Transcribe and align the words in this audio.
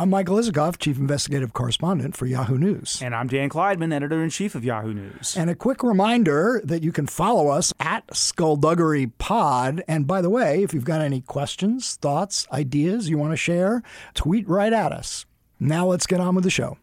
I'm 0.00 0.10
Michael 0.10 0.36
Isikoff, 0.36 0.78
Chief 0.78 0.96
Investigative 0.96 1.52
Correspondent 1.52 2.16
for 2.16 2.24
Yahoo 2.24 2.56
News. 2.56 3.02
And 3.02 3.16
I'm 3.16 3.26
Dan 3.26 3.48
Klaidman, 3.48 3.92
Editor 3.92 4.22
in 4.22 4.30
Chief 4.30 4.54
of 4.54 4.64
Yahoo 4.64 4.94
News. 4.94 5.36
And 5.36 5.50
a 5.50 5.56
quick 5.56 5.82
reminder 5.82 6.60
that 6.62 6.84
you 6.84 6.92
can 6.92 7.08
follow 7.08 7.48
us 7.48 7.72
at 7.80 8.04
Skullduggery 8.14 9.08
Pod. 9.18 9.82
And 9.88 10.06
by 10.06 10.22
the 10.22 10.30
way, 10.30 10.62
if 10.62 10.72
you've 10.72 10.84
got 10.84 11.00
any 11.00 11.22
questions, 11.22 11.96
thoughts, 11.96 12.46
ideas 12.52 13.08
you 13.08 13.18
want 13.18 13.32
to 13.32 13.36
share, 13.36 13.82
tweet 14.14 14.48
right 14.48 14.72
at 14.72 14.92
us. 14.92 15.26
Now 15.58 15.88
let's 15.88 16.06
get 16.06 16.20
on 16.20 16.36
with 16.36 16.44
the 16.44 16.50
show. 16.50 16.78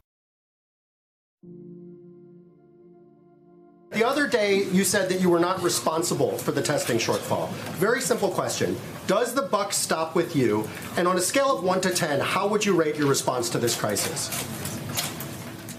The 3.95 4.05
other 4.05 4.27
day, 4.27 4.65
you 4.73 4.83
said 4.83 5.07
that 5.07 5.21
you 5.21 5.29
were 5.29 5.39
not 5.39 5.63
responsible 5.63 6.37
for 6.37 6.51
the 6.51 6.61
testing 6.61 6.97
shortfall. 6.97 7.49
Very 7.77 8.01
simple 8.01 8.29
question. 8.29 8.75
Does 9.07 9.33
the 9.33 9.43
buck 9.43 9.71
stop 9.71 10.15
with 10.15 10.35
you? 10.35 10.67
And 10.97 11.07
on 11.07 11.17
a 11.17 11.21
scale 11.21 11.57
of 11.57 11.63
1 11.63 11.79
to 11.79 11.91
10, 11.91 12.19
how 12.19 12.45
would 12.49 12.65
you 12.65 12.75
rate 12.75 12.97
your 12.97 13.07
response 13.07 13.49
to 13.51 13.57
this 13.57 13.73
crisis? 13.73 14.29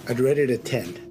I'd 0.08 0.18
rate 0.18 0.38
it 0.38 0.48
a 0.48 0.56
10. 0.56 1.06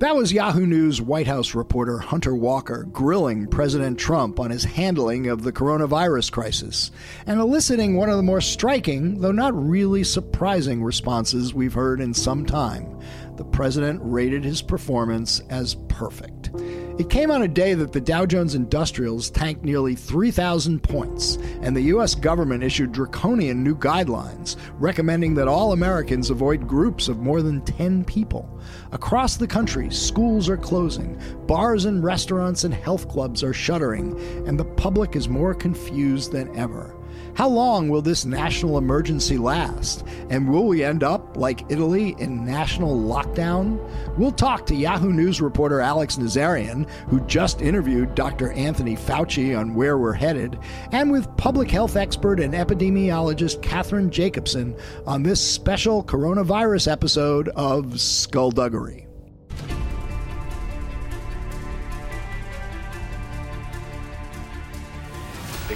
That 0.00 0.16
was 0.16 0.32
Yahoo 0.32 0.64
News 0.64 1.02
White 1.02 1.26
House 1.26 1.54
reporter 1.54 1.98
Hunter 1.98 2.34
Walker 2.34 2.84
grilling 2.84 3.46
President 3.46 3.98
Trump 3.98 4.40
on 4.40 4.50
his 4.50 4.64
handling 4.64 5.26
of 5.26 5.42
the 5.42 5.52
coronavirus 5.52 6.32
crisis 6.32 6.90
and 7.26 7.38
eliciting 7.38 7.96
one 7.96 8.08
of 8.08 8.16
the 8.16 8.22
more 8.22 8.40
striking, 8.40 9.20
though 9.20 9.30
not 9.30 9.52
really 9.54 10.02
surprising, 10.02 10.82
responses 10.82 11.52
we've 11.52 11.74
heard 11.74 12.00
in 12.00 12.14
some 12.14 12.46
time. 12.46 12.98
The 13.40 13.46
president 13.46 14.02
rated 14.04 14.44
his 14.44 14.60
performance 14.60 15.40
as 15.48 15.76
perfect. 15.88 16.50
It 16.98 17.08
came 17.08 17.30
on 17.30 17.40
a 17.40 17.48
day 17.48 17.72
that 17.72 17.90
the 17.90 17.98
Dow 17.98 18.26
Jones 18.26 18.54
Industrials 18.54 19.30
tanked 19.30 19.64
nearly 19.64 19.94
3,000 19.94 20.82
points, 20.82 21.38
and 21.62 21.74
the 21.74 21.88
U.S. 21.94 22.14
government 22.14 22.62
issued 22.62 22.92
draconian 22.92 23.64
new 23.64 23.74
guidelines 23.74 24.56
recommending 24.74 25.32
that 25.36 25.48
all 25.48 25.72
Americans 25.72 26.28
avoid 26.28 26.68
groups 26.68 27.08
of 27.08 27.20
more 27.20 27.40
than 27.40 27.62
10 27.62 28.04
people. 28.04 28.60
Across 28.92 29.38
the 29.38 29.46
country, 29.46 29.90
schools 29.90 30.50
are 30.50 30.58
closing, 30.58 31.18
bars 31.46 31.86
and 31.86 32.04
restaurants 32.04 32.64
and 32.64 32.74
health 32.74 33.08
clubs 33.08 33.42
are 33.42 33.54
shuttering, 33.54 34.20
and 34.46 34.60
the 34.60 34.66
public 34.66 35.16
is 35.16 35.30
more 35.30 35.54
confused 35.54 36.30
than 36.30 36.54
ever. 36.58 36.94
How 37.34 37.48
long 37.48 37.88
will 37.88 38.02
this 38.02 38.24
national 38.24 38.78
emergency 38.78 39.38
last? 39.38 40.06
And 40.28 40.48
will 40.48 40.66
we 40.66 40.84
end 40.84 41.02
up, 41.02 41.36
like 41.36 41.64
Italy, 41.70 42.14
in 42.18 42.44
national 42.44 42.96
lockdown? 42.96 43.78
We'll 44.16 44.32
talk 44.32 44.66
to 44.66 44.74
Yahoo 44.74 45.12
News 45.12 45.40
reporter 45.40 45.80
Alex 45.80 46.16
Nazaryan, 46.16 46.88
who 47.08 47.20
just 47.20 47.62
interviewed 47.62 48.14
Dr. 48.14 48.52
Anthony 48.52 48.96
Fauci 48.96 49.58
on 49.58 49.74
where 49.74 49.98
we're 49.98 50.12
headed, 50.12 50.58
and 50.92 51.10
with 51.10 51.34
public 51.36 51.70
health 51.70 51.96
expert 51.96 52.40
and 52.40 52.54
epidemiologist 52.54 53.60
Kathryn 53.60 54.10
Jacobsen 54.10 54.76
on 55.06 55.22
this 55.22 55.40
special 55.40 56.04
coronavirus 56.04 56.90
episode 56.90 57.48
of 57.50 58.00
Skullduggery. 58.00 59.09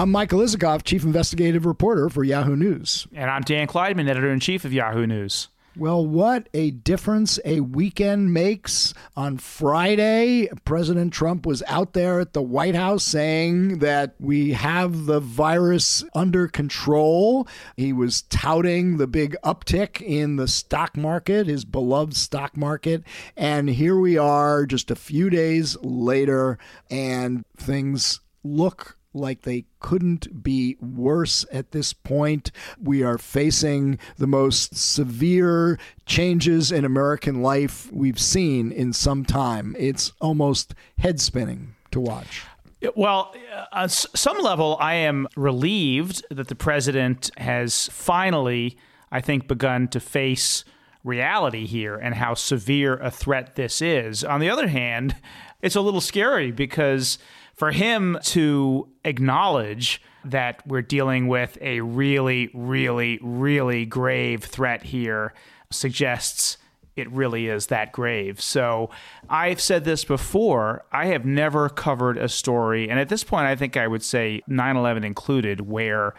I'm 0.00 0.10
Michael 0.10 0.40
Isikoff, 0.40 0.82
Chief 0.82 1.04
Investigative 1.04 1.66
Reporter 1.66 2.08
for 2.08 2.24
Yahoo 2.24 2.56
News. 2.56 3.06
And 3.12 3.30
I'm 3.30 3.42
Dan 3.42 3.66
Klaidman, 3.66 4.08
Editor 4.08 4.30
in 4.30 4.40
Chief 4.40 4.64
of 4.64 4.72
Yahoo 4.72 5.06
News. 5.06 5.48
Well, 5.76 6.06
what 6.06 6.48
a 6.54 6.70
difference 6.70 7.38
a 7.44 7.60
weekend 7.60 8.32
makes. 8.32 8.94
On 9.14 9.36
Friday, 9.36 10.48
President 10.64 11.12
Trump 11.12 11.44
was 11.44 11.62
out 11.66 11.92
there 11.92 12.18
at 12.18 12.32
the 12.32 12.40
White 12.40 12.74
House 12.74 13.04
saying 13.04 13.80
that 13.80 14.14
we 14.18 14.52
have 14.52 15.04
the 15.04 15.20
virus 15.20 16.02
under 16.14 16.48
control. 16.48 17.46
He 17.76 17.92
was 17.92 18.22
touting 18.22 18.96
the 18.96 19.06
big 19.06 19.36
uptick 19.44 20.00
in 20.00 20.36
the 20.36 20.48
stock 20.48 20.96
market, 20.96 21.46
his 21.46 21.66
beloved 21.66 22.16
stock 22.16 22.56
market. 22.56 23.02
And 23.36 23.68
here 23.68 23.98
we 23.98 24.16
are 24.16 24.64
just 24.64 24.90
a 24.90 24.96
few 24.96 25.28
days 25.28 25.76
later, 25.82 26.56
and 26.88 27.44
things 27.58 28.20
look 28.42 28.96
like 29.12 29.42
they 29.42 29.64
couldn't 29.80 30.42
be 30.42 30.76
worse 30.80 31.44
at 31.52 31.72
this 31.72 31.92
point. 31.92 32.50
We 32.80 33.02
are 33.02 33.18
facing 33.18 33.98
the 34.18 34.26
most 34.26 34.76
severe 34.76 35.78
changes 36.06 36.70
in 36.70 36.84
American 36.84 37.42
life 37.42 37.90
we've 37.92 38.20
seen 38.20 38.70
in 38.72 38.92
some 38.92 39.24
time. 39.24 39.74
It's 39.78 40.12
almost 40.20 40.74
head 40.98 41.20
spinning 41.20 41.74
to 41.90 42.00
watch. 42.00 42.44
Well, 42.96 43.34
uh, 43.54 43.66
on 43.72 43.88
some 43.90 44.38
level, 44.38 44.76
I 44.80 44.94
am 44.94 45.28
relieved 45.36 46.24
that 46.30 46.48
the 46.48 46.54
president 46.54 47.30
has 47.36 47.88
finally, 47.92 48.78
I 49.12 49.20
think, 49.20 49.46
begun 49.46 49.88
to 49.88 50.00
face 50.00 50.64
reality 51.04 51.66
here 51.66 51.96
and 51.96 52.14
how 52.14 52.34
severe 52.34 52.96
a 52.96 53.10
threat 53.10 53.56
this 53.56 53.82
is. 53.82 54.24
On 54.24 54.40
the 54.40 54.48
other 54.48 54.68
hand, 54.68 55.16
it's 55.60 55.76
a 55.76 55.80
little 55.80 56.00
scary 56.00 56.50
because 56.50 57.18
for 57.60 57.72
him 57.72 58.18
to 58.22 58.88
acknowledge 59.04 60.00
that 60.24 60.66
we're 60.66 60.80
dealing 60.80 61.28
with 61.28 61.58
a 61.60 61.82
really, 61.82 62.48
really, 62.54 63.18
really 63.20 63.84
grave 63.84 64.42
threat 64.42 64.82
here 64.82 65.34
suggests 65.70 66.56
it 66.96 67.06
really 67.12 67.48
is 67.48 67.66
that 67.66 67.92
grave. 67.92 68.40
So 68.40 68.88
I've 69.28 69.60
said 69.60 69.84
this 69.84 70.04
before. 70.06 70.86
I 70.90 71.08
have 71.08 71.26
never 71.26 71.68
covered 71.68 72.16
a 72.16 72.30
story, 72.30 72.88
and 72.88 72.98
at 72.98 73.10
this 73.10 73.24
point, 73.24 73.44
I 73.44 73.56
think 73.56 73.76
I 73.76 73.86
would 73.86 74.02
say 74.02 74.40
9 74.46 74.76
11 74.78 75.04
included, 75.04 75.60
where 75.60 76.14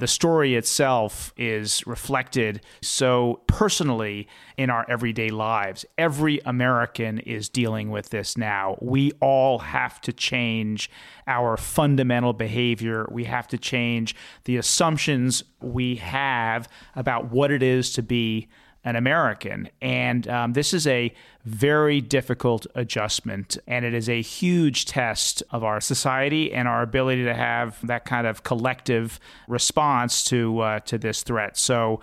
the 0.00 0.06
story 0.06 0.54
itself 0.54 1.32
is 1.36 1.86
reflected 1.86 2.62
so 2.82 3.42
personally 3.46 4.26
in 4.56 4.70
our 4.70 4.84
everyday 4.88 5.28
lives. 5.28 5.84
Every 5.98 6.40
American 6.44 7.18
is 7.20 7.48
dealing 7.48 7.90
with 7.90 8.10
this 8.10 8.36
now. 8.36 8.76
We 8.80 9.12
all 9.20 9.58
have 9.58 10.00
to 10.02 10.12
change 10.12 10.90
our 11.26 11.56
fundamental 11.56 12.32
behavior. 12.32 13.06
We 13.10 13.24
have 13.24 13.46
to 13.48 13.58
change 13.58 14.16
the 14.44 14.56
assumptions 14.56 15.44
we 15.60 15.96
have 15.96 16.68
about 16.96 17.30
what 17.30 17.50
it 17.50 17.62
is 17.62 17.92
to 17.92 18.02
be 18.02 18.48
an 18.84 18.96
American. 18.96 19.68
And 19.82 20.26
um, 20.28 20.52
this 20.54 20.72
is 20.72 20.86
a 20.86 21.12
very 21.44 22.00
difficult 22.00 22.66
adjustment. 22.74 23.58
And 23.66 23.84
it 23.84 23.94
is 23.94 24.08
a 24.08 24.22
huge 24.22 24.86
test 24.86 25.42
of 25.50 25.64
our 25.64 25.80
society 25.80 26.52
and 26.52 26.66
our 26.66 26.82
ability 26.82 27.24
to 27.24 27.34
have 27.34 27.78
that 27.86 28.04
kind 28.04 28.26
of 28.26 28.42
collective 28.42 29.20
response 29.48 30.24
to, 30.24 30.60
uh, 30.60 30.80
to 30.80 30.98
this 30.98 31.22
threat. 31.22 31.56
So 31.56 32.00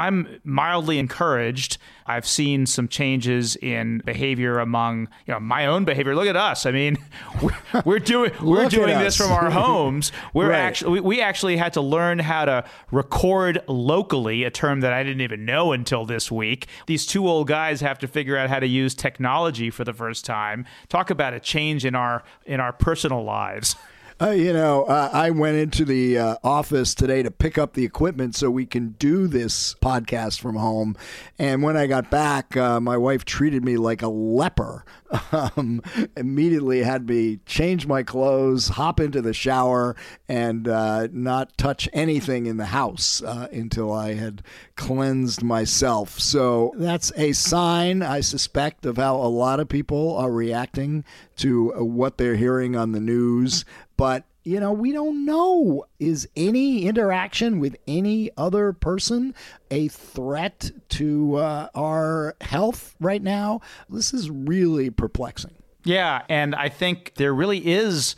I'm 0.00 0.40
mildly 0.44 0.98
encouraged. 0.98 1.76
I've 2.06 2.26
seen 2.26 2.64
some 2.64 2.88
changes 2.88 3.54
in 3.56 3.98
behavior 3.98 4.58
among 4.58 5.08
you 5.26 5.34
know 5.34 5.40
my 5.40 5.66
own 5.66 5.84
behavior. 5.84 6.14
Look 6.14 6.26
at 6.26 6.36
us. 6.36 6.64
I 6.64 6.70
mean, 6.70 6.96
we're, 7.42 7.82
we're 7.84 7.98
doing 7.98 8.32
we're 8.40 8.68
doing 8.70 8.98
this 8.98 9.18
from 9.18 9.30
our 9.30 9.50
homes. 9.50 10.10
We're 10.34 10.50
right. 10.50 10.58
actually 10.58 11.00
we 11.00 11.20
actually 11.20 11.58
had 11.58 11.74
to 11.74 11.82
learn 11.82 12.18
how 12.18 12.46
to 12.46 12.64
record 12.90 13.62
locally, 13.68 14.44
a 14.44 14.50
term 14.50 14.80
that 14.80 14.92
I 14.94 15.02
didn't 15.02 15.20
even 15.20 15.44
know 15.44 15.72
until 15.72 16.06
this 16.06 16.30
week. 16.30 16.66
These 16.86 17.04
two 17.04 17.28
old 17.28 17.46
guys 17.46 17.82
have 17.82 17.98
to 17.98 18.08
figure 18.08 18.38
out 18.38 18.48
how 18.48 18.60
to 18.60 18.66
use 18.66 18.94
technology 18.94 19.68
for 19.70 19.84
the 19.84 19.92
first 19.92 20.24
time. 20.24 20.64
Talk 20.88 21.10
about 21.10 21.34
a 21.34 21.40
change 21.40 21.84
in 21.84 21.94
our 21.94 22.22
in 22.46 22.58
our 22.58 22.72
personal 22.72 23.22
lives. 23.22 23.76
Uh, 24.22 24.32
you 24.32 24.52
know, 24.52 24.84
uh, 24.84 25.08
I 25.14 25.30
went 25.30 25.56
into 25.56 25.82
the 25.82 26.18
uh, 26.18 26.36
office 26.44 26.94
today 26.94 27.22
to 27.22 27.30
pick 27.30 27.56
up 27.56 27.72
the 27.72 27.86
equipment 27.86 28.36
so 28.36 28.50
we 28.50 28.66
can 28.66 28.90
do 28.98 29.26
this 29.26 29.74
podcast 29.76 30.40
from 30.40 30.56
home. 30.56 30.94
And 31.38 31.62
when 31.62 31.74
I 31.74 31.86
got 31.86 32.10
back, 32.10 32.54
uh, 32.54 32.80
my 32.80 32.98
wife 32.98 33.24
treated 33.24 33.64
me 33.64 33.78
like 33.78 34.02
a 34.02 34.08
leper. 34.08 34.84
Um, 35.32 35.82
immediately 36.16 36.82
had 36.82 37.08
me 37.08 37.40
change 37.44 37.86
my 37.86 38.04
clothes, 38.04 38.68
hop 38.68 39.00
into 39.00 39.20
the 39.20 39.32
shower, 39.32 39.96
and 40.28 40.68
uh, 40.68 41.08
not 41.12 41.56
touch 41.56 41.88
anything 41.92 42.46
in 42.46 42.58
the 42.58 42.66
house 42.66 43.20
uh, 43.22 43.48
until 43.52 43.92
I 43.92 44.14
had 44.14 44.42
cleansed 44.76 45.42
myself. 45.42 46.20
So 46.20 46.72
that's 46.76 47.10
a 47.16 47.32
sign, 47.32 48.02
I 48.02 48.20
suspect, 48.20 48.86
of 48.86 48.98
how 48.98 49.16
a 49.16 49.26
lot 49.26 49.58
of 49.58 49.68
people 49.68 50.16
are 50.16 50.30
reacting 50.30 51.04
to 51.38 51.70
what 51.84 52.18
they're 52.18 52.36
hearing 52.36 52.76
on 52.76 52.92
the 52.92 53.00
news. 53.00 53.64
But 54.00 54.24
you 54.44 54.58
know, 54.60 54.72
we 54.72 54.92
don't 54.92 55.26
know. 55.26 55.84
Is 55.98 56.26
any 56.34 56.86
interaction 56.86 57.60
with 57.60 57.76
any 57.86 58.30
other 58.34 58.72
person 58.72 59.34
a 59.70 59.88
threat 59.88 60.70
to 60.88 61.36
uh, 61.36 61.68
our 61.74 62.34
health 62.40 62.96
right 62.98 63.22
now? 63.22 63.60
This 63.90 64.14
is 64.14 64.30
really 64.30 64.88
perplexing. 64.88 65.52
Yeah. 65.84 66.22
And 66.30 66.54
I 66.54 66.70
think 66.70 67.12
there 67.16 67.34
really 67.34 67.58
is 67.66 68.16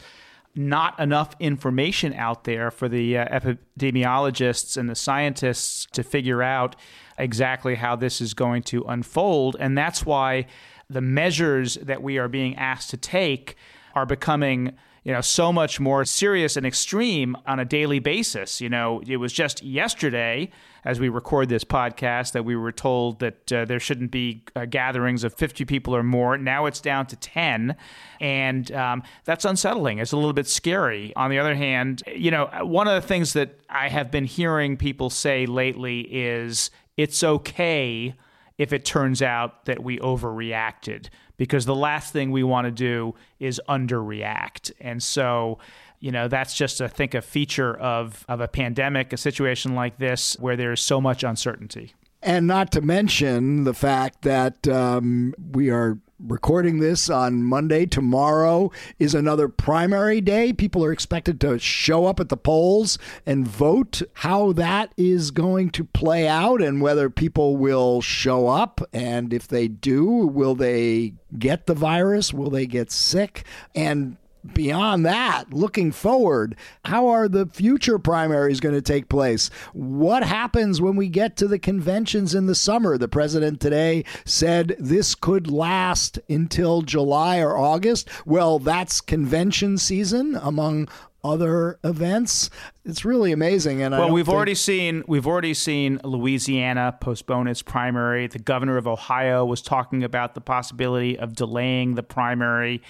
not 0.54 1.00
enough 1.00 1.34
information 1.40 2.14
out 2.14 2.44
there 2.44 2.70
for 2.70 2.88
the 2.88 3.18
uh, 3.18 3.40
epidemiologists 3.40 4.76
and 4.76 4.88
the 4.88 4.94
scientists 4.94 5.88
to 5.94 6.04
figure 6.04 6.44
out 6.44 6.76
exactly 7.18 7.74
how 7.74 7.96
this 7.96 8.20
is 8.20 8.34
going 8.34 8.62
to 8.62 8.84
unfold. 8.84 9.56
And 9.58 9.76
that's 9.76 10.06
why 10.06 10.46
the 10.88 11.00
measures 11.00 11.74
that 11.82 12.04
we 12.04 12.18
are 12.18 12.28
being 12.28 12.54
asked 12.54 12.90
to 12.90 12.96
take 12.96 13.56
are 13.96 14.06
becoming 14.06 14.76
you 15.04 15.12
know 15.12 15.20
so 15.20 15.52
much 15.52 15.80
more 15.80 16.04
serious 16.04 16.56
and 16.56 16.66
extreme 16.66 17.36
on 17.46 17.58
a 17.58 17.64
daily 17.64 17.98
basis. 17.98 18.60
You 18.60 18.68
know 18.68 19.02
it 19.06 19.16
was 19.16 19.32
just 19.32 19.62
yesterday 19.62 20.50
as 20.84 20.98
we 20.98 21.08
record 21.08 21.48
this 21.48 21.64
podcast 21.64 22.32
that 22.32 22.44
we 22.44 22.56
were 22.56 22.72
told 22.72 23.20
that 23.20 23.52
uh, 23.52 23.64
there 23.64 23.78
shouldn't 23.78 24.10
be 24.10 24.42
uh, 24.56 24.64
gatherings 24.64 25.22
of 25.22 25.32
50 25.32 25.64
people 25.64 25.94
or 25.94 26.02
more. 26.02 26.36
Now 26.36 26.66
it's 26.66 26.80
down 26.80 27.06
to 27.06 27.16
10 27.16 27.76
and 28.20 28.72
um, 28.72 29.02
that's 29.24 29.44
unsettling. 29.44 29.98
It's 29.98 30.10
a 30.10 30.16
little 30.16 30.32
bit 30.32 30.48
scary. 30.48 31.12
On 31.14 31.30
the 31.30 31.38
other 31.38 31.54
hand 31.54 32.02
you 32.14 32.30
know 32.30 32.48
one 32.62 32.88
of 32.88 33.00
the 33.00 33.06
things 33.06 33.32
that 33.32 33.60
i 33.68 33.88
have 33.88 34.10
been 34.10 34.24
hearing 34.24 34.76
people 34.76 35.10
say 35.10 35.46
lately 35.46 36.00
is 36.00 36.70
it's 36.96 37.22
okay 37.22 38.14
if 38.62 38.72
it 38.72 38.84
turns 38.84 39.20
out 39.20 39.64
that 39.64 39.82
we 39.82 39.98
overreacted 39.98 41.08
because 41.36 41.66
the 41.66 41.74
last 41.74 42.12
thing 42.12 42.30
we 42.30 42.44
want 42.44 42.66
to 42.66 42.70
do 42.70 43.16
is 43.40 43.60
underreact. 43.68 44.70
And 44.80 45.02
so, 45.02 45.58
you 45.98 46.12
know, 46.12 46.28
that's 46.28 46.54
just 46.54 46.80
I 46.80 46.86
think 46.86 47.14
a 47.14 47.20
feature 47.20 47.74
of 47.76 48.24
of 48.28 48.40
a 48.40 48.46
pandemic, 48.46 49.12
a 49.12 49.16
situation 49.16 49.74
like 49.74 49.98
this 49.98 50.36
where 50.38 50.56
there's 50.56 50.80
so 50.80 51.00
much 51.00 51.24
uncertainty. 51.24 51.94
And 52.22 52.46
not 52.46 52.70
to 52.72 52.80
mention 52.80 53.64
the 53.64 53.74
fact 53.74 54.22
that 54.22 54.68
um, 54.68 55.34
we 55.50 55.70
are 55.70 55.98
recording 56.26 56.78
this 56.78 57.10
on 57.10 57.42
Monday. 57.42 57.86
Tomorrow 57.86 58.70
is 58.98 59.14
another 59.14 59.48
primary 59.48 60.20
day. 60.20 60.52
People 60.52 60.84
are 60.84 60.92
expected 60.92 61.40
to 61.40 61.58
show 61.58 62.06
up 62.06 62.20
at 62.20 62.28
the 62.28 62.36
polls 62.36 62.98
and 63.26 63.46
vote. 63.46 64.02
How 64.14 64.52
that 64.52 64.92
is 64.96 65.30
going 65.30 65.70
to 65.70 65.84
play 65.84 66.28
out 66.28 66.62
and 66.62 66.80
whether 66.80 67.10
people 67.10 67.56
will 67.56 68.00
show 68.00 68.48
up. 68.48 68.80
And 68.92 69.32
if 69.32 69.48
they 69.48 69.68
do, 69.68 70.04
will 70.04 70.54
they 70.54 71.14
get 71.38 71.66
the 71.66 71.74
virus? 71.74 72.32
Will 72.32 72.50
they 72.50 72.66
get 72.66 72.90
sick? 72.90 73.44
And 73.74 74.16
beyond 74.52 75.06
that, 75.06 75.52
looking 75.52 75.92
forward, 75.92 76.56
how 76.84 77.08
are 77.08 77.28
the 77.28 77.46
future 77.46 77.98
primaries 77.98 78.60
going 78.60 78.74
to 78.74 78.82
take 78.82 79.08
place? 79.08 79.50
What 79.72 80.24
happens 80.24 80.80
when 80.80 80.96
we 80.96 81.08
get 81.08 81.36
to 81.38 81.48
the 81.48 81.58
conventions 81.58 82.34
in 82.34 82.46
the 82.46 82.54
summer? 82.54 82.98
The 82.98 83.08
president 83.08 83.60
today 83.60 84.04
said 84.24 84.76
this 84.78 85.14
could 85.14 85.50
last 85.50 86.18
until 86.28 86.82
July 86.82 87.38
or 87.38 87.56
August. 87.56 88.08
Well, 88.26 88.58
that's 88.58 89.00
convention 89.00 89.78
season 89.78 90.38
among 90.40 90.88
other 91.24 91.78
events. 91.84 92.50
It's 92.84 93.04
really 93.04 93.32
amazing. 93.32 93.82
And 93.82 93.96
well, 93.96 94.10
we've 94.10 94.26
think... 94.26 94.34
already 94.34 94.54
seen 94.54 95.04
we've 95.06 95.26
already 95.26 95.54
seen 95.54 96.00
Louisiana 96.02 96.96
postpone 97.00 97.46
its 97.46 97.62
primary. 97.62 98.26
The 98.26 98.40
governor 98.40 98.76
of 98.76 98.88
Ohio 98.88 99.44
was 99.44 99.62
talking 99.62 100.02
about 100.02 100.34
the 100.34 100.40
possibility 100.40 101.18
of 101.18 101.34
delaying 101.34 101.94
the 101.94 102.02
primary 102.02 102.82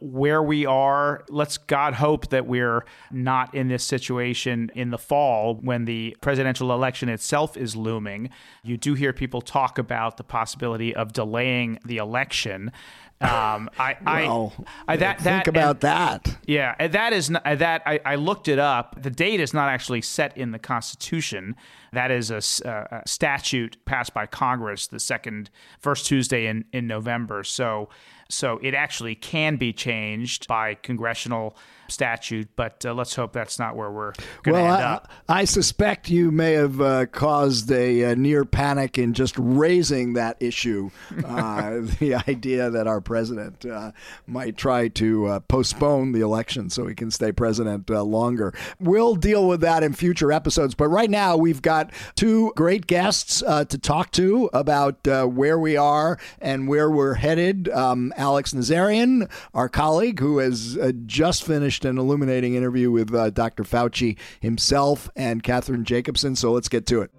where 0.00 0.42
we 0.42 0.66
are. 0.66 1.24
Let's 1.28 1.56
God 1.58 1.94
hope 1.94 2.28
that 2.28 2.46
we're 2.46 2.84
not 3.10 3.54
in 3.54 3.68
this 3.68 3.84
situation 3.84 4.70
in 4.74 4.90
the 4.90 4.98
fall 4.98 5.54
when 5.54 5.84
the 5.84 6.16
presidential 6.20 6.72
election 6.72 7.08
itself 7.08 7.56
is 7.56 7.74
looming. 7.74 8.30
You 8.62 8.76
do 8.76 8.94
hear 8.94 9.12
people 9.12 9.40
talk 9.40 9.78
about 9.78 10.16
the 10.16 10.24
possibility 10.24 10.94
of 10.94 11.12
delaying 11.12 11.78
the 11.84 11.96
election. 11.96 12.72
Um, 13.20 13.70
I, 13.78 13.96
well, 14.04 14.52
I, 14.86 14.94
I, 14.94 14.96
that, 14.98 15.20
think 15.20 15.44
that, 15.44 15.48
about 15.48 15.76
and, 15.76 15.80
that. 15.80 16.36
Yeah, 16.46 16.88
that 16.88 17.12
is 17.12 17.30
not, 17.30 17.44
that. 17.44 17.82
I, 17.86 18.00
I 18.04 18.14
looked 18.16 18.48
it 18.48 18.58
up. 18.58 19.02
The 19.02 19.10
date 19.10 19.40
is 19.40 19.54
not 19.54 19.70
actually 19.70 20.02
set 20.02 20.36
in 20.36 20.50
the 20.50 20.58
Constitution. 20.58 21.56
That 21.92 22.10
is 22.10 22.30
a, 22.30 22.42
a 22.66 23.02
statute 23.06 23.82
passed 23.86 24.12
by 24.12 24.26
Congress 24.26 24.86
the 24.86 25.00
second 25.00 25.48
first 25.78 26.04
Tuesday 26.06 26.46
in 26.46 26.66
in 26.72 26.86
November. 26.86 27.42
So 27.42 27.88
so 28.28 28.58
it 28.62 28.74
actually 28.74 29.14
can 29.14 29.56
be 29.56 29.72
changed 29.72 30.46
by 30.48 30.74
congressional 30.74 31.56
statute, 31.88 32.48
but 32.56 32.84
uh, 32.84 32.94
let's 32.94 33.14
hope 33.14 33.32
that's 33.32 33.58
not 33.58 33.76
where 33.76 33.90
we're 33.90 34.12
going 34.42 34.56
to 34.56 34.62
well, 34.62 34.74
end 34.74 34.82
up. 34.82 35.10
I, 35.28 35.40
I 35.40 35.44
suspect 35.44 36.10
you 36.10 36.30
may 36.30 36.52
have 36.52 36.80
uh, 36.80 37.06
caused 37.06 37.70
a, 37.70 38.02
a, 38.02 38.16
near 38.16 38.44
panic 38.44 38.98
in 38.98 39.14
just 39.14 39.34
raising 39.38 40.14
that 40.14 40.36
issue. 40.40 40.90
Uh, 41.24 41.80
the 42.00 42.22
idea 42.28 42.70
that 42.70 42.86
our 42.86 43.00
president 43.00 43.64
uh, 43.64 43.92
might 44.26 44.56
try 44.56 44.88
to 44.88 45.26
uh, 45.26 45.40
postpone 45.40 46.12
the 46.12 46.20
election 46.20 46.70
so 46.70 46.86
he 46.86 46.94
can 46.94 47.10
stay 47.10 47.32
president 47.32 47.90
uh, 47.90 48.02
longer. 48.02 48.52
We'll 48.80 49.16
deal 49.16 49.46
with 49.46 49.60
that 49.60 49.82
in 49.82 49.92
future 49.92 50.32
episodes, 50.32 50.74
but 50.74 50.88
right 50.88 51.10
now 51.10 51.36
we've 51.36 51.62
got 51.62 51.92
two 52.14 52.52
great 52.56 52.86
guests 52.86 53.40
to 53.40 53.78
talk 53.78 54.10
to 54.12 54.50
about 54.52 55.06
where 55.06 55.58
we 55.58 55.76
are 55.76 56.18
and 56.40 56.68
where 56.68 56.90
we're 56.90 57.14
headed. 57.14 57.68
Um, 57.68 58.12
Alex 58.16 58.52
Nazaryan, 58.52 59.30
our 59.54 59.68
colleague, 59.68 60.20
who 60.20 60.38
has 60.38 60.78
just 61.06 61.44
finished 61.44 61.75
finished 61.76 61.84
an 61.84 61.98
illuminating 61.98 62.54
interview 62.54 62.90
with 62.90 63.14
uh, 63.14 63.28
Dr. 63.30 63.62
Fauci 63.62 64.16
himself 64.40 65.10
and 65.14 65.42
Kathryn 65.42 65.82
Jacobsen. 65.84 66.34
So 66.34 66.52
let's 66.52 66.68
get 66.68 66.86
to 66.86 67.02
it. 67.02 67.10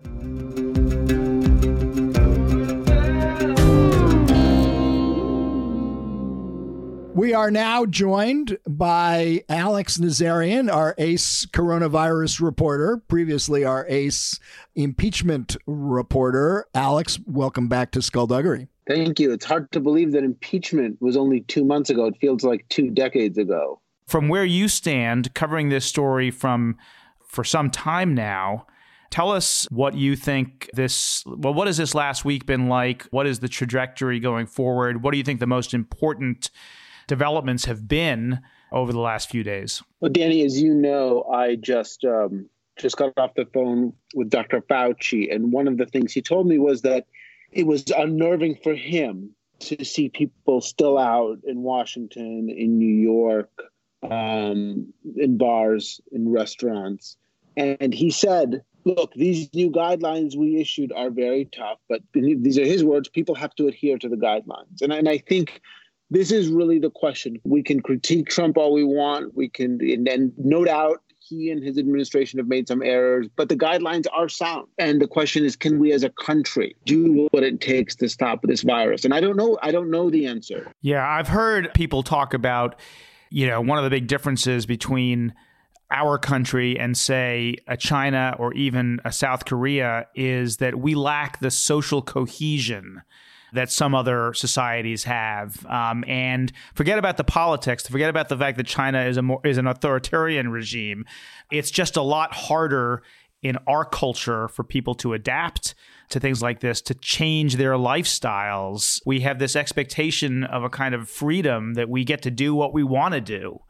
We 7.13 7.33
are 7.33 7.51
now 7.51 7.85
joined 7.85 8.57
by 8.67 9.43
Alex 9.49 9.97
Nazaryan, 9.97 10.71
our 10.71 10.95
ACE 10.97 11.47
coronavirus 11.47 12.41
reporter, 12.41 12.97
previously 13.07 13.63
our 13.65 13.85
ACE 13.89 14.39
impeachment 14.75 15.57
reporter. 15.65 16.65
Alex, 16.73 17.19
welcome 17.25 17.67
back 17.67 17.91
to 17.91 18.01
Skullduggery. 18.01 18.67
Thank 18.87 19.19
you. 19.19 19.33
It's 19.33 19.45
hard 19.45 19.71
to 19.73 19.79
believe 19.79 20.13
that 20.13 20.23
impeachment 20.23 21.01
was 21.01 21.17
only 21.17 21.41
two 21.41 21.65
months 21.65 21.89
ago. 21.89 22.05
It 22.05 22.17
feels 22.21 22.43
like 22.43 22.65
two 22.69 22.89
decades 22.89 23.37
ago 23.37 23.81
from 24.07 24.29
where 24.29 24.45
you 24.45 24.67
stand 24.67 25.33
covering 25.33 25.69
this 25.69 25.85
story 25.85 26.31
from 26.31 26.77
for 27.25 27.43
some 27.43 27.69
time 27.69 28.15
now 28.15 28.65
tell 29.09 29.31
us 29.31 29.67
what 29.69 29.95
you 29.95 30.15
think 30.15 30.69
this 30.73 31.23
well 31.25 31.53
what 31.53 31.67
has 31.67 31.77
this 31.77 31.93
last 31.93 32.25
week 32.25 32.45
been 32.45 32.67
like? 32.67 33.03
What 33.11 33.27
is 33.27 33.39
the 33.39 33.49
trajectory 33.49 34.19
going 34.19 34.47
forward? 34.47 35.03
What 35.03 35.11
do 35.11 35.17
you 35.17 35.23
think 35.23 35.39
the 35.39 35.47
most 35.47 35.73
important 35.73 36.49
developments 37.07 37.65
have 37.65 37.87
been 37.87 38.41
over 38.71 38.91
the 38.91 38.99
last 38.99 39.29
few 39.29 39.43
days? 39.43 39.81
Well 40.01 40.11
danny 40.11 40.43
as 40.43 40.61
you 40.61 40.73
know 40.73 41.23
i 41.33 41.55
just 41.55 42.03
um, 42.05 42.49
just 42.77 42.97
got 42.97 43.13
off 43.17 43.33
the 43.35 43.45
phone 43.53 43.93
with 44.15 44.29
dr 44.29 44.61
fauci 44.61 45.33
and 45.33 45.51
one 45.51 45.67
of 45.67 45.77
the 45.77 45.85
things 45.85 46.13
he 46.13 46.21
told 46.21 46.47
me 46.47 46.57
was 46.57 46.81
that 46.81 47.05
it 47.51 47.65
was 47.65 47.83
unnerving 47.97 48.57
for 48.61 48.75
him 48.75 49.31
to 49.59 49.83
see 49.83 50.09
people 50.09 50.61
still 50.61 50.97
out 50.97 51.39
in 51.45 51.63
washington 51.63 52.49
in 52.49 52.77
new 52.77 52.85
york 52.85 53.49
um, 54.03 54.93
in 55.15 55.37
bars, 55.37 56.01
in 56.11 56.31
restaurants. 56.31 57.17
And 57.55 57.93
he 57.93 58.11
said, 58.11 58.63
look, 58.85 59.13
these 59.13 59.53
new 59.53 59.69
guidelines 59.71 60.37
we 60.37 60.61
issued 60.61 60.91
are 60.93 61.09
very 61.09 61.45
tough, 61.45 61.79
but 61.89 62.01
these 62.13 62.57
are 62.57 62.65
his 62.65 62.83
words. 62.83 63.09
People 63.09 63.35
have 63.35 63.53
to 63.55 63.67
adhere 63.67 63.97
to 63.97 64.07
the 64.07 64.15
guidelines. 64.15 64.81
And, 64.81 64.93
and 64.93 65.09
I 65.09 65.17
think 65.17 65.61
this 66.09 66.31
is 66.31 66.49
really 66.49 66.79
the 66.79 66.91
question. 66.91 67.37
We 67.43 67.63
can 67.63 67.81
critique 67.81 68.29
Trump 68.29 68.57
all 68.57 68.71
we 68.73 68.83
want. 68.83 69.35
We 69.35 69.49
can, 69.49 69.79
and, 69.81 70.07
and 70.07 70.31
no 70.37 70.63
doubt 70.63 71.01
he 71.19 71.51
and 71.51 71.61
his 71.61 71.77
administration 71.77 72.39
have 72.39 72.47
made 72.47 72.67
some 72.67 72.81
errors, 72.81 73.27
but 73.35 73.49
the 73.49 73.57
guidelines 73.57 74.05
are 74.13 74.29
sound. 74.29 74.67
And 74.77 75.01
the 75.01 75.07
question 75.07 75.43
is, 75.43 75.55
can 75.57 75.79
we 75.79 75.91
as 75.91 76.03
a 76.03 76.09
country 76.09 76.75
do 76.85 77.27
what 77.31 77.43
it 77.43 77.59
takes 77.59 77.95
to 77.95 78.07
stop 78.07 78.41
this 78.43 78.61
virus? 78.61 79.03
And 79.03 79.13
I 79.13 79.19
don't 79.19 79.35
know. 79.35 79.57
I 79.61 79.71
don't 79.71 79.91
know 79.91 80.09
the 80.09 80.27
answer. 80.27 80.71
Yeah, 80.81 81.05
I've 81.05 81.27
heard 81.27 81.73
people 81.73 82.03
talk 82.03 82.33
about 82.33 82.79
you 83.29 83.47
know, 83.47 83.61
one 83.61 83.77
of 83.77 83.83
the 83.83 83.89
big 83.89 84.07
differences 84.07 84.65
between 84.65 85.33
our 85.89 86.17
country 86.17 86.77
and 86.77 86.97
say 86.97 87.55
a 87.67 87.77
China 87.77 88.35
or 88.37 88.53
even 88.53 88.99
a 89.05 89.11
South 89.11 89.45
Korea 89.45 90.07
is 90.15 90.57
that 90.57 90.75
we 90.75 90.95
lack 90.95 91.39
the 91.39 91.51
social 91.51 92.01
cohesion 92.01 93.01
that 93.53 93.71
some 93.71 93.95
other 93.95 94.33
societies 94.33 95.05
have. 95.05 95.65
Um, 95.67 96.03
and 96.05 96.51
forget 96.73 96.99
about 96.99 97.15
the 97.15 97.23
politics. 97.23 97.87
Forget 97.87 98.09
about 98.09 98.27
the 98.27 98.37
fact 98.37 98.57
that 98.57 98.67
China 98.67 99.03
is 99.05 99.15
a 99.15 99.21
more 99.21 99.39
is 99.45 99.57
an 99.57 99.67
authoritarian 99.67 100.49
regime. 100.49 101.05
It's 101.51 101.71
just 101.71 101.95
a 101.95 102.01
lot 102.01 102.33
harder 102.33 103.03
in 103.41 103.57
our 103.67 103.85
culture 103.85 104.49
for 104.49 104.63
people 104.63 104.95
to 104.95 105.13
adapt 105.13 105.75
to 106.09 106.19
things 106.19 106.41
like 106.41 106.59
this 106.61 106.81
to 106.81 106.93
change 106.93 107.55
their 107.55 107.73
lifestyles. 107.73 109.01
We 109.05 109.21
have 109.21 109.39
this 109.39 109.55
expectation 109.55 110.43
of 110.45 110.63
a 110.63 110.69
kind 110.69 110.95
of 110.95 111.09
freedom 111.09 111.73
that 111.73 111.89
we 111.89 112.03
get 112.05 112.21
to 112.23 112.31
do 112.31 112.55
what 112.55 112.73
we 112.73 112.83
want 112.83 113.13
to 113.13 113.21
do. 113.21 113.61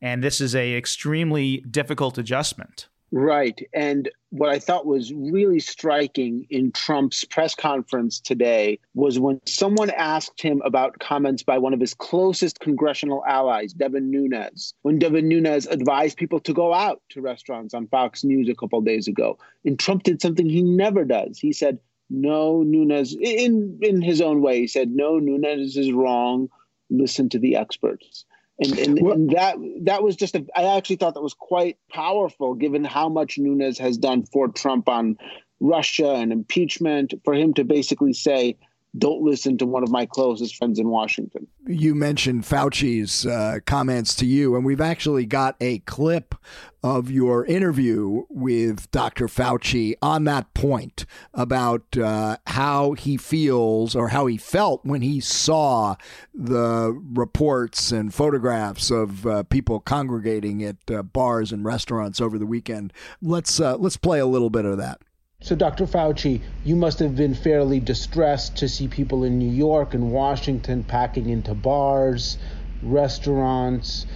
and 0.00 0.22
this 0.22 0.40
is 0.40 0.54
a 0.54 0.76
extremely 0.76 1.58
difficult 1.70 2.18
adjustment. 2.18 2.88
Right. 3.10 3.58
And 3.72 4.10
what 4.34 4.50
I 4.50 4.58
thought 4.58 4.84
was 4.84 5.12
really 5.14 5.60
striking 5.60 6.44
in 6.50 6.72
Trump's 6.72 7.24
press 7.24 7.54
conference 7.54 8.18
today 8.18 8.80
was 8.92 9.16
when 9.16 9.40
someone 9.46 9.90
asked 9.90 10.42
him 10.42 10.60
about 10.64 10.98
comments 10.98 11.44
by 11.44 11.56
one 11.56 11.72
of 11.72 11.78
his 11.78 11.94
closest 11.94 12.58
congressional 12.58 13.24
allies, 13.28 13.72
Devin 13.72 14.10
Nunes, 14.10 14.74
when 14.82 14.98
Devin 14.98 15.28
Nunes 15.28 15.68
advised 15.68 16.16
people 16.16 16.40
to 16.40 16.52
go 16.52 16.74
out 16.74 17.00
to 17.10 17.20
restaurants 17.20 17.74
on 17.74 17.86
Fox 17.86 18.24
News 18.24 18.48
a 18.48 18.56
couple 18.56 18.80
days 18.80 19.06
ago. 19.06 19.38
And 19.64 19.78
Trump 19.78 20.02
did 20.02 20.20
something 20.20 20.48
he 20.48 20.62
never 20.62 21.04
does. 21.04 21.38
He 21.38 21.52
said, 21.52 21.78
no, 22.10 22.64
Nunes, 22.64 23.14
in, 23.14 23.78
in 23.82 24.02
his 24.02 24.20
own 24.20 24.42
way, 24.42 24.58
he 24.58 24.66
said, 24.66 24.90
no, 24.90 25.20
Nunes 25.20 25.76
is 25.76 25.92
wrong. 25.92 26.48
Listen 26.90 27.28
to 27.28 27.38
the 27.38 27.54
experts. 27.54 28.24
And, 28.58 28.78
and, 28.78 28.98
and, 28.98 29.30
that 29.30 29.56
that 29.82 30.02
was 30.02 30.14
just 30.14 30.36
a, 30.36 30.46
I 30.54 30.76
actually 30.76 30.96
thought 30.96 31.14
that 31.14 31.22
was 31.22 31.34
quite 31.34 31.76
powerful 31.90 32.54
given 32.54 32.84
how 32.84 33.08
much 33.08 33.36
Nunes 33.36 33.78
has 33.78 33.98
done 33.98 34.24
for 34.26 34.48
Trump 34.48 34.88
on 34.88 35.18
Russia 35.58 36.12
and 36.12 36.32
impeachment 36.32 37.14
for 37.24 37.34
him 37.34 37.54
to 37.54 37.64
basically 37.64 38.12
say 38.12 38.56
don't 38.96 39.22
listen 39.22 39.58
to 39.58 39.66
one 39.66 39.82
of 39.82 39.90
my 39.90 40.06
closest 40.06 40.56
friends 40.56 40.78
in 40.78 40.88
Washington. 40.88 41.46
You 41.66 41.94
mentioned 41.94 42.44
Fauci's 42.44 43.26
uh, 43.26 43.58
comments 43.66 44.14
to 44.16 44.26
you, 44.26 44.54
and 44.54 44.64
we've 44.64 44.80
actually 44.80 45.26
got 45.26 45.56
a 45.60 45.80
clip 45.80 46.34
of 46.82 47.10
your 47.10 47.44
interview 47.46 48.24
with 48.28 48.90
Dr. 48.90 49.26
Fauci 49.26 49.94
on 50.02 50.24
that 50.24 50.52
point 50.54 51.06
about 51.32 51.96
uh, 51.96 52.36
how 52.46 52.92
he 52.92 53.16
feels 53.16 53.96
or 53.96 54.08
how 54.08 54.26
he 54.26 54.36
felt 54.36 54.84
when 54.84 55.00
he 55.00 55.18
saw 55.18 55.96
the 56.34 56.92
reports 57.14 57.90
and 57.90 58.12
photographs 58.12 58.90
of 58.90 59.26
uh, 59.26 59.42
people 59.44 59.80
congregating 59.80 60.62
at 60.62 60.76
uh, 60.90 61.02
bars 61.02 61.52
and 61.52 61.64
restaurants 61.64 62.20
over 62.20 62.38
the 62.38 62.46
weekend. 62.46 62.92
Let's 63.22 63.58
uh, 63.58 63.76
let's 63.78 63.96
play 63.96 64.20
a 64.20 64.26
little 64.26 64.50
bit 64.50 64.66
of 64.66 64.76
that. 64.78 65.00
So, 65.44 65.54
Dr. 65.54 65.84
Fauci, 65.84 66.40
you 66.64 66.74
must 66.74 67.00
have 67.00 67.16
been 67.16 67.34
fairly 67.34 67.78
distressed 67.78 68.56
to 68.56 68.68
see 68.68 68.88
people 68.88 69.24
in 69.24 69.38
New 69.38 69.52
York 69.52 69.92
and 69.92 70.10
Washington 70.10 70.82
packing 70.84 71.28
into 71.28 71.52
bars, 71.52 72.38
restaurants, 72.82 74.06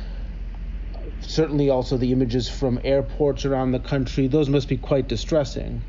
certainly 1.20 1.68
also 1.68 1.99
the 1.99 2.12
images 2.12 2.49
from 2.49 2.80
airports 2.82 3.44
around 3.44 3.73
the 3.73 3.78
country. 3.78 4.26
Those 4.26 4.49
must 4.49 4.68
be 4.68 4.78
quite 4.78 5.06
distressing. 5.06 5.82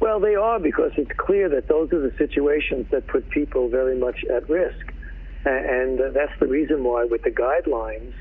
Well, 0.00 0.18
they 0.18 0.34
are 0.34 0.58
because 0.58 0.90
it's 0.96 1.12
clear 1.16 1.48
that 1.48 1.68
those 1.68 1.92
are 1.92 2.00
the 2.00 2.12
situations 2.18 2.86
that 2.90 3.06
put 3.06 3.30
people 3.30 3.68
very 3.68 3.96
much 3.96 4.24
at 4.34 4.50
risk. 4.50 4.92
And 5.44 6.00
uh, 6.00 6.10
that's 6.12 6.32
the 6.40 6.48
reason 6.48 6.82
why, 6.82 7.04
with 7.08 7.22
the 7.22 7.30
guidelines, 7.30 8.14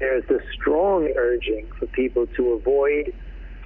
there's 0.00 0.28
a 0.28 0.40
strong 0.52 1.10
urging 1.16 1.64
for 1.78 1.86
people 1.86 2.26
to 2.36 2.52
avoid 2.52 3.14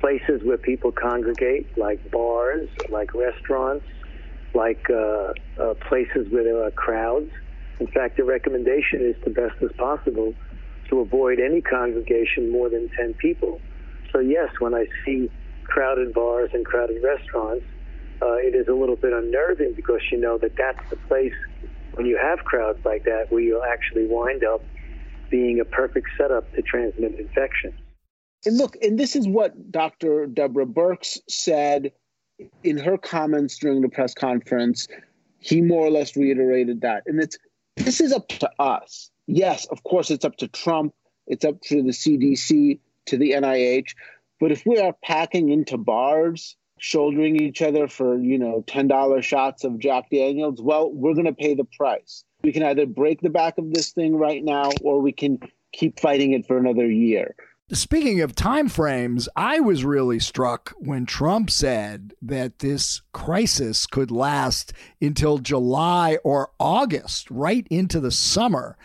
places 0.03 0.43
where 0.43 0.59
people 0.59 0.91
congregate, 0.91 1.79
like 1.79 2.11
bars, 2.11 2.69
like 2.91 3.15
restaurants, 3.15 3.87
like 4.53 4.91
uh, 4.91 5.33
uh, 5.63 5.75
places 5.89 6.27
where 6.31 6.43
there 6.43 6.63
are 6.65 6.73
crowds. 6.73 7.31
In 7.79 7.87
fact, 7.87 8.17
the 8.17 8.25
recommendation 8.25 9.01
is 9.01 9.15
to 9.25 9.31
best 9.31 9.55
as 9.63 9.71
possible 9.79 10.35
to 10.91 10.99
avoid 10.99 11.39
any 11.39 11.61
congregation 11.61 12.51
more 12.51 12.69
than 12.69 12.91
10 12.99 13.15
people. 13.15 13.61
So, 14.13 14.19
yes, 14.19 14.51
when 14.59 14.75
I 14.75 14.87
see 15.07 15.31
crowded 15.65 16.13
bars 16.13 16.51
and 16.53 16.67
crowded 16.67 17.01
restaurants, 17.03 17.65
uh, 18.21 18.35
it 18.35 18.57
is 18.57 18.67
a 18.67 18.75
little 18.75 18.97
bit 18.97 19.13
unnerving 19.13 19.75
because 19.75 20.01
you 20.11 20.19
know 20.19 20.37
that 20.39 20.57
that's 20.59 20.83
the 20.91 20.97
place 21.09 21.33
when 21.95 22.07
you 22.07 22.19
have 22.21 22.41
crowds 22.41 22.79
like 22.85 23.05
that 23.05 23.27
where 23.31 23.41
you'll 23.41 23.65
actually 23.65 24.07
wind 24.07 24.43
up 24.45 24.65
being 25.31 25.61
a 25.61 25.65
perfect 25.65 26.09
setup 26.19 26.53
to 26.55 26.63
transmit 26.63 27.19
infection. 27.19 27.73
And 28.45 28.59
look, 28.59 28.77
and 28.83 28.99
this 28.99 29.15
is 29.15 29.27
what 29.27 29.71
Dr. 29.71 30.27
Deborah 30.27 30.67
Birx 30.67 31.19
said 31.29 31.93
in 32.65 32.79
her 32.79 32.99
comments 32.99 33.59
during 33.59 33.83
the 33.83 33.89
press 33.89 34.15
conference. 34.15 34.89
He 35.39 35.61
more 35.61 35.87
or 35.87 35.91
less 35.91 36.17
reiterated 36.17 36.81
that. 36.83 37.05
And 37.07 37.21
it's 37.21 37.39
this 37.77 38.01
is 38.01 38.13
up 38.13 38.29
to 38.29 38.51
us. 38.59 39.11
Yes, 39.27 39.67
of 39.67 39.83
course, 39.85 40.11
it's 40.11 40.25
up 40.25 40.37
to 40.39 40.49
Trump, 40.49 40.95
it's 41.27 41.45
up 41.45 41.61
to 41.63 41.83
the 41.83 41.91
CDC, 41.91 42.81
to 43.07 43.17
the 43.17 43.33
NIH. 43.33 43.95
But 44.41 44.53
if 44.53 44.67
we 44.67 44.79
are 44.79 44.95
packing 45.05 45.49
into 45.51 45.77
bars, 45.79 46.57
shouldering 46.79 47.41
each 47.41 47.63
other 47.63 47.87
for, 47.87 48.19
you 48.19 48.39
know, 48.39 48.65
$10 48.67 49.23
shots 49.23 49.63
of 49.63 49.79
Jack 49.79 50.11
Daniels, 50.11 50.61
well, 50.61 50.91
we're 50.91 51.15
going 51.15 51.27
to 51.27 51.33
pay 51.33 51.55
the 51.55 51.65
price. 51.77 52.25
We 52.43 52.53
can 52.53 52.65
either 52.65 52.87
break 52.87 53.21
the 53.21 53.31
back 53.31 53.57
of 53.59 53.73
this 53.73 53.93
thing 53.93 54.17
right 54.17 54.43
now 54.43 54.71
or 54.83 55.01
we 55.01 55.13
can 55.13 55.39
keep 55.73 56.01
fighting 56.01 56.33
it 56.33 56.47
for 56.47 56.59
another 56.59 56.91
year. 56.91 57.37
Speaking 57.75 58.21
of 58.21 58.35
time 58.35 58.69
frames, 58.69 59.31
I 59.35 59.59
was 59.61 59.83
really 59.83 60.19
struck 60.19 60.75
when 60.77 61.07
Trump 61.07 61.49
said 61.49 62.13
that 62.21 62.59
this 62.59 63.01
crisis 63.13 63.87
could 63.87 64.11
last 64.11 64.75
until 65.01 65.39
July 65.39 66.19
or 66.23 66.51
August, 66.61 67.31
right 67.31 67.67
into 67.71 67.99
the 67.99 68.11
summer 68.11 68.77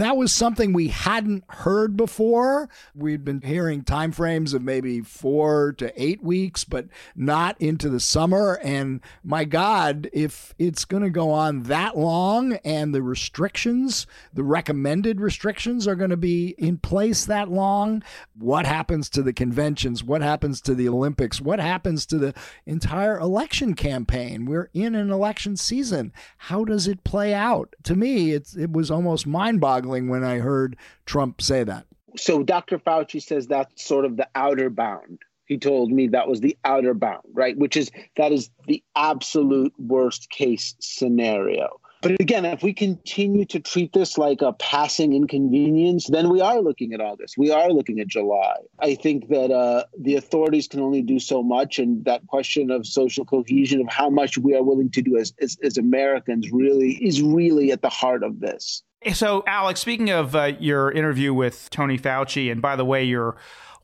that 0.00 0.16
was 0.16 0.32
something 0.32 0.72
we 0.72 0.88
hadn't 0.88 1.44
heard 1.48 1.96
before. 1.96 2.68
We'd 2.94 3.24
been 3.24 3.40
hearing 3.40 3.82
timeframes 3.82 4.54
of 4.54 4.62
maybe 4.62 5.00
four 5.00 5.72
to 5.78 5.92
eight 6.00 6.22
weeks, 6.22 6.64
but 6.64 6.86
not 7.14 7.60
into 7.60 7.88
the 7.88 8.00
summer. 8.00 8.58
And 8.62 9.00
my 9.24 9.44
God, 9.44 10.08
if 10.12 10.54
it's 10.58 10.84
going 10.84 11.02
to 11.02 11.10
go 11.10 11.30
on 11.30 11.64
that 11.64 11.96
long 11.96 12.54
and 12.64 12.94
the 12.94 13.02
restrictions, 13.02 14.06
the 14.34 14.44
recommended 14.44 15.20
restrictions 15.20 15.88
are 15.88 15.94
going 15.94 16.10
to 16.10 16.16
be 16.16 16.54
in 16.58 16.78
place 16.78 17.24
that 17.24 17.48
long, 17.48 18.02
what 18.38 18.66
happens 18.66 19.08
to 19.10 19.22
the 19.22 19.32
conventions? 19.32 20.04
What 20.04 20.22
happens 20.22 20.60
to 20.62 20.74
the 20.74 20.88
Olympics? 20.88 21.40
What 21.40 21.60
happens 21.60 22.06
to 22.06 22.18
the 22.18 22.34
entire 22.66 23.18
election 23.18 23.74
campaign? 23.74 24.44
We're 24.44 24.70
in 24.74 24.94
an 24.94 25.10
election 25.10 25.56
season. 25.56 26.12
How 26.38 26.64
does 26.64 26.86
it 26.86 27.04
play 27.04 27.32
out? 27.32 27.74
To 27.84 27.94
me, 27.94 28.32
it's, 28.32 28.56
it 28.56 28.72
was 28.72 28.90
almost 28.90 29.26
mind 29.26 29.60
boggling 29.60 29.85
boggling 29.86 30.08
when 30.08 30.24
I 30.24 30.38
heard 30.38 30.76
Trump 31.04 31.40
say 31.40 31.64
that. 31.64 31.86
So 32.16 32.42
Dr. 32.42 32.78
Fauci 32.78 33.22
says 33.22 33.46
that's 33.46 33.84
sort 33.84 34.04
of 34.04 34.16
the 34.16 34.28
outer 34.34 34.70
bound. 34.70 35.18
He 35.46 35.58
told 35.58 35.92
me 35.92 36.08
that 36.08 36.28
was 36.28 36.40
the 36.40 36.56
outer 36.64 36.94
bound, 36.94 37.22
right? 37.32 37.56
Which 37.56 37.76
is 37.76 37.90
that 38.16 38.32
is 38.32 38.50
the 38.66 38.82
absolute 38.96 39.72
worst 39.78 40.28
case 40.30 40.74
scenario. 40.80 41.80
But 42.02 42.20
again, 42.20 42.44
if 42.44 42.62
we 42.62 42.72
continue 42.72 43.44
to 43.46 43.58
treat 43.58 43.92
this 43.92 44.18
like 44.18 44.42
a 44.42 44.52
passing 44.52 45.12
inconvenience, 45.12 46.08
then 46.08 46.28
we 46.28 46.40
are 46.40 46.60
looking 46.60 46.92
at 46.92 47.00
August. 47.00 47.36
We 47.38 47.50
are 47.50 47.70
looking 47.70 48.00
at 48.00 48.06
July. 48.06 48.56
I 48.78 48.94
think 48.94 49.28
that 49.28 49.50
uh, 49.50 49.84
the 49.98 50.16
authorities 50.16 50.68
can 50.68 50.80
only 50.80 51.02
do 51.02 51.18
so 51.18 51.42
much. 51.42 51.78
And 51.78 52.04
that 52.04 52.26
question 52.26 52.70
of 52.70 52.86
social 52.86 53.24
cohesion, 53.24 53.80
of 53.80 53.88
how 53.88 54.10
much 54.10 54.36
we 54.36 54.54
are 54.54 54.62
willing 54.62 54.90
to 54.90 55.02
do 55.02 55.16
as, 55.16 55.32
as, 55.40 55.56
as 55.62 55.78
Americans, 55.78 56.50
really 56.52 56.92
is 56.92 57.22
really 57.22 57.72
at 57.72 57.82
the 57.82 57.88
heart 57.88 58.22
of 58.22 58.40
this. 58.40 58.82
So, 59.14 59.44
Alex, 59.46 59.80
speaking 59.80 60.10
of 60.10 60.34
uh, 60.34 60.52
your 60.58 60.90
interview 60.90 61.32
with 61.32 61.70
Tony 61.70 61.98
Fauci, 61.98 62.50
and 62.50 62.60
by 62.60 62.76
the 62.76 62.84
way, 62.84 63.04
you're 63.04 63.36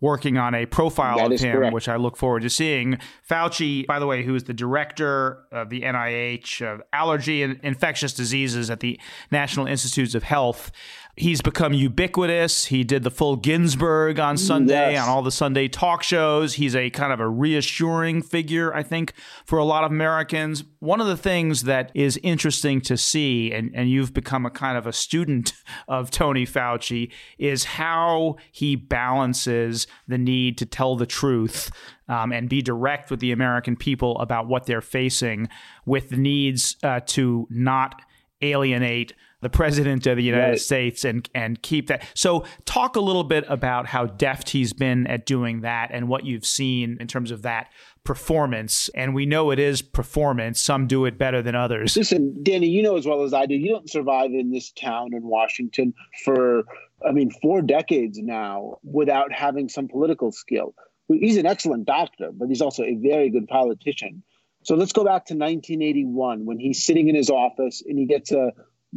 working 0.03 0.37
on 0.37 0.53
a 0.53 0.67
profile 0.67 1.17
that 1.17 1.33
of 1.33 1.41
him, 1.41 1.57
correct. 1.57 1.73
which 1.73 1.89
I 1.89 1.95
look 1.95 2.17
forward 2.17 2.43
to 2.43 2.51
seeing. 2.51 2.99
Fauci, 3.31 3.87
by 3.87 4.01
the 4.01 4.07
way, 4.07 4.25
who 4.25 4.35
is 4.35 4.45
the 4.45 4.53
director 4.53 5.45
of 5.53 5.71
the 5.71 5.83
NIH 5.83 6.61
of 6.61 6.83
Allergy 6.93 7.45
and 7.45 7.61
Infectious 7.63 8.13
Diseases 8.13 8.69
at 8.69 8.81
the 8.81 8.99
National 9.31 9.67
Institutes 9.67 10.17
of 10.17 10.25
Health, 10.25 10.73
He's 11.15 11.43
become 11.43 11.75
ubiquitous. 11.75 12.65
He 12.67 12.85
did 12.85 13.03
the 13.03 13.11
full 13.11 13.37
Ginsburg 13.37 14.19
on 14.19 14.39
Sunday 14.39 14.93
Yes. 14.93 15.03
on 15.03 15.11
all 15.11 15.21
the 15.23 15.31
Sunday 15.31 15.69
talk 15.69 16.03
shows. 16.03 16.55
He's 16.55 16.75
a 16.75 16.89
kind 16.89 17.13
of 17.13 17.21
a 17.21 17.29
reassuring 17.29 18.23
figure, 18.23 18.75
I 18.75 18.83
think, 18.83 19.13
for 19.45 19.59
a 19.59 19.65
lot 19.65 19.85
of 19.85 19.91
Americans. 19.91 20.65
One 20.79 21.03
of 21.03 21.07
the 21.07 21.19
things 21.19 21.65
that 21.65 21.93
is 21.95 22.19
interesting 22.23 22.81
to 22.83 22.97
see, 22.97 23.53
and, 23.53 23.71
and 23.75 23.91
you've 23.91 24.15
become 24.15 24.47
a 24.47 24.51
kind 24.51 24.79
of 24.79 24.87
a 24.87 24.93
student 24.93 25.53
of 25.87 26.11
Tony 26.11 26.47
Fauci, 26.47 27.13
is 27.39 27.65
how 27.65 28.37
he 28.51 28.75
balances 28.75 29.87
the 30.09 30.17
need 30.17 30.57
to 30.59 30.65
tell 30.65 30.97
the 30.97 31.05
truth 31.05 31.71
um, 32.09 32.33
and 32.33 32.49
be 32.49 32.63
direct 32.63 33.11
with 33.11 33.21
the 33.21 33.33
American 33.33 33.77
people 33.77 34.19
about 34.19 34.49
what 34.49 34.65
they're 34.65 34.81
facing 34.81 35.51
with 35.85 36.09
the 36.09 36.17
needs 36.17 36.77
uh, 36.83 37.01
to 37.09 37.47
not 37.51 38.01
alienate 38.41 39.13
the 39.43 39.51
president 39.51 40.07
of 40.07 40.17
the 40.17 40.23
United 40.23 40.51
Right. 40.51 40.61
States 40.61 41.05
and 41.05 41.29
and 41.35 41.61
keep 41.63 41.89
that. 41.89 42.07
So 42.15 42.45
talk 42.65 42.97
a 42.97 43.01
little 43.01 43.25
bit 43.25 43.45
about 43.49 43.87
how 43.87 44.07
deft 44.07 44.51
he's 44.51 44.73
been 44.73 45.07
at 45.07 45.27
doing 45.27 45.61
that 45.61 45.91
and 45.93 46.09
what 46.09 46.25
you've 46.25 46.47
seen 46.47 46.97
in 47.01 47.07
terms 47.09 47.31
of 47.31 47.43
that 47.43 47.69
performance. 48.05 48.89
And 48.95 49.15
we 49.15 49.27
know 49.27 49.51
it 49.51 49.59
is 49.59 49.83
performance. 49.83 50.61
Some 50.61 50.87
do 50.87 51.05
it 51.05 51.19
better 51.19 51.43
than 51.43 51.55
others. 51.55 51.97
Listen, 51.97 52.43
Danny, 52.43 52.69
you 52.69 52.83
know 52.83 52.97
as 52.97 53.07
well 53.07 53.23
as 53.23 53.35
I 53.35 53.47
do, 53.47 53.55
you 53.55 53.71
don't 53.71 53.91
survive 53.91 54.31
in 54.33 54.51
this 54.51 54.73
town 54.73 55.13
in 55.13 55.23
Washington 55.23 55.95
for, 56.25 56.65
I 57.07 57.13
mean, 57.13 57.31
four 57.43 57.63
decades 57.63 58.19
now 58.19 58.79
without 58.83 59.33
having 59.33 59.69
some 59.69 59.89
political 59.89 60.33
skill. 60.33 60.75
He's 61.09 61.37
an 61.37 61.47
excellent 61.47 61.85
doctor, 61.85 62.31
but 62.33 62.49
he's 62.49 62.63
also 62.63 62.85
a 62.85 62.95
very 62.95 63.29
good 63.31 63.47
politician. 63.47 64.23
So 64.65 64.77
let's 64.77 64.93
go 64.93 65.05
back 65.05 65.27
to 65.27 65.35
1981 65.35 66.47
when 66.47 66.59
he's 66.59 66.85
sitting 66.85 67.09
in 67.09 67.15
his 67.15 67.31
office 67.31 67.83
and 67.87 67.99
he 67.99 68.07
gets 68.07 68.31
a 68.31 68.53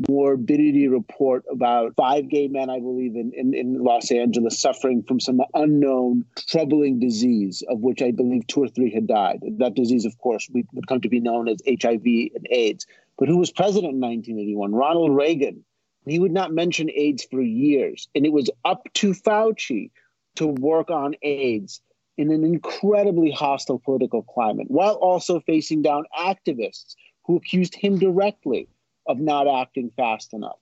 morbidity 0.09 0.87
report 0.87 1.45
about 1.49 1.95
five 1.95 2.29
gay 2.29 2.47
men, 2.47 2.69
I 2.69 2.79
believe, 2.79 3.15
in, 3.15 3.31
in, 3.33 3.53
in, 3.53 3.83
Los 3.83 4.11
Angeles 4.11 4.59
suffering 4.59 5.03
from 5.03 5.19
some 5.19 5.41
unknown 5.53 6.25
troubling 6.49 6.99
disease, 6.99 7.63
of 7.69 7.79
which 7.79 8.01
I 8.01 8.11
believe 8.11 8.45
two 8.47 8.63
or 8.63 8.67
three 8.67 8.91
had 8.93 9.07
died. 9.07 9.39
That 9.57 9.75
disease, 9.75 10.05
of 10.05 10.17
course, 10.17 10.49
would 10.53 10.87
come 10.87 11.01
to 11.01 11.09
be 11.09 11.21
known 11.21 11.47
as 11.47 11.61
HIV 11.67 12.03
and 12.05 12.47
AIDS. 12.49 12.85
But 13.17 13.29
who 13.29 13.37
was 13.37 13.51
president 13.51 13.93
in 13.93 14.01
1981? 14.01 14.73
Ronald 14.73 15.15
Reagan. 15.15 15.63
He 16.05 16.19
would 16.19 16.33
not 16.33 16.53
mention 16.53 16.91
AIDS 16.91 17.25
for 17.31 17.41
years. 17.41 18.07
And 18.13 18.25
it 18.25 18.33
was 18.33 18.49
up 18.63 18.87
to 18.95 19.11
Fauci 19.11 19.91
to 20.35 20.47
work 20.47 20.91
on 20.91 21.15
AIDS 21.21 21.81
in 22.17 22.31
an 22.31 22.43
incredibly 22.43 23.31
hostile 23.31 23.79
political 23.79 24.21
climate, 24.21 24.67
while 24.69 24.95
also 24.95 25.39
facing 25.41 25.81
down 25.81 26.03
activists 26.17 26.95
who 27.25 27.37
accused 27.37 27.75
him 27.75 27.97
directly 27.97 28.67
of 29.07 29.19
not 29.19 29.47
acting 29.47 29.91
fast 29.95 30.33
enough. 30.33 30.57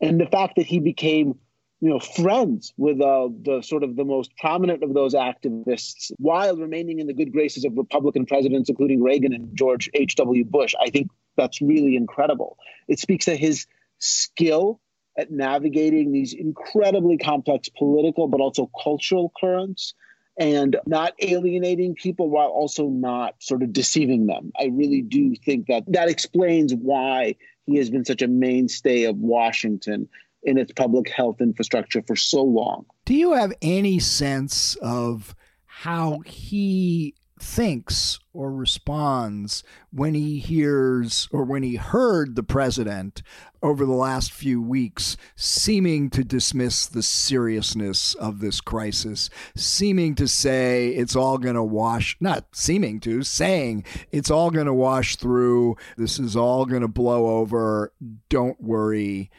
And 0.00 0.20
the 0.20 0.26
fact 0.26 0.56
that 0.56 0.66
he 0.66 0.80
became 0.80 1.38
you 1.80 1.90
know, 1.90 1.98
friends 1.98 2.72
with 2.78 3.00
uh, 3.00 3.28
the 3.42 3.60
sort 3.62 3.82
of 3.82 3.96
the 3.96 4.04
most 4.04 4.34
prominent 4.38 4.82
of 4.82 4.94
those 4.94 5.14
activists 5.14 6.10
while 6.16 6.56
remaining 6.56 7.00
in 7.00 7.06
the 7.06 7.12
good 7.12 7.32
graces 7.32 7.64
of 7.64 7.76
Republican 7.76 8.24
presidents, 8.24 8.70
including 8.70 9.02
Reagan 9.02 9.34
and 9.34 9.54
George 9.54 9.90
H.W. 9.92 10.44
Bush. 10.46 10.74
I 10.80 10.88
think 10.88 11.08
that's 11.36 11.60
really 11.60 11.96
incredible. 11.96 12.56
It 12.88 12.98
speaks 12.98 13.26
to 13.26 13.36
his 13.36 13.66
skill 13.98 14.80
at 15.18 15.30
navigating 15.30 16.12
these 16.12 16.32
incredibly 16.32 17.18
complex 17.18 17.68
political 17.68 18.28
but 18.28 18.40
also 18.40 18.70
cultural 18.82 19.32
currents 19.38 19.94
and 20.38 20.76
not 20.86 21.14
alienating 21.20 21.94
people 21.94 22.28
while 22.28 22.48
also 22.48 22.88
not 22.88 23.34
sort 23.40 23.62
of 23.62 23.72
deceiving 23.72 24.26
them. 24.26 24.52
I 24.58 24.66
really 24.66 25.02
do 25.02 25.34
think 25.34 25.66
that 25.68 25.84
that 25.88 26.08
explains 26.08 26.74
why 26.74 27.36
he 27.66 27.76
has 27.76 27.90
been 27.90 28.04
such 28.04 28.22
a 28.22 28.28
mainstay 28.28 29.04
of 29.04 29.16
Washington 29.18 30.08
in 30.42 30.56
its 30.58 30.72
public 30.72 31.08
health 31.10 31.40
infrastructure 31.40 32.02
for 32.06 32.16
so 32.16 32.42
long. 32.42 32.86
Do 33.04 33.14
you 33.14 33.32
have 33.32 33.52
any 33.60 33.98
sense 33.98 34.76
of 34.76 35.34
how 35.64 36.20
he 36.20 37.14
thinks 37.38 38.18
or 38.32 38.52
responds 38.52 39.62
when 39.90 40.14
he 40.14 40.38
hears 40.38 41.28
or 41.30 41.44
when 41.44 41.62
he 41.62 41.76
heard 41.76 42.34
the 42.34 42.42
president 42.42 43.22
over 43.62 43.84
the 43.84 43.92
last 43.92 44.32
few 44.32 44.60
weeks 44.60 45.16
seeming 45.34 46.08
to 46.10 46.24
dismiss 46.24 46.86
the 46.86 47.02
seriousness 47.02 48.14
of 48.14 48.40
this 48.40 48.60
crisis, 48.60 49.28
seeming 49.56 50.14
to 50.14 50.28
say 50.28 50.88
it's 50.88 51.16
all 51.16 51.38
going 51.38 51.54
to 51.54 51.64
wash, 51.64 52.16
not 52.20 52.46
seeming 52.52 53.00
to, 53.00 53.22
saying 53.22 53.84
it's 54.12 54.30
all 54.30 54.50
going 54.50 54.66
to 54.66 54.74
wash 54.74 55.16
through, 55.16 55.76
this 55.96 56.18
is 56.18 56.36
all 56.36 56.64
going 56.64 56.82
to 56.82 56.88
blow 56.88 57.38
over, 57.38 57.92
don't 58.28 58.60
worry, 58.60 59.30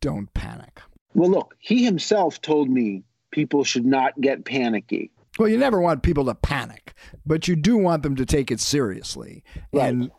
don't 0.00 0.32
panic. 0.34 0.80
Well, 1.14 1.30
look, 1.30 1.54
he 1.58 1.84
himself 1.84 2.40
told 2.40 2.70
me 2.70 3.02
people 3.30 3.64
should 3.64 3.86
not 3.86 4.18
get 4.20 4.44
panicky. 4.44 5.10
Well, 5.38 5.48
you 5.48 5.56
never 5.56 5.80
want 5.80 6.02
people 6.02 6.26
to 6.26 6.34
panic, 6.34 6.94
but 7.24 7.48
you 7.48 7.56
do 7.56 7.76
want 7.76 8.02
them 8.02 8.16
to 8.16 8.26
take 8.26 8.50
it 8.50 8.60
seriously. 8.60 9.42
Right. 9.72 9.88
And 9.88 10.10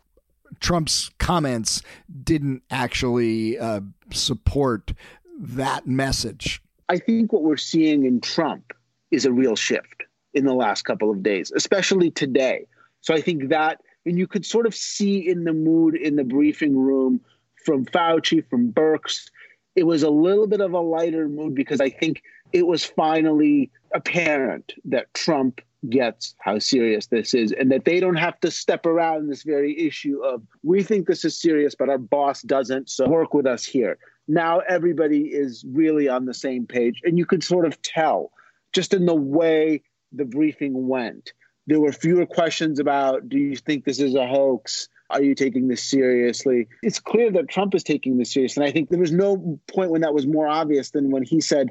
Trump's 0.60 1.10
comments 1.18 1.82
didn't 2.22 2.62
actually 2.70 3.58
uh, 3.58 3.80
support 4.12 4.92
that 5.38 5.86
message. 5.86 6.62
I 6.88 6.98
think 6.98 7.32
what 7.32 7.42
we're 7.42 7.56
seeing 7.56 8.04
in 8.04 8.20
Trump 8.20 8.72
is 9.10 9.24
a 9.24 9.32
real 9.32 9.56
shift 9.56 10.04
in 10.34 10.44
the 10.44 10.54
last 10.54 10.82
couple 10.82 11.10
of 11.10 11.22
days, 11.22 11.52
especially 11.54 12.10
today. 12.10 12.66
So 13.00 13.14
I 13.14 13.20
think 13.20 13.50
that, 13.50 13.80
and 14.04 14.18
you 14.18 14.26
could 14.26 14.44
sort 14.44 14.66
of 14.66 14.74
see 14.74 15.28
in 15.28 15.44
the 15.44 15.52
mood 15.52 15.94
in 15.94 16.16
the 16.16 16.24
briefing 16.24 16.76
room 16.76 17.20
from 17.64 17.86
Fauci, 17.86 18.46
from 18.48 18.72
Birx, 18.72 19.30
it 19.76 19.84
was 19.84 20.02
a 20.02 20.10
little 20.10 20.46
bit 20.46 20.60
of 20.60 20.72
a 20.72 20.80
lighter 20.80 21.28
mood 21.28 21.54
because 21.54 21.80
I 21.80 21.90
think 21.90 22.22
it 22.52 22.66
was 22.66 22.84
finally 22.84 23.70
apparent 23.92 24.72
that 24.84 25.12
Trump 25.14 25.60
gets 25.90 26.34
how 26.38 26.58
serious 26.58 27.06
this 27.08 27.34
is 27.34 27.52
and 27.52 27.70
that 27.70 27.84
they 27.84 28.00
don't 28.00 28.16
have 28.16 28.38
to 28.40 28.50
step 28.50 28.86
around 28.86 29.28
this 29.28 29.42
very 29.42 29.78
issue 29.86 30.22
of 30.24 30.42
we 30.62 30.82
think 30.82 31.06
this 31.06 31.24
is 31.24 31.38
serious 31.38 31.74
but 31.74 31.90
our 31.90 31.98
boss 31.98 32.40
doesn't 32.42 32.88
so 32.88 33.06
work 33.08 33.34
with 33.34 33.46
us 33.46 33.64
here. 33.64 33.98
Now 34.26 34.60
everybody 34.60 35.22
is 35.22 35.64
really 35.68 36.08
on 36.08 36.24
the 36.24 36.32
same 36.32 36.66
page 36.66 37.02
and 37.04 37.18
you 37.18 37.26
could 37.26 37.44
sort 37.44 37.66
of 37.66 37.80
tell 37.82 38.30
just 38.72 38.94
in 38.94 39.04
the 39.04 39.14
way 39.14 39.82
the 40.12 40.24
briefing 40.24 40.88
went. 40.88 41.32
There 41.66 41.80
were 41.80 41.92
fewer 41.92 42.24
questions 42.24 42.78
about 42.78 43.28
do 43.28 43.38
you 43.38 43.56
think 43.56 43.84
this 43.84 44.00
is 44.00 44.14
a 44.14 44.26
hoax 44.26 44.88
are 45.14 45.22
you 45.22 45.34
taking 45.34 45.68
this 45.68 45.82
seriously? 45.82 46.68
It's 46.82 46.98
clear 46.98 47.30
that 47.32 47.48
Trump 47.48 47.74
is 47.74 47.82
taking 47.82 48.18
this 48.18 48.32
seriously. 48.32 48.64
And 48.64 48.68
I 48.68 48.72
think 48.72 48.90
there 48.90 48.98
was 48.98 49.12
no 49.12 49.60
point 49.68 49.90
when 49.90 50.00
that 50.00 50.12
was 50.12 50.26
more 50.26 50.48
obvious 50.48 50.90
than 50.90 51.10
when 51.10 51.22
he 51.22 51.40
said, 51.40 51.70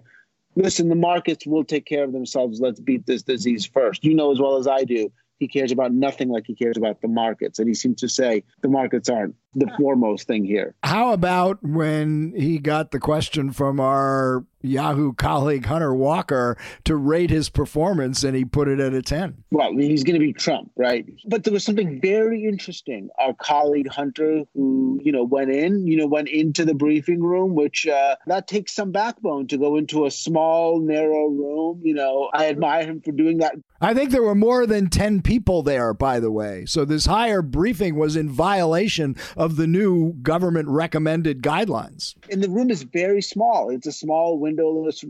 listen, 0.55 0.87
the 0.87 0.95
markets 0.95 1.45
will 1.45 1.65
take 1.65 1.85
care 1.85 2.03
of 2.03 2.13
themselves. 2.13 2.61
Let's 2.61 2.79
beat 2.79 3.05
this 3.05 3.23
disease 3.23 3.65
first. 3.65 4.03
You 4.03 4.15
know 4.15 4.31
as 4.31 4.39
well 4.39 4.57
as 4.57 4.67
I 4.67 4.85
do, 4.85 5.11
he 5.43 5.47
cares 5.49 5.73
about 5.73 5.91
nothing 5.91 6.29
like 6.29 6.45
he 6.47 6.55
cares 6.55 6.77
about 6.77 7.01
the 7.01 7.07
markets. 7.09 7.59
And 7.59 7.67
he 7.67 7.73
seems 7.73 7.99
to 7.99 8.07
say 8.07 8.43
the 8.61 8.69
markets 8.69 9.09
aren't 9.09 9.35
the 9.53 9.69
foremost 9.77 10.25
thing 10.25 10.45
here. 10.45 10.73
How 10.83 11.11
about 11.11 11.61
when 11.61 12.33
he 12.35 12.59
got 12.59 12.91
the 12.91 12.99
question 12.99 13.51
from 13.51 13.79
our 13.79 14.45
Yahoo 14.63 15.13
colleague 15.13 15.65
Hunter 15.65 15.93
Walker 15.93 16.57
to 16.85 16.95
rate 16.95 17.29
his 17.29 17.49
performance 17.49 18.23
and 18.23 18.35
he 18.35 18.45
put 18.45 18.69
it 18.69 18.79
at 18.79 18.93
a 18.93 19.01
10. 19.01 19.43
Well, 19.51 19.73
he's 19.73 20.03
going 20.03 20.13
to 20.13 20.25
be 20.25 20.33
Trump, 20.33 20.71
right? 20.77 21.05
But 21.27 21.43
there 21.43 21.53
was 21.53 21.65
something 21.65 21.99
very 21.99 22.45
interesting. 22.45 23.09
Our 23.19 23.33
colleague 23.33 23.89
Hunter, 23.89 24.43
who, 24.55 24.99
you 25.03 25.11
know, 25.11 25.25
went 25.25 25.51
in, 25.51 25.85
you 25.85 25.97
know, 25.97 26.07
went 26.07 26.29
into 26.29 26.63
the 26.63 26.73
briefing 26.73 27.21
room, 27.21 27.55
which 27.55 27.85
uh, 27.87 28.15
that 28.27 28.47
takes 28.47 28.73
some 28.73 28.91
backbone 28.91 29.47
to 29.47 29.57
go 29.57 29.75
into 29.75 30.05
a 30.05 30.11
small, 30.11 30.79
narrow 30.79 31.27
room. 31.27 31.81
You 31.83 31.95
know, 31.95 32.29
I 32.33 32.47
admire 32.47 32.85
him 32.85 33.01
for 33.01 33.11
doing 33.11 33.39
that. 33.39 33.55
I 33.81 33.93
think 33.93 34.11
there 34.11 34.23
were 34.23 34.35
more 34.35 34.65
than 34.65 34.89
10 34.89 35.21
people 35.23 35.32
there, 35.63 35.93
by 35.93 36.19
the 36.19 36.31
way. 36.31 36.65
So 36.65 36.85
this 36.85 37.05
higher 37.05 37.41
briefing 37.41 37.95
was 37.95 38.15
in 38.15 38.29
violation 38.29 39.15
of 39.35 39.55
the 39.55 39.67
new 39.67 40.13
government 40.13 40.69
recommended 40.69 41.41
guidelines. 41.41 42.15
And 42.31 42.43
the 42.43 42.49
room 42.49 42.69
is 42.69 42.83
very 42.83 43.21
small. 43.21 43.69
It's 43.69 43.87
a 43.87 43.91
small 43.91 44.37
windowless 44.39 45.03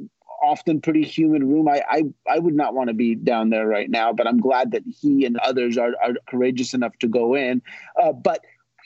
often 0.43 0.81
pretty 0.81 1.03
human 1.03 1.47
room. 1.47 1.67
I, 1.67 1.81
I, 1.89 2.03
I 2.29 2.39
would 2.39 2.55
not 2.55 2.73
want 2.73 2.89
to 2.89 2.93
be 2.93 3.15
down 3.15 3.49
there 3.49 3.65
right 3.65 3.89
now, 3.89 4.11
but 4.13 4.27
I'm 4.27 4.39
glad 4.39 4.71
that 4.71 4.83
he 4.85 5.25
and 5.25 5.37
others 5.37 5.77
are, 5.77 5.93
are 6.03 6.13
courageous 6.27 6.73
enough 6.73 6.97
to 6.99 7.07
go 7.07 7.35
in. 7.35 7.61
Uh, 8.01 8.11
but 8.11 8.41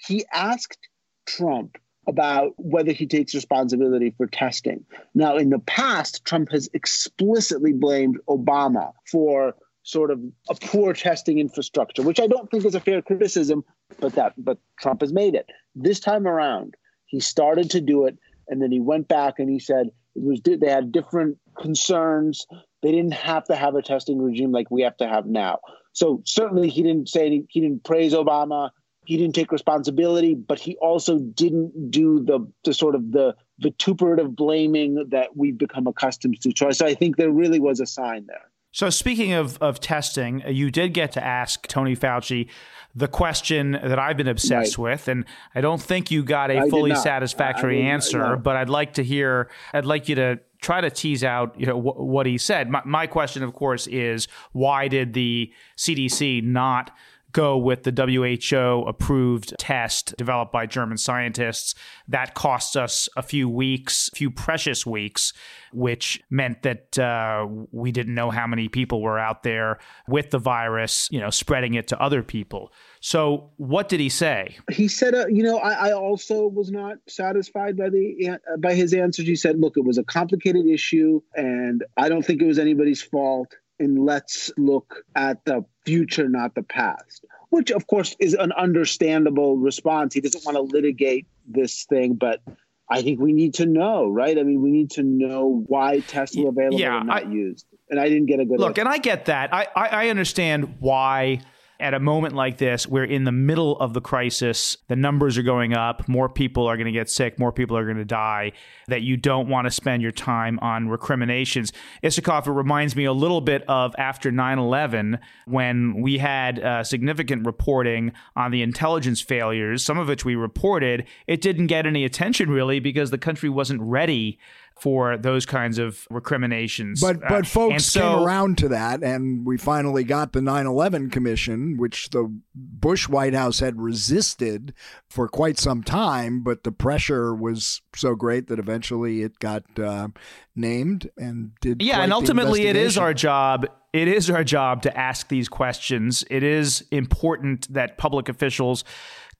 he 0.05 0.25
asked 0.31 0.87
Trump 1.25 1.77
about 2.07 2.53
whether 2.57 2.93
he 2.93 3.05
takes 3.05 3.35
responsibility 3.35 4.13
for 4.15 4.27
testing. 4.27 4.85
Now, 5.13 5.35
in 5.35 5.49
the 5.49 5.59
past, 5.59 6.23
Trump 6.23 6.51
has 6.51 6.69
explicitly 6.73 7.73
blamed 7.73 8.17
Obama 8.29 8.93
for 9.11 9.55
sort 9.87 10.11
of 10.11 10.19
a 10.49 10.55
poor 10.55 10.91
testing 10.91 11.39
infrastructure, 11.39 12.01
which 12.01 12.19
I 12.19 12.27
don't 12.27 12.51
think 12.51 12.65
is 12.65 12.75
a 12.75 12.79
fair 12.81 13.01
criticism, 13.01 13.63
but 13.99 14.13
that 14.15 14.33
but 14.37 14.57
Trump 14.79 14.99
has 15.01 15.13
made 15.13 15.33
it. 15.33 15.49
This 15.75 16.01
time 16.01 16.27
around, 16.27 16.75
he 17.05 17.21
started 17.21 17.71
to 17.71 17.79
do 17.79 18.05
it, 18.05 18.17
and 18.49 18.61
then 18.61 18.71
he 18.71 18.81
went 18.81 19.07
back 19.07 19.39
and 19.39 19.49
he 19.49 19.59
said 19.59 19.87
it 20.15 20.23
was 20.23 20.41
they 20.43 20.69
had 20.69 20.91
different 20.91 21.37
concerns. 21.57 22.45
They 22.83 22.91
didn't 22.91 23.13
have 23.13 23.45
to 23.45 23.55
have 23.55 23.75
a 23.75 23.81
testing 23.81 24.21
regime 24.21 24.51
like 24.51 24.69
we 24.69 24.81
have 24.81 24.97
to 24.97 25.07
have 25.07 25.25
now. 25.25 25.59
So 25.93 26.21
certainly 26.25 26.69
he 26.69 26.83
didn't 26.83 27.07
say 27.07 27.25
any, 27.25 27.45
he 27.49 27.61
didn't 27.61 27.83
praise 27.83 28.13
Obama. 28.13 28.71
He 29.05 29.15
didn't 29.15 29.35
take 29.35 29.53
responsibility, 29.53 30.35
but 30.35 30.59
he 30.59 30.75
also 30.81 31.17
didn't 31.17 31.89
do 31.89 32.19
the 32.25 32.39
the 32.65 32.73
sort 32.73 32.93
of 32.93 33.13
the 33.13 33.35
vituperative 33.59 34.35
blaming 34.35 35.07
that 35.11 35.37
we've 35.37 35.57
become 35.57 35.87
accustomed 35.87 36.41
to. 36.41 36.73
So 36.73 36.85
I 36.85 36.93
think 36.93 37.15
there 37.15 37.31
really 37.31 37.61
was 37.61 37.79
a 37.79 37.85
sign 37.85 38.25
there. 38.27 38.51
So, 38.71 38.89
speaking 38.89 39.33
of, 39.33 39.57
of 39.61 39.79
testing, 39.79 40.43
uh, 40.45 40.49
you 40.49 40.69
did 40.71 40.93
get 40.93 41.13
to 41.13 41.23
ask 41.23 41.67
Tony 41.67 41.95
Fauci 41.95 42.49
the 42.93 43.07
question 43.07 43.71
that 43.71 43.99
I've 43.99 44.17
been 44.17 44.27
obsessed 44.27 44.77
right. 44.77 44.91
with, 44.91 45.07
and 45.07 45.25
I 45.55 45.61
don't 45.61 45.81
think 45.81 46.11
you 46.11 46.23
got 46.23 46.51
a 46.51 46.59
I 46.59 46.69
fully 46.69 46.95
satisfactory 46.95 47.81
answer. 47.81 48.35
But 48.35 48.55
I'd 48.55 48.69
like 48.69 48.93
to 48.93 49.03
hear. 49.03 49.49
I'd 49.73 49.85
like 49.85 50.09
you 50.09 50.15
to 50.15 50.39
try 50.61 50.81
to 50.81 50.89
tease 50.89 51.23
out, 51.23 51.59
you 51.59 51.65
know, 51.65 51.79
wh- 51.79 51.99
what 51.99 52.25
he 52.25 52.37
said. 52.37 52.69
My, 52.69 52.81
my 52.85 53.07
question, 53.07 53.43
of 53.43 53.53
course, 53.53 53.87
is 53.87 54.27
why 54.51 54.87
did 54.87 55.13
the 55.13 55.51
CDC 55.77 56.43
not 56.43 56.91
go 57.31 57.57
with 57.57 57.83
the 57.83 57.91
WHO 57.91 58.87
approved 58.87 59.53
test 59.59 60.15
developed 60.17 60.51
by 60.51 60.65
German 60.65 60.97
scientists. 60.97 61.75
That 62.07 62.33
cost 62.33 62.77
us 62.77 63.09
a 63.17 63.21
few 63.21 63.49
weeks, 63.49 64.09
a 64.13 64.15
few 64.15 64.31
precious 64.31 64.85
weeks, 64.85 65.33
which 65.73 66.21
meant 66.29 66.63
that 66.63 66.97
uh, 66.97 67.45
we 67.71 67.91
didn't 67.91 68.15
know 68.15 68.31
how 68.31 68.47
many 68.47 68.69
people 68.69 69.01
were 69.01 69.19
out 69.19 69.43
there 69.43 69.79
with 70.07 70.31
the 70.31 70.39
virus, 70.39 71.09
you 71.11 71.19
know, 71.19 71.29
spreading 71.29 71.73
it 71.73 71.87
to 71.89 72.01
other 72.01 72.23
people. 72.23 72.71
So, 73.01 73.51
what 73.57 73.89
did 73.89 73.99
he 73.99 74.09
say? 74.09 74.57
He 74.71 74.87
said, 74.87 75.13
uh, 75.13 75.27
you 75.27 75.43
know, 75.43 75.57
I, 75.57 75.89
I, 75.89 75.93
also 75.93 76.47
was 76.47 76.71
not 76.71 76.97
satisfied 77.07 77.77
by 77.77 77.89
the 77.89 78.29
uh, 78.31 78.57
by 78.57 78.73
his 78.73 78.93
answers. 78.93 79.27
He 79.27 79.35
said, 79.35 79.59
look, 79.59 79.77
it 79.77 79.85
was 79.85 79.97
a 79.97 80.03
complicated 80.03 80.65
issue, 80.65 81.21
and 81.35 81.83
I 81.95 82.09
don't 82.09 82.25
think 82.25 82.41
it 82.41 82.47
was 82.47 82.57
anybody's 82.57 83.01
fault 83.01 83.55
and 83.79 84.05
let's 84.05 84.51
look 84.57 85.03
at 85.15 85.43
the 85.45 85.65
future, 85.85 86.27
not 86.29 86.55
the 86.55 86.63
past, 86.63 87.25
which 87.49 87.71
of 87.71 87.87
course 87.87 88.15
is 88.19 88.33
an 88.33 88.51
understandable 88.53 89.57
response. 89.57 90.13
He 90.13 90.21
doesn't 90.21 90.45
want 90.45 90.55
to 90.55 90.61
litigate 90.61 91.27
this 91.47 91.85
thing, 91.85 92.15
but 92.15 92.41
I 92.89 93.01
think 93.01 93.19
we 93.19 93.33
need 93.33 93.55
to 93.55 93.65
know, 93.65 94.07
right? 94.09 94.37
I 94.37 94.43
mean, 94.43 94.61
we 94.61 94.71
need 94.71 94.91
to 94.91 95.03
know 95.03 95.63
why 95.67 95.99
tests 95.99 96.37
were 96.37 96.49
available 96.49 96.79
Yeah, 96.79 96.97
and 96.99 97.07
not 97.07 97.25
I- 97.25 97.29
used. 97.29 97.65
And 97.89 98.01
I 98.01 98.09
didn't 98.09 98.25
get 98.25 98.41
a 98.41 98.45
good 98.45 98.59
Look, 98.59 98.77
and 98.79 98.87
I 98.89 98.97
get 98.97 99.25
that. 99.25 99.53
I, 99.53 99.67
I, 99.73 99.87
I 99.87 100.09
understand 100.09 100.75
why 100.79 101.39
at 101.79 101.93
a 101.93 101.99
moment 101.99 102.33
like 102.33 102.57
this, 102.57 102.87
we're 102.87 103.03
in 103.03 103.23
the 103.23 103.31
middle 103.31 103.77
of 103.79 103.93
the 103.93 104.01
crisis, 104.01 104.77
the 104.87 104.95
numbers 104.95 105.37
are 105.37 105.43
going 105.43 105.73
up, 105.73 106.07
more 106.07 106.27
people 106.27 106.65
are 106.65 106.75
going 106.75 106.85
to 106.85 106.91
get 106.91 107.09
sick, 107.09 107.37
more 107.37 107.51
people 107.51 107.77
are 107.77 107.85
going 107.85 107.97
to 107.97 108.05
die, 108.05 108.51
that 108.87 109.03
you 109.03 109.15
don't 109.15 109.47
want 109.47 109.65
to 109.65 109.71
spend 109.71 110.01
your 110.01 110.11
time 110.11 110.57
on 110.59 110.89
recriminations. 110.89 111.71
Isikoff, 112.03 112.47
it 112.47 112.51
reminds 112.51 112.95
me 112.95 113.05
a 113.05 113.13
little 113.13 113.41
bit 113.41 113.63
of 113.67 113.93
after 113.97 114.31
9 114.31 114.57
11 114.57 115.19
when 115.45 116.01
we 116.01 116.17
had 116.17 116.59
uh, 116.59 116.83
significant 116.83 117.45
reporting 117.45 118.11
on 118.35 118.51
the 118.51 118.61
intelligence 118.63 119.21
failures, 119.21 119.83
some 119.83 119.99
of 119.99 120.07
which 120.07 120.25
we 120.25 120.35
reported. 120.35 121.05
It 121.27 121.41
didn't 121.41 121.67
get 121.67 121.85
any 121.85 122.05
attention 122.05 122.49
really 122.49 122.79
because 122.79 123.11
the 123.11 123.17
country 123.17 123.49
wasn't 123.49 123.81
ready 123.81 124.39
for 124.79 125.17
those 125.17 125.45
kinds 125.45 125.77
of 125.77 126.07
recriminations. 126.09 127.01
But 127.01 127.17
Uh, 127.17 127.29
but 127.29 127.35
and 127.37 127.47
folks 127.47 127.85
so- 127.85 128.01
came 128.15 128.23
around 128.25 128.57
to 128.59 128.69
that, 128.69 129.03
and 129.03 129.45
we 129.45 129.57
finally 129.57 130.03
got 130.03 130.33
the 130.33 130.41
9/11 130.41 131.09
Commission, 131.09 131.77
which 131.77 132.09
the 132.09 132.31
Bush 132.53 133.07
White 133.09 133.33
House 133.33 133.59
had 133.59 133.81
resisted 133.81 134.73
for 135.09 135.27
quite 135.27 135.57
some 135.57 135.83
time. 135.83 136.41
But 136.43 136.63
the 136.63 136.71
pressure 136.71 137.33
was 137.33 137.81
so 137.95 138.15
great 138.15 138.47
that 138.47 138.59
eventually 138.59 139.21
it 139.23 139.39
got 139.39 139.63
uh, 139.79 140.09
named 140.55 141.09
and 141.17 141.51
did. 141.61 141.81
Yeah, 141.81 142.01
and 142.01 142.13
ultimately, 142.13 142.67
it 142.67 142.75
is 142.75 142.97
our 142.97 143.13
job. 143.13 143.65
It 143.93 144.07
is 144.07 144.29
our 144.29 144.43
job 144.43 144.83
to 144.83 144.95
ask 144.95 145.29
these 145.29 145.49
questions. 145.49 146.23
It 146.29 146.43
is 146.43 146.85
important 146.91 147.73
that 147.73 147.97
public 147.97 148.29
officials 148.29 148.83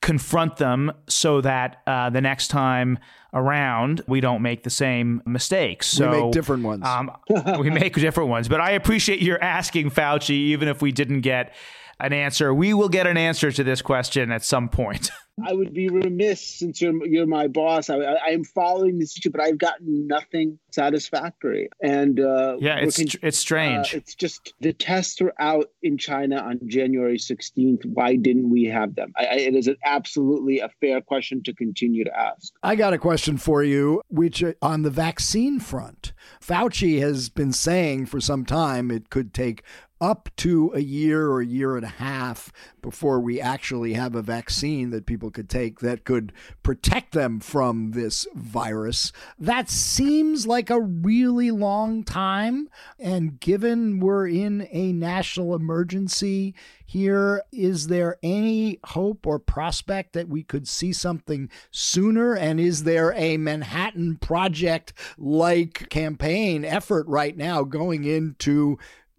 confront 0.02 0.58
them 0.58 0.92
so 1.08 1.42
that 1.42 1.82
uh, 1.88 2.10
the 2.10 2.22
next 2.22 2.50
time 2.50 3.00
around 3.34 4.02
we 4.08 4.22
don't 4.22 4.42
make 4.42 4.64
the 4.64 4.70
same 4.70 5.22
mistakes. 5.26 5.88
So 5.88 6.12
We 6.12 6.22
make 6.22 6.32
different 6.32 6.64
ones. 6.64 6.86
Um, 6.86 7.12
we 7.60 7.70
make 7.70 7.94
different 7.96 8.30
ones. 8.30 8.48
But 8.48 8.62
I 8.62 8.72
appreciate 8.72 9.22
your 9.22 9.42
asking 9.42 9.92
Fauci, 9.92 10.30
even 10.30 10.68
if 10.68 10.82
we 10.82 10.92
didn't 10.92 11.22
get 11.22 11.54
an 12.00 12.14
answer. 12.14 12.54
We 12.54 12.74
will 12.74 12.90
get 12.90 13.08
an 13.08 13.18
answer 13.18 13.52
to 13.52 13.64
this 13.64 13.82
question 13.82 14.32
at 14.32 14.44
some 14.44 14.70
point. 14.70 15.10
I 15.46 15.54
would 15.54 15.74
be 15.74 15.90
remiss 15.90 16.42
since 16.42 16.82
you're 16.82 17.06
you're 17.06 17.28
my 17.28 17.48
boss. 17.48 17.90
I, 17.90 17.98
I, 17.98 18.14
I 18.14 18.30
am 18.30 18.44
following 18.44 18.98
this 18.98 19.18
issue, 19.18 19.30
but 19.30 19.42
I've 19.42 19.60
gotten 19.60 20.08
nothing 20.08 20.58
satisfactory. 20.72 21.70
And 21.82 22.20
uh, 22.20 22.58
Yeah, 22.60 22.78
it's 22.78 22.98
con- 22.98 23.20
it's 23.22 23.38
strange. 23.38 23.94
Uh, 23.94 23.98
it's 23.98 24.16
just 24.16 24.54
the 24.62 24.74
tests 24.74 25.22
were 25.22 25.34
out 25.40 25.70
in 25.84 25.98
China 25.98 26.38
on 26.38 26.60
January 26.66 27.18
16th. 27.18 27.86
Why 27.86 28.16
didn't 28.16 28.50
we 28.50 28.66
have 28.66 28.96
them? 28.96 29.14
I, 29.16 29.26
I, 29.26 29.34
it 29.36 29.56
is 29.56 29.68
an 29.68 29.78
absolutely 29.86 30.60
a 30.60 30.70
fair 30.82 31.02
question 31.02 31.44
to 31.44 31.54
continue 31.54 32.04
to 32.04 32.18
ask. 32.18 32.54
I 32.64 32.76
got 32.76 32.94
a 32.94 32.98
question 32.98 33.38
for 33.38 33.64
you, 33.64 34.02
which 34.08 34.44
uh, 34.44 34.54
on 34.62 34.82
the 34.82 34.90
vaccine 34.90 35.60
front, 35.60 36.14
Fauci 36.42 37.00
has 37.00 37.30
been 37.30 37.54
saying 37.54 38.08
for 38.08 38.20
some 38.20 38.44
time 38.44 38.90
it 38.90 39.12
could 39.12 39.36
take 39.36 39.64
up 40.00 40.30
to 40.38 40.72
a 40.74 40.80
year 40.80 41.28
or 41.28 41.42
a 41.42 41.46
year 41.46 41.76
and 41.76 41.86
a 41.86 41.90
half 41.90 42.52
before 42.82 43.20
we 43.20 43.42
actually 43.42 43.94
have 43.94 44.16
a 44.16 44.22
vaccine 44.22 44.92
that 44.92 45.06
people 45.06 45.32
could 45.32 45.50
take 45.50 45.80
that 45.80 46.06
could 46.06 46.32
protect 46.64 47.14
them 47.14 47.40
from 47.40 47.92
this 47.92 48.28
virus. 48.36 49.12
That 49.40 49.70
seems 49.70 50.46
like 50.46 50.70
a 50.70 50.82
really 50.82 51.52
long 51.52 52.04
time. 52.04 52.70
And 53.00 53.40
given 53.40 54.00
we're 54.00 54.28
in 54.28 54.68
a 54.72 54.94
national 54.94 55.56
emergency 55.56 56.54
here, 56.86 57.44
is 57.52 57.88
there 57.88 58.18
any 58.24 58.80
hope 58.86 59.28
or 59.28 59.40
prospect 59.40 60.14
that 60.14 60.30
we 60.30 60.44
could 60.44 60.68
see 60.68 60.94
something 60.94 61.50
sooner? 61.72 62.36
And 62.36 62.60
is 62.60 62.84
there 62.84 63.14
a 63.14 63.38
Manhattan 63.38 64.18
Project 64.18 64.94
like 65.18 65.90
campaign 65.90 66.64
effort 66.64 67.06
right 67.08 67.36
now 67.36 67.64
going 67.64 68.06
into 68.06 68.78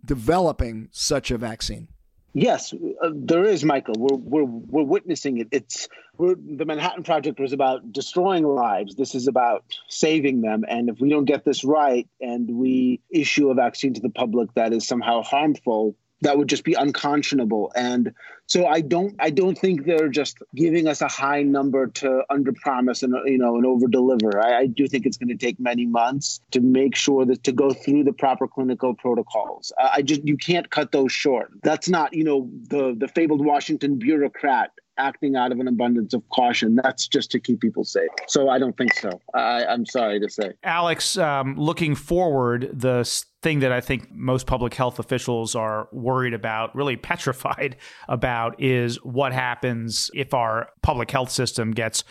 developing 0.08 0.88
such 0.90 1.30
a 1.30 1.38
vaccine? 1.38 1.86
Yes, 2.34 2.74
uh, 3.02 3.10
there 3.14 3.44
is, 3.44 3.64
Michael. 3.64 3.94
We're 3.96 4.16
we're 4.16 4.44
we're 4.44 4.82
witnessing 4.82 5.38
it. 5.38 5.48
It's 5.50 5.88
the 6.18 6.64
Manhattan 6.66 7.02
Project 7.02 7.40
was 7.40 7.52
about 7.52 7.92
destroying 7.92 8.44
lives. 8.44 8.96
This 8.96 9.14
is 9.14 9.28
about 9.28 9.64
saving 9.88 10.42
them. 10.42 10.64
And 10.68 10.88
if 10.88 11.00
we 11.00 11.08
don't 11.08 11.24
get 11.24 11.44
this 11.44 11.64
right, 11.64 12.06
and 12.20 12.50
we 12.50 13.00
issue 13.10 13.50
a 13.50 13.54
vaccine 13.54 13.94
to 13.94 14.00
the 14.00 14.10
public 14.10 14.52
that 14.54 14.72
is 14.72 14.86
somehow 14.86 15.22
harmful, 15.22 15.96
that 16.22 16.36
would 16.36 16.48
just 16.48 16.64
be 16.64 16.74
unconscionable. 16.74 17.72
And 17.74 18.14
so 18.46 18.66
I 18.66 18.80
don't 18.80 19.14
I 19.18 19.30
don't 19.30 19.56
think 19.56 19.84
they're 19.84 20.08
just 20.08 20.38
giving 20.54 20.88
us 20.88 21.00
a 21.02 21.08
high 21.08 21.42
number 21.42 21.86
to 21.86 22.22
underpromise 22.30 23.02
and 23.02 23.14
you 23.26 23.38
know 23.38 23.56
and 23.56 23.64
overdeliver. 23.64 24.42
I, 24.42 24.60
I 24.60 24.66
do 24.66 24.88
think 24.88 25.06
it's 25.06 25.16
going 25.16 25.28
to 25.28 25.36
take 25.36 25.60
many 25.60 25.86
months 25.86 26.40
to 26.52 26.60
make 26.60 26.96
sure 26.96 27.24
that 27.26 27.44
to 27.44 27.52
go 27.52 27.72
through 27.72 28.04
the 28.04 28.12
proper 28.12 28.48
clinical 28.48 28.94
protocols. 28.94 29.72
I, 29.78 29.90
I 29.96 30.02
just 30.02 30.26
you 30.26 30.36
can't 30.36 30.70
cut 30.70 30.92
those 30.92 31.12
short. 31.12 31.52
That's 31.62 31.88
not 31.88 32.14
you 32.14 32.24
know 32.24 32.50
the 32.68 32.94
the 32.96 33.08
fabled 33.08 33.44
Washington 33.44 33.98
bureaucrat 33.98 34.72
acting 34.98 35.36
out 35.36 35.52
of 35.52 35.60
an 35.60 35.68
abundance 35.68 36.14
of 36.14 36.28
caution. 36.30 36.76
That's 36.82 37.08
just 37.08 37.30
to 37.32 37.40
keep 37.40 37.60
people 37.60 37.84
safe. 37.84 38.08
So 38.26 38.48
I 38.48 38.58
don't 38.58 38.76
think 38.76 38.94
so. 38.94 39.10
I, 39.34 39.64
I'm 39.64 39.86
sorry 39.86 40.20
to 40.20 40.28
say. 40.28 40.52
Alex, 40.64 41.16
um, 41.16 41.56
looking 41.56 41.94
forward, 41.94 42.70
the 42.72 43.04
thing 43.42 43.60
that 43.60 43.72
I 43.72 43.80
think 43.80 44.10
most 44.12 44.46
public 44.46 44.74
health 44.74 44.98
officials 44.98 45.54
are 45.54 45.88
worried 45.92 46.34
about, 46.34 46.74
really 46.74 46.96
petrified 47.10 47.76
about, 48.08 48.60
is 48.60 48.96
what 49.04 49.32
happens 49.32 50.10
if 50.14 50.34
our 50.34 50.68
public 50.82 51.10
health 51.10 51.30
system 51.30 51.70
gets 51.72 52.04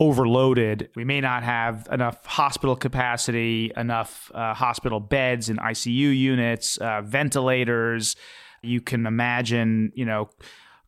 overloaded. 0.00 0.90
We 0.96 1.04
may 1.04 1.20
not 1.20 1.44
have 1.44 1.88
enough 1.90 2.24
hospital 2.26 2.76
capacity, 2.76 3.72
enough 3.76 4.30
uh, 4.34 4.54
hospital 4.54 5.00
beds 5.00 5.48
and 5.48 5.58
ICU 5.58 6.16
units, 6.16 6.76
uh, 6.78 7.02
ventilators. 7.02 8.16
You 8.62 8.80
can 8.80 9.06
imagine, 9.06 9.92
you 9.94 10.04
know, 10.04 10.30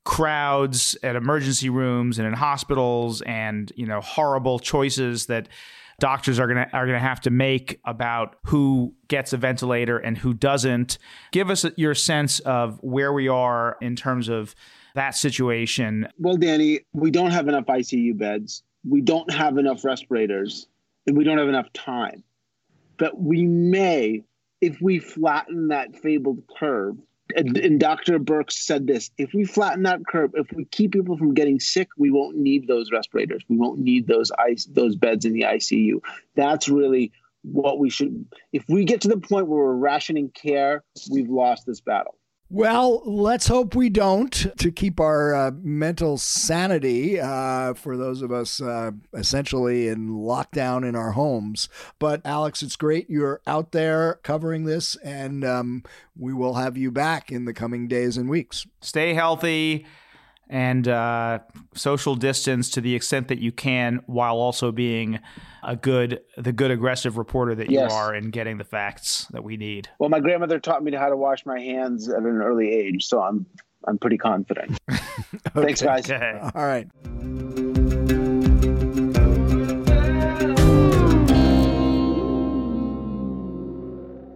crowds 0.07 0.97
at 1.03 1.17
emergency 1.17 1.69
rooms 1.69 2.19
and 2.19 2.29
in 2.29 2.33
hospitals 2.33 3.23
and 3.23 3.73
you 3.75 3.85
know 3.85 4.01
horrible 4.01 4.61
choices 4.61 5.27
that 5.27 5.49
doctors 5.99 6.39
are 6.39 6.47
going 6.47 6.65
to 6.65 6.73
are 6.73 6.87
going 6.87 6.99
to 6.99 7.07
have 7.07 7.21
to 7.21 7.31
make 7.31 7.81
about 7.85 8.37
who 8.45 8.95
gets 9.09 9.33
a 9.33 9.37
ventilator 9.37 9.99
and 9.99 10.17
who 10.17 10.33
doesn't 10.33 10.97
give 11.33 11.51
us 11.51 11.67
your 11.77 11.93
sense 11.93 12.39
of 12.41 12.79
where 12.83 13.13
we 13.13 13.27
are 13.27 13.77
in 13.81 13.97
terms 13.97 14.29
of 14.29 14.55
that 14.95 15.17
situation 15.17 16.07
Well, 16.19 16.37
Danny, 16.37 16.81
we 16.95 17.11
don't 17.11 17.33
have 17.33 17.49
enough 17.49 17.67
ICU 17.67 18.17
beds. 18.17 18.63
We 18.89 19.01
don't 19.01 19.31
have 19.33 19.59
enough 19.59 19.85
respirators, 19.85 20.69
and 21.09 21.17
we 21.17 21.25
don't 21.25 21.39
have 21.39 21.49
enough 21.49 21.73
time. 21.73 22.23
But 22.97 23.21
we 23.21 23.45
may, 23.45 24.23
if 24.61 24.81
we 24.81 25.01
flatten 25.01 25.69
that 25.69 25.97
fabled 25.97 26.45
curve, 26.59 26.97
and, 27.35 27.57
and 27.57 27.81
Dr. 27.81 28.19
Birx 28.19 28.53
said 28.53 28.87
this 28.87 29.11
if 29.19 29.33
we 29.35 29.45
flatten 29.45 29.83
that 29.85 30.07
curve, 30.07 30.33
if 30.35 30.53
we 30.53 30.65
keep 30.67 30.93
people 30.93 31.17
from 31.17 31.35
getting 31.35 31.59
sick, 31.59 31.89
we 31.97 32.11
won't 32.11 32.37
need 32.37 32.69
those 32.69 32.91
respirators. 32.93 33.43
We 33.49 33.57
won't 33.57 33.81
need 33.81 34.07
those 34.07 34.31
ice, 34.33 34.67
those 34.67 34.97
beds 34.97 35.25
in 35.25 35.33
the 35.33 35.43
ICU. 35.43 36.01
That's 36.35 36.69
really 36.69 37.13
what 37.43 37.79
we 37.79 37.91
should. 37.91 38.27
If 38.53 38.65
we 38.69 38.85
get 38.85 39.01
to 39.03 39.09
the 39.09 39.19
point 39.19 39.49
where 39.49 39.65
we're 39.65 39.75
rationing 39.75 40.31
care, 40.31 40.85
we've 41.11 41.29
lost 41.29 41.67
this 41.67 41.81
battle. 41.81 42.17
Well, 42.49 43.03
let's 43.05 43.49
hope 43.49 43.75
we 43.75 43.89
don't 43.89 44.31
to 44.59 44.71
keep 44.71 45.01
our 45.01 45.35
uh, 45.35 45.51
mental 45.51 46.17
sanity 46.17 47.19
uh, 47.19 47.75
for 47.75 47.97
those 47.97 48.23
of 48.23 48.31
us 48.31 48.61
uh, 48.61 48.93
essentially 49.13 49.89
in 49.89 50.11
lockdown 50.11 50.89
in 50.89 50.95
our 50.95 51.11
homes. 51.11 51.69
But 51.99 52.21
Alex, 52.25 52.63
it's 52.63 52.77
great 52.77 53.11
you're 53.11 53.41
out 53.49 53.73
there 53.73 54.21
covering 54.23 54.65
this, 54.65 54.95
and 54.97 55.45
um, 55.45 55.83
we 56.17 56.33
will 56.33 56.55
have 56.55 56.77
you 56.77 56.93
back 56.93 57.33
in 57.33 57.47
the 57.47 57.55
coming 57.55 57.89
days 57.89 58.17
and 58.17 58.29
weeks. 58.29 58.65
stay 58.81 59.15
healthy 59.15 59.85
and 60.49 60.87
uh, 60.89 61.41
social 61.75 62.15
distance 62.15 62.71
to 62.71 62.81
the 62.81 62.95
extent 62.95 63.29
that 63.29 63.39
you 63.39 63.53
can 63.53 64.01
while 64.07 64.37
also 64.37 64.71
being 64.73 65.19
a 65.63 65.75
good 65.77 66.21
the 66.37 66.53
good 66.53 66.71
aggressive 66.71 67.19
reporter 67.19 67.55
that 67.57 67.69
Yes. 67.71 67.91
you 67.91 67.97
are 67.97 68.15
in 68.15 68.31
getting 68.31 68.57
the 68.59 68.65
facts 68.65 69.27
that 69.33 69.43
we 69.43 69.57
need 69.57 69.89
Well, 69.99 70.09
my 70.11 70.21
grandmother 70.21 70.61
taught 70.61 70.83
me 70.85 70.93
how 70.95 71.09
to 71.09 71.17
wash 71.17 71.45
my 71.45 71.59
hands 71.61 72.09
at 72.09 72.19
an 72.19 72.41
early 72.43 72.71
age, 72.73 73.07
so 73.07 73.21
I'm 73.23 73.47
I'm 73.89 73.99
pretty 73.99 74.19
confident. 74.19 74.79
Thanks, 75.55 75.83
guys. 75.83 76.11
okay 76.11 76.39
All 76.55 76.65
right. 76.67 76.87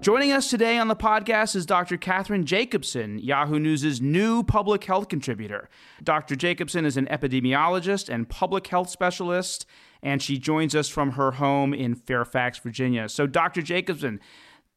Joining 0.01 0.33
us 0.33 0.49
today 0.49 0.79
on 0.79 0.89
the 0.89 0.97
podcast 0.97 1.55
is 1.55 1.67
Dr. 1.67 1.99
Kathryn 1.99 2.45
Jacobsen, 2.45 3.19
Yahoo 3.19 3.59
News' 3.59 4.01
new 4.01 4.43
public 4.43 4.83
health 4.85 5.11
contributor. 5.11 5.69
Dr. 6.03 6.37
Jacobsen 6.37 6.87
is 6.87 6.97
an 6.97 7.05
epidemiologist 7.09 8.09
and 8.09 8.27
public 8.27 8.67
health 8.69 8.89
specialist, 8.89 9.67
and 10.03 10.23
she 10.23 10.39
joins 10.39 10.75
us 10.75 10.89
from 10.89 11.13
her 11.13 11.33
home 11.33 11.75
in 11.75 11.95
Fairfax, 11.95 12.57
Virginia. 12.61 13.11
So, 13.11 13.27
Dr. 13.27 13.61
Jacobsen, 13.61 14.21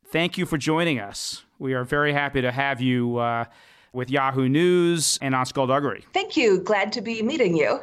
thank 0.05 0.37
you 0.37 0.45
for 0.45 0.57
joining 0.57 0.99
us. 0.99 1.45
We 1.57 1.73
are 1.73 1.85
very 1.85 2.11
happy 2.11 2.41
to 2.41 2.51
have 2.51 2.81
you 2.81 3.15
uh, 3.15 3.45
with 3.93 4.09
Yahoo 4.09 4.49
News 4.49 5.17
and 5.21 5.33
on 5.33 5.45
Skullduggery. 5.45 6.03
Thank 6.13 6.35
you. 6.35 6.59
Glad 6.59 6.91
to 6.93 7.01
be 7.01 7.21
meeting 7.21 7.55
you. 7.55 7.79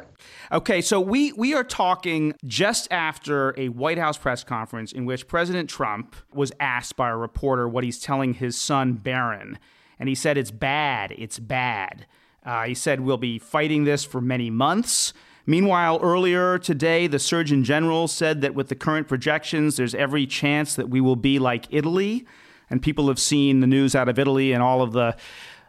Okay, 0.51 0.81
so 0.81 0.99
we, 0.99 1.31
we 1.31 1.53
are 1.53 1.63
talking 1.63 2.33
just 2.45 2.91
after 2.91 3.57
a 3.57 3.69
White 3.69 3.97
House 3.97 4.17
press 4.17 4.43
conference 4.43 4.91
in 4.91 5.05
which 5.05 5.27
President 5.27 5.69
Trump 5.69 6.15
was 6.33 6.51
asked 6.59 6.95
by 6.97 7.09
a 7.09 7.15
reporter 7.15 7.67
what 7.67 7.83
he's 7.83 7.99
telling 7.99 8.33
his 8.33 8.57
son 8.57 8.93
Barron. 8.93 9.57
And 9.97 10.09
he 10.09 10.15
said, 10.15 10.37
It's 10.37 10.51
bad, 10.51 11.13
it's 11.17 11.39
bad. 11.39 12.05
Uh, 12.45 12.63
he 12.63 12.73
said, 12.73 12.99
We'll 12.99 13.17
be 13.17 13.39
fighting 13.39 13.85
this 13.85 14.03
for 14.03 14.19
many 14.19 14.49
months. 14.49 15.13
Meanwhile, 15.45 15.99
earlier 16.03 16.59
today, 16.59 17.07
the 17.07 17.19
Surgeon 17.19 17.63
General 17.63 18.07
said 18.07 18.41
that 18.41 18.53
with 18.53 18.67
the 18.67 18.75
current 18.75 19.07
projections, 19.07 19.77
there's 19.77 19.95
every 19.95 20.27
chance 20.27 20.75
that 20.75 20.89
we 20.89 21.01
will 21.01 21.15
be 21.15 21.39
like 21.39 21.65
Italy. 21.71 22.25
And 22.69 22.81
people 22.81 23.07
have 23.07 23.19
seen 23.19 23.59
the 23.59 23.67
news 23.67 23.95
out 23.95 24.07
of 24.07 24.17
Italy 24.17 24.53
and 24.53 24.63
all 24.63 24.81
of 24.81 24.93
the 24.93 25.15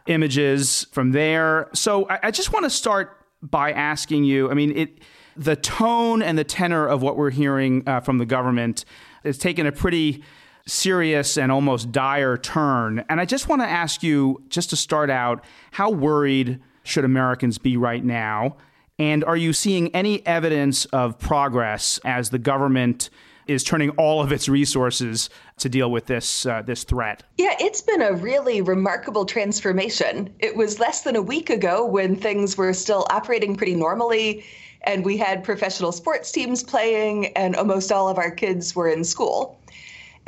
images 0.07 0.85
from 0.91 1.11
there. 1.11 1.69
So 1.73 2.07
I, 2.09 2.19
I 2.23 2.31
just 2.31 2.51
want 2.53 2.65
to 2.65 2.69
start 2.69 3.19
by 3.41 3.71
asking 3.71 4.23
you 4.23 4.49
I 4.49 4.53
mean, 4.53 4.77
it, 4.77 4.99
the 5.35 5.55
tone 5.55 6.21
and 6.21 6.37
the 6.37 6.43
tenor 6.43 6.87
of 6.87 7.01
what 7.01 7.17
we're 7.17 7.31
hearing 7.31 7.83
uh, 7.87 7.99
from 8.01 8.17
the 8.17 8.25
government 8.25 8.85
has 9.23 9.37
taken 9.37 9.65
a 9.65 9.71
pretty 9.71 10.23
serious 10.65 11.37
and 11.37 11.51
almost 11.51 11.91
dire 11.91 12.37
turn. 12.37 13.03
And 13.09 13.19
I 13.19 13.25
just 13.25 13.49
want 13.49 13.61
to 13.61 13.67
ask 13.67 14.03
you, 14.03 14.43
just 14.47 14.69
to 14.69 14.75
start 14.75 15.09
out, 15.09 15.43
how 15.71 15.89
worried 15.89 16.61
should 16.83 17.03
Americans 17.03 17.57
be 17.57 17.77
right 17.77 18.03
now? 18.03 18.57
And 18.99 19.23
are 19.23 19.35
you 19.35 19.53
seeing 19.53 19.93
any 19.95 20.25
evidence 20.25 20.85
of 20.85 21.17
progress 21.17 21.99
as 22.05 22.29
the 22.29 22.39
government 22.39 23.09
is 23.47 23.63
turning 23.63 23.89
all 23.91 24.21
of 24.21 24.31
its 24.31 24.47
resources 24.47 25.29
to 25.57 25.69
deal 25.69 25.91
with 25.91 26.05
this 26.05 26.45
uh, 26.45 26.61
this 26.61 26.83
threat. 26.83 27.23
Yeah, 27.37 27.55
it's 27.59 27.81
been 27.81 28.01
a 28.01 28.13
really 28.13 28.61
remarkable 28.61 29.25
transformation. 29.25 30.33
It 30.39 30.55
was 30.55 30.79
less 30.79 31.01
than 31.01 31.15
a 31.15 31.21
week 31.21 31.49
ago 31.49 31.85
when 31.85 32.15
things 32.15 32.57
were 32.57 32.73
still 32.73 33.05
operating 33.09 33.55
pretty 33.55 33.75
normally 33.75 34.43
and 34.83 35.05
we 35.05 35.17
had 35.17 35.43
professional 35.43 35.91
sports 35.91 36.31
teams 36.31 36.61
playing 36.61 37.27
and 37.37 37.55
almost 37.55 37.91
all 37.91 38.09
of 38.09 38.17
our 38.17 38.31
kids 38.31 38.75
were 38.75 38.89
in 38.89 39.03
school. 39.03 39.59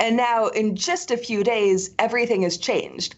And 0.00 0.16
now 0.16 0.48
in 0.48 0.76
just 0.76 1.10
a 1.10 1.16
few 1.16 1.44
days 1.44 1.90
everything 1.98 2.42
has 2.42 2.56
changed. 2.56 3.14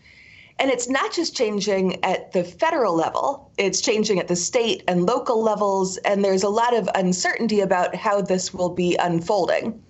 And 0.61 0.71
it's 0.73 0.89
not 0.89 1.13
just 1.13 1.37
changing 1.37 2.05
at 2.05 2.33
the 2.33 2.43
federal 2.43 2.95
level, 2.95 3.53
it's 3.59 3.81
changing 3.81 4.19
at 4.19 4.27
the 4.27 4.35
state 4.35 4.83
and 4.89 5.07
local 5.07 5.41
levels. 5.41 5.99
And 5.99 6.25
there's 6.25 6.43
a 6.43 6.49
lot 6.49 6.75
of 6.75 6.89
uncertainty 6.97 7.61
about 7.61 7.95
how 7.95 8.21
this 8.21 8.53
will 8.53 8.71
be 8.71 8.97
unfolding 8.97 9.81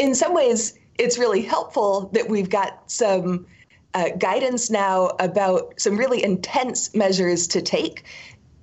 in 0.00 0.14
some 0.14 0.34
ways, 0.34 0.78
it's 0.96 1.18
really 1.18 1.42
helpful 1.42 2.08
that 2.14 2.26
we've 2.26 2.48
got 2.48 2.90
some 2.90 3.46
uh, 3.92 4.08
guidance 4.18 4.70
now 4.70 5.10
about 5.20 5.78
some 5.78 5.96
really 5.98 6.24
intense 6.24 6.94
measures 6.94 7.46
to 7.48 7.60
take 7.60 8.04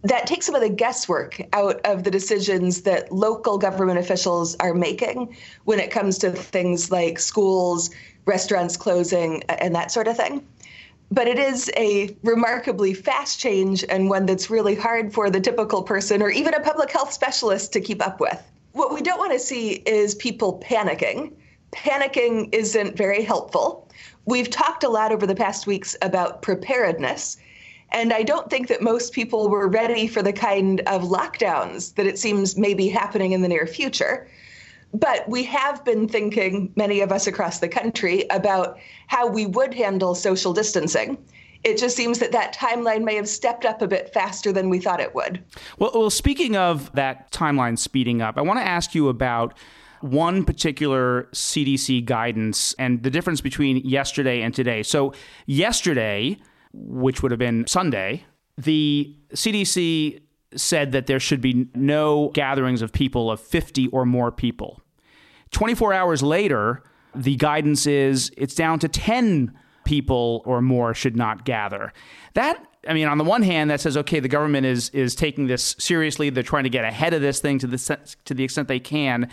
that 0.04 0.26
take 0.26 0.41
some 0.41 0.56
of 0.56 0.62
the 0.62 0.69
guesswork 0.69 1.41
out 1.54 1.82
of 1.84 2.04
the 2.04 2.12
decisions 2.12 2.84
that 2.84 3.12
local 3.12 3.58
government 3.58 4.00
officials 4.00 4.56
are 4.60 4.73
making 4.73 5.36
when 5.65 5.80
it 5.80 5.91
comes 5.91 6.19
to 6.19 6.32
things 6.32 6.91
like 6.91 7.19
schools, 7.19 7.89
restaurants 8.26 8.78
closing, 8.78 9.43
and 9.50 9.76
that 9.76 9.91
sort 9.91 10.08
of 10.08 10.15
thing. 10.15 10.45
But 11.12 11.28
it 11.28 11.39
is 11.39 11.69
a 11.76 12.15
remarkably 12.23 12.93
fast 12.93 13.39
change 13.39 13.84
and 13.89 14.10
one 14.10 14.26
that's 14.26 14.50
really 14.50 14.76
hard 14.76 15.13
for 15.13 15.30
the 15.30 15.41
typical 15.41 15.84
person 15.84 16.21
or 16.21 16.30
even 16.30 16.54
a 16.54 16.62
public 16.62 16.91
health 16.91 17.12
specialist 17.12 17.73
to 17.73 17.82
keep 17.82 18.06
up 18.06 18.19
with. 18.19 18.41
What 18.78 18.94
we 18.94 19.02
don't 19.02 19.18
want 19.18 19.34
to 19.34 19.40
see 19.40 19.72
is 19.88 20.13
people 20.13 20.60
panicking. 20.63 21.34
Panicking 21.72 22.54
isn't 22.54 22.96
very 22.96 23.24
helpful. 23.24 23.90
We've 24.26 24.52
talked 24.52 24.84
a 24.84 24.90
lot 24.90 25.12
over 25.12 25.26
the 25.26 25.34
past 25.34 25.66
weeks 25.66 25.96
about 26.04 26.44
preparedness. 26.44 27.38
And 27.92 28.13
I 28.13 28.22
don't 28.22 28.52
think 28.52 28.68
that 28.68 28.84
most 28.84 29.13
people 29.13 29.50
were 29.50 29.68
ready 29.68 30.06
for 30.06 30.22
the 30.22 30.32
kind 30.32 30.82
of 30.82 31.06
lockdowns 31.06 31.96
that 31.96 32.06
it 32.06 32.20
seems 32.20 32.56
may 32.56 32.76
be 32.76 32.88
happening 32.88 33.32
in 33.32 33.42
the 33.42 33.48
near 33.48 33.66
future. 33.66 34.30
But 34.94 35.28
we 35.28 35.42
have 35.46 35.84
been 35.84 36.08
thinking, 36.08 36.72
many 36.76 37.02
of 37.02 37.12
us 37.12 37.26
across 37.26 37.58
the 37.58 37.68
country, 37.68 38.26
about 38.30 38.78
how 39.08 39.26
we 39.26 39.48
would 39.48 39.74
handle 39.74 40.13
social 40.13 40.54
distancing 40.54 41.18
it 41.63 41.78
just 41.78 41.96
seems 41.96 42.20
that 42.20 42.32
that 42.32 42.56
timeline 42.56 43.04
may 43.04 43.15
have 43.15 43.28
stepped 43.28 43.65
up 43.65 43.82
a 43.82 43.88
bit 43.88 44.13
faster 44.13 44.52
than 44.52 44.70
we 44.70 44.80
thought 44.80 45.00
it 45.00 45.13
would. 45.15 45.43
Well, 45.78 45.91
well 45.93 46.10
speaking 46.10 46.56
of 46.56 46.91
that 46.93 47.32
timeline 47.32 47.78
speeding 47.78 48.22
up, 48.22 48.38
I 48.38 48.41
want 48.41 48.60
to 48.60 48.65
ask 48.65 48.96
you 48.96 49.10
about 49.10 49.58
one 50.02 50.43
particular 50.43 51.24
CDC 51.34 52.06
guidance 52.06 52.74
and 52.74 53.04
the 53.04 53.10
difference 53.10 53.41
between 53.41 53.78
yesterday 53.78 54.41
and 54.41 54.54
today. 54.54 54.84
So, 54.84 55.13
yesterday, 55.46 56.38
which 56.74 57.24
would 57.24 57.32
have 57.32 57.39
been 57.39 57.65
Sunday, 57.67 58.24
the 58.58 59.15
CDC 59.34 60.22
said 60.56 60.91
that 60.91 61.08
there 61.08 61.20
should 61.20 61.41
be 61.41 61.67
no 61.74 62.30
gatherings 62.34 62.82
of 62.82 62.91
people 62.91 63.30
of 63.32 63.39
50 63.39 63.88
or 63.88 64.06
more 64.06 64.32
people. 64.32 64.82
24 65.52 65.93
hours 65.93 66.24
later, 66.24 66.84
the 67.15 67.36
guidance 67.36 67.88
is 67.88 68.32
it's 68.38 68.56
down 68.56 68.80
to 68.80 68.88
10 68.88 69.58
people 69.88 70.43
or 70.45 70.62
more 70.62 70.93
should 70.93 71.15
not 71.15 71.45
gather. 71.45 71.91
That 72.36 72.63
I 72.88 72.93
mean, 72.93 73.08
on 73.08 73.17
the 73.17 73.23
one 73.23 73.41
hand, 73.41 73.69
that 73.71 73.82
says, 73.82 73.97
okay, 73.97 74.19
the 74.19 74.28
government 74.28 74.65
is 74.67 74.89
is 74.89 75.15
taking 75.15 75.47
this 75.47 75.76
seriously. 75.80 76.30
They're 76.30 76.43
trying 76.43 76.65
to 76.65 76.69
get 76.69 76.86
ahead 76.86 77.13
of 77.13 77.21
this 77.21 77.39
thing 77.39 77.58
to 77.60 77.67
the 77.67 77.97
to 78.26 78.34
the 78.34 78.43
extent 78.43 78.67
they 78.67 78.80
can. 78.80 79.30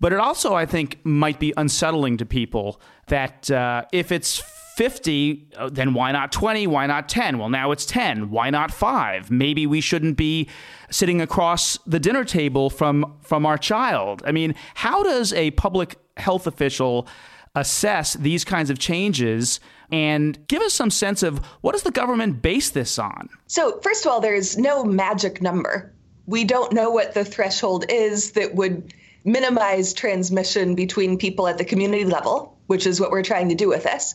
But 0.00 0.12
it 0.12 0.18
also, 0.18 0.54
I 0.54 0.66
think, 0.66 0.98
might 1.04 1.38
be 1.38 1.54
unsettling 1.56 2.18
to 2.18 2.26
people 2.26 2.80
that 3.06 3.50
uh, 3.50 3.84
if 3.92 4.10
it's 4.10 4.42
50, 4.76 5.50
uh, 5.56 5.70
then 5.70 5.94
why 5.94 6.10
not 6.10 6.32
20? 6.32 6.66
Why 6.66 6.86
not 6.86 7.08
10? 7.08 7.38
Well, 7.38 7.48
now 7.48 7.70
it's 7.70 7.86
10. 7.86 8.30
Why 8.30 8.50
not 8.50 8.72
5? 8.72 9.30
Maybe 9.30 9.68
we 9.68 9.80
shouldn't 9.80 10.16
be 10.16 10.48
sitting 10.90 11.20
across 11.20 11.78
the 11.86 12.00
dinner 12.00 12.24
table 12.24 12.70
from 12.70 13.16
from 13.22 13.46
our 13.46 13.56
child. 13.56 14.22
I 14.26 14.32
mean, 14.32 14.54
how 14.74 15.04
does 15.04 15.32
a 15.32 15.52
public 15.52 15.96
health 16.16 16.46
official 16.46 17.06
assess 17.54 18.14
these 18.14 18.44
kinds 18.44 18.68
of 18.68 18.78
changes 18.78 19.60
and 19.90 20.38
give 20.48 20.62
us 20.62 20.74
some 20.74 20.90
sense 20.90 21.22
of 21.22 21.38
what 21.60 21.72
does 21.72 21.82
the 21.82 21.90
government 21.90 22.42
base 22.42 22.70
this 22.70 22.98
on? 22.98 23.28
So, 23.46 23.80
first 23.80 24.04
of 24.04 24.12
all, 24.12 24.20
there's 24.20 24.56
no 24.58 24.84
magic 24.84 25.42
number. 25.42 25.92
We 26.26 26.44
don't 26.44 26.72
know 26.72 26.90
what 26.90 27.14
the 27.14 27.24
threshold 27.24 27.84
is 27.88 28.32
that 28.32 28.54
would 28.54 28.94
minimize 29.24 29.92
transmission 29.92 30.74
between 30.74 31.18
people 31.18 31.48
at 31.48 31.58
the 31.58 31.64
community 31.64 32.04
level, 32.04 32.58
which 32.66 32.86
is 32.86 33.00
what 33.00 33.10
we're 33.10 33.22
trying 33.22 33.48
to 33.48 33.54
do 33.54 33.68
with 33.68 33.84
this. 33.84 34.14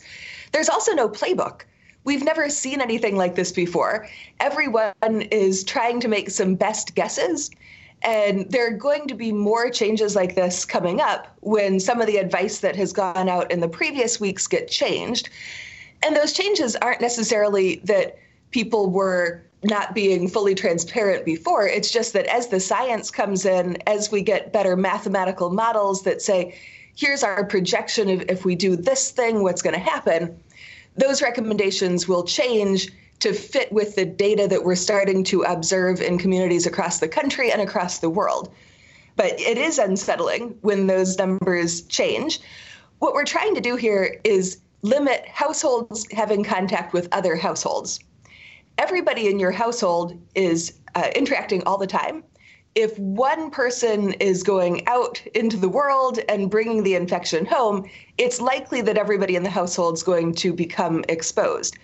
There's 0.51 0.69
also 0.69 0.93
no 0.93 1.09
playbook. 1.09 1.61
We've 2.03 2.23
never 2.23 2.49
seen 2.49 2.81
anything 2.81 3.17
like 3.17 3.35
this 3.35 3.51
before. 3.51 4.07
Everyone 4.39 4.93
is 5.31 5.63
trying 5.63 5.99
to 6.01 6.07
make 6.07 6.29
some 6.29 6.55
best 6.55 6.95
guesses. 6.95 7.51
And 8.01 8.49
there 8.49 8.67
are 8.67 8.77
going 8.77 9.07
to 9.07 9.13
be 9.13 9.31
more 9.31 9.69
changes 9.69 10.15
like 10.15 10.35
this 10.35 10.63
coming 10.63 11.01
up 11.01 11.35
when 11.41 11.79
some 11.79 11.99
of 11.99 12.07
the 12.07 12.17
advice 12.17 12.59
that 12.59 12.75
has 12.75 12.93
gone 12.93 13.27
out 13.27 13.51
in 13.51 13.59
the 13.59 13.67
previous 13.67 14.19
weeks 14.19 14.47
get 14.47 14.69
changed. 14.69 15.29
And 16.03 16.15
those 16.15 16.33
changes 16.33 16.75
aren't 16.77 17.01
necessarily 17.01 17.77
that 17.83 18.17
people 18.51 18.89
were 18.89 19.43
not 19.63 19.93
being 19.93 20.29
fully 20.29 20.55
transparent 20.55 21.25
before. 21.25 21.67
It's 21.67 21.91
just 21.91 22.13
that 22.13 22.25
as 22.27 22.47
the 22.47 22.59
science 22.59 23.11
comes 23.11 23.45
in, 23.45 23.77
as 23.87 24.09
we 24.11 24.21
get 24.21 24.53
better 24.53 24.77
mathematical 24.77 25.49
models 25.49 26.03
that 26.03 26.21
say, 26.21 26.57
here's 26.95 27.23
our 27.23 27.43
projection 27.43 28.09
of 28.09 28.21
if 28.29 28.45
we 28.45 28.55
do 28.55 28.75
this 28.75 29.11
thing, 29.11 29.43
what's 29.43 29.61
going 29.61 29.73
to 29.73 29.79
happen, 29.79 30.39
those 30.95 31.21
recommendations 31.21 32.07
will 32.07 32.23
change 32.23 32.89
to 33.19 33.33
fit 33.33 33.71
with 33.71 33.95
the 33.95 34.05
data 34.05 34.47
that 34.47 34.63
we're 34.63 34.75
starting 34.75 35.23
to 35.25 35.43
observe 35.43 36.01
in 36.01 36.17
communities 36.17 36.65
across 36.65 36.99
the 36.99 37.07
country 37.07 37.51
and 37.51 37.61
across 37.61 37.99
the 37.99 38.09
world. 38.09 38.53
But 39.15 39.39
it 39.39 39.57
is 39.57 39.77
unsettling 39.77 40.57
when 40.61 40.87
those 40.87 41.17
numbers 41.17 41.81
change. 41.83 42.39
What 42.99 43.13
we're 43.13 43.25
trying 43.25 43.55
to 43.55 43.61
do 43.61 43.75
here 43.75 44.19
is 44.23 44.59
limit 44.81 45.27
households 45.27 46.07
having 46.13 46.43
contact 46.43 46.93
with 46.93 47.09
other 47.11 47.35
households. 47.35 47.99
Everybody 48.77 49.27
in 49.27 49.39
your 49.39 49.51
household 49.51 50.17
is 50.35 50.73
uh, 50.95 51.09
interacting 51.15 51.61
all 51.63 51.77
the 51.77 51.87
time. 51.87 52.23
If 52.75 52.97
one 52.97 53.51
person 53.51 54.13
is 54.13 54.41
going 54.43 54.87
out 54.87 55.21
into 55.33 55.57
the 55.57 55.67
world 55.67 56.19
and 56.29 56.49
bringing 56.49 56.83
the 56.83 56.95
infection 56.95 57.45
home, 57.45 57.89
it's 58.17 58.39
likely 58.39 58.81
that 58.83 58.97
everybody 58.97 59.35
in 59.35 59.43
the 59.43 59.49
household 59.49 59.95
is 59.95 60.03
going 60.03 60.33
to 60.35 60.53
become 60.53 61.03
exposed 61.09 61.77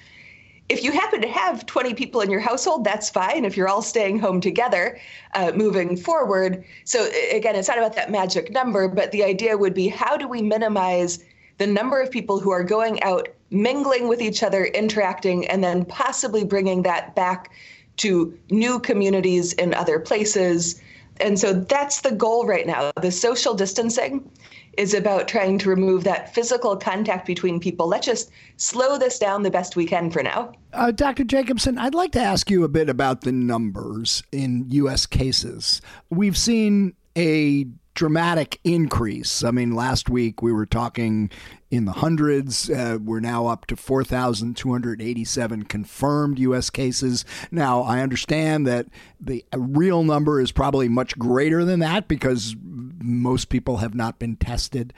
if 0.67 0.84
you 0.84 0.91
happen 0.91 1.21
to 1.21 1.28
have 1.28 1.65
20 1.65 1.93
people 1.93 2.21
in 2.21 2.30
your 2.32 2.39
household, 2.39 2.84
that's 2.84 3.10
fine 3.10 3.45
if 3.45 3.56
you're 3.56 3.67
all 3.67 3.84
staying 3.84 4.19
home 4.19 4.41
together 4.41 4.99
uh, 5.36 5.51
moving 5.56 5.95
forward. 5.95 6.63
So, 6.86 7.08
again, 7.32 7.56
it's 7.56 7.67
not 7.67 7.78
about 7.78 7.95
that 7.95 8.10
magic 8.10 8.51
number, 8.51 8.88
but 8.88 9.12
the 9.12 9.23
idea 9.23 9.58
would 9.58 9.75
be 9.75 9.88
how 9.88 10.17
do 10.17 10.28
we 10.28 10.41
minimize 10.41 11.23
the 11.60 11.67
number 11.67 12.01
of 12.01 12.10
people 12.10 12.39
who 12.39 12.51
are 12.51 12.63
going 12.63 13.01
out, 13.04 13.30
mingling 13.51 14.08
with 14.08 14.21
each 14.21 14.41
other, 14.41 14.65
interacting, 14.65 15.47
and 15.47 15.63
then 15.63 15.86
possibly 15.86 16.43
bringing 16.43 16.82
that 16.82 17.15
back 17.15 17.51
to 17.97 18.38
new 18.49 18.80
communities 18.80 19.54
in 19.54 19.73
other 19.73 19.99
places. 19.99 20.82
And 21.21 21.39
so 21.39 21.54
that's 21.54 22.01
the 22.01 22.12
goal 22.12 22.45
right 22.45 22.67
now. 22.67 22.91
The 23.01 23.12
social 23.12 23.54
distancing 23.54 24.30
is 24.78 24.94
about 24.94 25.28
trying 25.28 25.58
to 25.60 25.70
remove 25.70 26.04
that 26.04 26.34
physical 26.34 26.76
contact 26.76 27.26
between 27.26 27.60
people. 27.60 27.88
Let's 27.88 28.06
just 28.06 28.32
slow 28.58 28.98
this 28.98 29.20
down 29.20 29.44
the 29.44 29.52
best 29.52 29.76
we 29.76 29.86
can 29.86 30.10
for 30.10 30.24
now. 30.24 30.54
Uh, 30.74 30.92
Dr. 30.92 31.24
Jacobsen, 31.24 31.78
I'd 31.78 31.96
like 31.96 32.12
to 32.14 32.22
ask 32.22 32.50
you 32.50 32.64
a 32.64 32.68
bit 32.68 32.90
about 32.90 33.22
the 33.22 33.32
numbers 33.32 34.24
in 34.32 34.66
U.S. 34.70 35.06
cases. 35.06 35.82
We've 36.10 36.38
seen 36.38 36.94
a 37.18 37.66
dramatic 37.95 38.60
increase. 38.63 39.43
I 39.43 39.51
mean, 39.51 39.71
last 39.73 40.10
week 40.10 40.41
we 40.41 40.53
were 40.53 40.65
talking 40.65 41.31
in 41.71 41.86
the 41.86 41.93
hundreds. 41.93 42.69
Uh, 42.69 42.99
we're 43.01 43.19
now 43.19 43.47
up 43.47 43.65
to 43.67 43.75
4,287 43.75 45.63
confirmed 45.63 46.38
U.S. 46.39 46.69
cases. 46.69 47.25
Now, 47.51 47.81
I 47.81 48.01
understand 48.01 48.67
that 48.67 48.88
the 49.19 49.43
real 49.55 50.03
number 50.03 50.39
is 50.39 50.51
probably 50.51 50.89
much 50.89 51.17
greater 51.17 51.65
than 51.65 51.79
that 51.79 52.08
because 52.08 52.55
most 52.62 53.49
people 53.49 53.77
have 53.77 53.95
not 53.95 54.19
been 54.19 54.36
tested. 54.36 54.93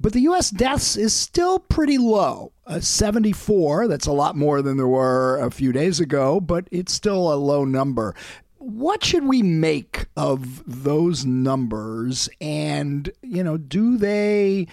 But 0.00 0.12
the 0.12 0.20
U.S. 0.20 0.50
deaths 0.50 0.96
is 0.96 1.12
still 1.12 1.58
pretty 1.58 1.98
low. 1.98 2.52
Uh, 2.66 2.78
74, 2.78 3.88
that's 3.88 4.06
a 4.06 4.12
lot 4.12 4.36
more 4.36 4.62
than 4.62 4.76
there 4.76 4.86
were 4.86 5.40
a 5.40 5.50
few 5.50 5.72
days 5.72 5.98
ago, 5.98 6.40
but 6.40 6.68
it's 6.70 6.92
still 6.92 7.32
a 7.32 7.34
low 7.34 7.64
number 7.64 8.14
what 8.58 9.04
should 9.04 9.26
we 9.26 9.42
make 9.42 10.06
of 10.16 10.62
those 10.66 11.24
numbers? 11.24 12.28
And 12.40 13.10
you 13.22 13.42
know 13.42 13.56
do 13.56 13.96
they 13.96 14.66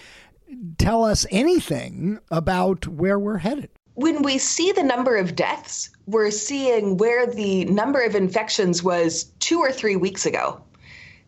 tell 0.78 1.04
us 1.04 1.26
anything 1.30 2.18
about 2.30 2.86
where 2.86 3.18
we're 3.18 3.38
headed? 3.38 3.70
When 3.94 4.22
we 4.22 4.38
see 4.38 4.72
the 4.72 4.82
number 4.82 5.16
of 5.16 5.34
deaths 5.34 5.90
we're 6.06 6.30
seeing 6.30 6.96
where 6.96 7.26
the 7.26 7.64
number 7.64 8.00
of 8.00 8.14
infections 8.14 8.82
was 8.82 9.24
2 9.40 9.58
or 9.58 9.72
3 9.72 9.96
weeks 9.96 10.24
ago. 10.24 10.60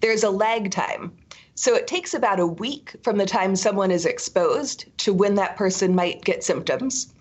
There's 0.01 0.23
a 0.23 0.31
lag 0.31 0.71
time. 0.71 1.13
So 1.57 1.75
it 1.75 1.89
takes 1.89 2.15
about 2.15 2.39
a 2.39 2.47
week 2.47 2.95
from 3.03 3.19
the 3.19 3.27
time 3.27 3.57
someone 3.57 3.91
is 3.91 4.07
exposed 4.07 4.85
to 4.99 5.13
when 5.13 5.35
that 5.35 5.57
person 5.57 5.97
might 5.97 6.25
get 6.25 6.45
symptoms. 6.45 7.13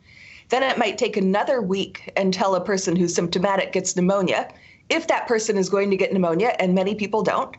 Then 0.50 0.62
it 0.62 0.78
might 0.78 1.00
take 1.00 1.17
another 1.17 1.62
week 1.62 2.12
until 2.15 2.54
a 2.54 2.63
person 2.63 2.95
who's 2.95 3.15
symptomatic 3.15 3.71
gets 3.71 3.95
pneumonia 3.95 4.47
if 4.89 5.08
that 5.08 5.28
person 5.28 5.58
is 5.58 5.69
going 5.69 5.91
to 5.91 5.97
get 5.97 6.13
pneumonia, 6.13 6.56
and 6.60 6.73
many 6.73 6.95
people 6.95 7.23
don't. 7.23 7.56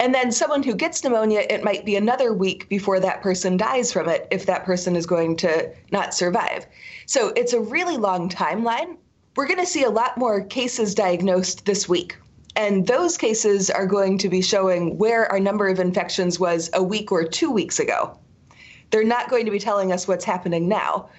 And 0.00 0.14
then 0.14 0.32
someone 0.32 0.62
who 0.62 0.74
gets 0.74 1.04
pneumonia, 1.04 1.44
it 1.50 1.62
might 1.62 1.84
be 1.84 1.94
another 1.94 2.32
week 2.32 2.68
before 2.70 3.00
that 3.00 3.20
person 3.20 3.58
dies 3.58 3.92
from 3.92 4.08
it 4.08 4.26
if 4.30 4.46
that 4.46 4.64
person 4.64 4.96
is 4.96 5.04
going 5.04 5.36
to 5.36 5.70
not 5.92 6.14
survive. 6.14 6.66
So 7.04 7.28
it's 7.36 7.52
a 7.52 7.60
really 7.60 7.98
long 7.98 8.30
timeline. 8.30 8.96
We're 9.36 9.46
going 9.46 9.58
to 9.58 9.66
see 9.66 9.84
a 9.84 9.90
lot 9.90 10.16
more 10.16 10.42
cases 10.42 10.94
diagnosed 10.94 11.66
this 11.66 11.86
week. 11.86 12.16
And 12.56 12.86
those 12.86 13.18
cases 13.18 13.68
are 13.68 13.86
going 13.86 14.16
to 14.18 14.28
be 14.28 14.40
showing 14.40 14.96
where 14.96 15.30
our 15.30 15.38
number 15.38 15.68
of 15.68 15.78
infections 15.78 16.40
was 16.40 16.70
a 16.72 16.82
week 16.82 17.12
or 17.12 17.24
two 17.24 17.50
weeks 17.50 17.78
ago. 17.78 18.18
They're 18.90 19.04
not 19.04 19.28
going 19.28 19.44
to 19.44 19.52
be 19.52 19.58
telling 19.58 19.92
us 19.92 20.08
what's 20.08 20.24
happening 20.24 20.66
now. 20.66 21.10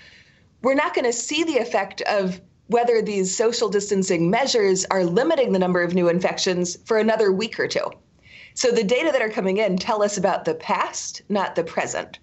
We're 0.63 0.73
not 0.73 0.93
going 0.93 1.05
to 1.05 1.13
see 1.13 1.43
the 1.43 1.57
effect 1.57 2.01
of 2.01 2.41
whether 2.71 3.01
these 3.01 3.35
social 3.35 3.67
distancing 3.67 4.29
measures 4.29 4.85
are 4.91 5.03
limiting 5.03 5.51
the 5.51 5.59
number 5.59 5.83
of 5.83 5.93
new 5.93 6.07
infections 6.07 6.77
for 6.85 6.97
another 6.97 7.31
week 7.31 7.59
or 7.59 7.67
two. 7.67 7.91
So 8.53 8.71
the 8.71 8.83
data 8.83 9.11
that 9.11 9.21
are 9.21 9.29
coming 9.29 9.57
in 9.57 9.77
tell 9.77 10.01
us 10.01 10.17
about 10.17 10.45
the 10.45 10.55
past, 10.55 11.21
not 11.27 11.55
the 11.55 11.65
present. 11.65 12.19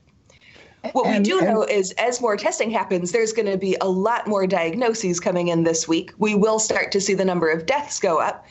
What 0.92 1.06
and, 1.06 1.18
we 1.18 1.30
do 1.30 1.38
and, 1.38 1.48
know 1.48 1.62
is 1.64 1.92
as 1.92 2.22
more 2.22 2.36
testing 2.36 2.70
happens, 2.70 3.12
there's 3.12 3.32
going 3.32 3.50
to 3.50 3.58
be 3.58 3.76
a 3.82 3.88
lot 3.88 4.26
more 4.26 4.46
diagnoses 4.46 5.20
coming 5.20 5.48
in 5.48 5.64
this 5.64 5.86
week. 5.86 6.12
We 6.16 6.34
will 6.34 6.58
start 6.58 6.92
to 6.92 7.00
see 7.00 7.12
the 7.12 7.24
number 7.26 7.50
of 7.50 7.66
deaths 7.66 8.00
go 8.00 8.18
up. 8.18 8.46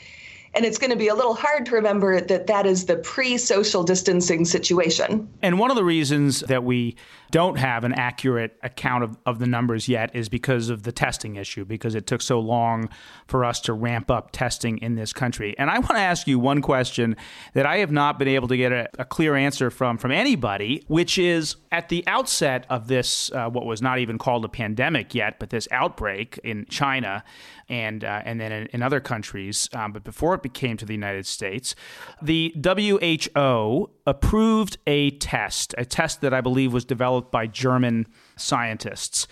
And 0.54 0.64
it's 0.64 0.78
going 0.78 0.90
to 0.90 0.96
be 0.96 1.08
a 1.08 1.14
little 1.14 1.34
hard 1.34 1.66
to 1.66 1.72
remember 1.72 2.20
that 2.20 2.46
that 2.46 2.64
is 2.64 2.86
the 2.86 2.96
pre 2.96 3.38
social 3.38 3.82
distancing 3.82 4.44
situation. 4.44 5.28
And 5.42 5.58
one 5.58 5.70
of 5.70 5.76
the 5.76 5.84
reasons 5.84 6.40
that 6.40 6.64
we 6.64 6.96
don't 7.30 7.58
have 7.58 7.84
an 7.84 7.92
accurate 7.92 8.56
account 8.62 9.04
of, 9.04 9.18
of 9.26 9.38
the 9.38 9.46
numbers 9.46 9.88
yet 9.88 10.14
is 10.14 10.28
because 10.28 10.70
of 10.70 10.82
the 10.82 10.92
testing 10.92 11.36
issue, 11.36 11.64
because 11.64 11.94
it 11.94 12.06
took 12.06 12.22
so 12.22 12.40
long 12.40 12.88
for 13.26 13.44
us 13.44 13.60
to 13.60 13.72
ramp 13.72 14.10
up 14.10 14.30
testing 14.32 14.78
in 14.78 14.94
this 14.94 15.12
country. 15.12 15.54
And 15.58 15.70
I 15.70 15.78
want 15.78 15.92
to 15.92 16.00
ask 16.00 16.26
you 16.26 16.38
one 16.38 16.62
question 16.62 17.16
that 17.54 17.66
I 17.66 17.78
have 17.78 17.90
not 17.90 18.18
been 18.18 18.28
able 18.28 18.48
to 18.48 18.56
get 18.56 18.72
a, 18.72 18.88
a 18.98 19.04
clear 19.04 19.34
answer 19.34 19.70
from 19.70 19.98
from 19.98 20.10
anybody, 20.10 20.82
which 20.86 21.18
is 21.18 21.56
at 21.70 21.88
the 21.88 22.04
outset 22.06 22.66
of 22.70 22.88
this, 22.88 23.30
uh, 23.32 23.48
what 23.48 23.66
was 23.66 23.82
not 23.82 23.98
even 23.98 24.18
called 24.18 24.44
a 24.44 24.48
pandemic 24.48 25.14
yet, 25.14 25.38
but 25.38 25.50
this 25.50 25.68
outbreak 25.70 26.38
in 26.44 26.66
China 26.70 27.24
and 27.68 28.04
uh, 28.04 28.22
and 28.24 28.40
then 28.40 28.52
in, 28.52 28.66
in 28.68 28.82
other 28.82 29.00
countries, 29.00 29.68
um, 29.74 29.92
but 29.92 30.04
before 30.04 30.34
it 30.34 30.42
became 30.42 30.76
to 30.78 30.86
the 30.86 30.94
United 30.94 31.26
States, 31.26 31.74
the 32.22 32.54
WHO 32.64 33.90
approved 34.08 34.78
a 34.86 35.10
test, 35.10 35.74
a 35.76 35.84
test 35.84 36.22
that 36.22 36.32
I 36.32 36.40
believe 36.40 36.72
was 36.72 36.86
developed 36.86 37.30
by 37.30 37.46
German 37.46 38.06
scientists. 38.36 39.28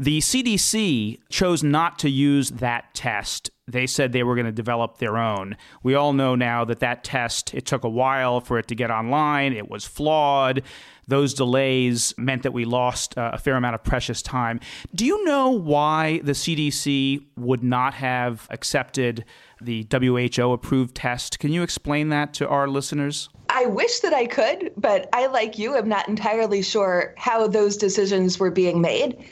The 0.00 0.20
CDC 0.20 1.18
chose 1.28 1.62
not 1.62 1.98
to 1.98 2.08
use 2.08 2.52
that 2.52 2.94
test. 2.94 3.50
They 3.68 3.86
said 3.86 4.12
they 4.12 4.22
were 4.22 4.34
going 4.34 4.46
to 4.46 4.50
develop 4.50 4.96
their 4.96 5.18
own. 5.18 5.58
We 5.82 5.94
all 5.94 6.14
know 6.14 6.34
now 6.34 6.64
that 6.64 6.80
that 6.80 7.04
test, 7.04 7.52
it 7.52 7.66
took 7.66 7.84
a 7.84 7.88
while 7.90 8.40
for 8.40 8.58
it 8.58 8.66
to 8.68 8.74
get 8.74 8.90
online. 8.90 9.52
It 9.52 9.68
was 9.68 9.84
flawed. 9.84 10.62
Those 11.06 11.34
delays 11.34 12.14
meant 12.16 12.44
that 12.44 12.54
we 12.54 12.64
lost 12.64 13.18
uh, 13.18 13.32
a 13.34 13.36
fair 13.36 13.56
amount 13.56 13.74
of 13.74 13.84
precious 13.84 14.22
time. 14.22 14.60
Do 14.94 15.04
you 15.04 15.22
know 15.26 15.50
why 15.50 16.20
the 16.24 16.32
CDC 16.32 17.22
would 17.36 17.62
not 17.62 17.92
have 17.92 18.46
accepted 18.48 19.26
the 19.60 19.86
WHO 19.92 20.52
approved 20.52 20.94
test? 20.94 21.40
Can 21.40 21.52
you 21.52 21.62
explain 21.62 22.08
that 22.08 22.32
to 22.34 22.48
our 22.48 22.68
listeners? 22.68 23.28
I 23.50 23.66
wish 23.66 24.00
that 24.00 24.14
I 24.14 24.24
could, 24.24 24.72
but 24.78 25.10
I, 25.12 25.26
like 25.26 25.58
you, 25.58 25.76
am 25.76 25.90
not 25.90 26.08
entirely 26.08 26.62
sure 26.62 27.12
how 27.18 27.46
those 27.46 27.76
decisions 27.76 28.38
were 28.38 28.50
being 28.50 28.80
made. 28.80 29.22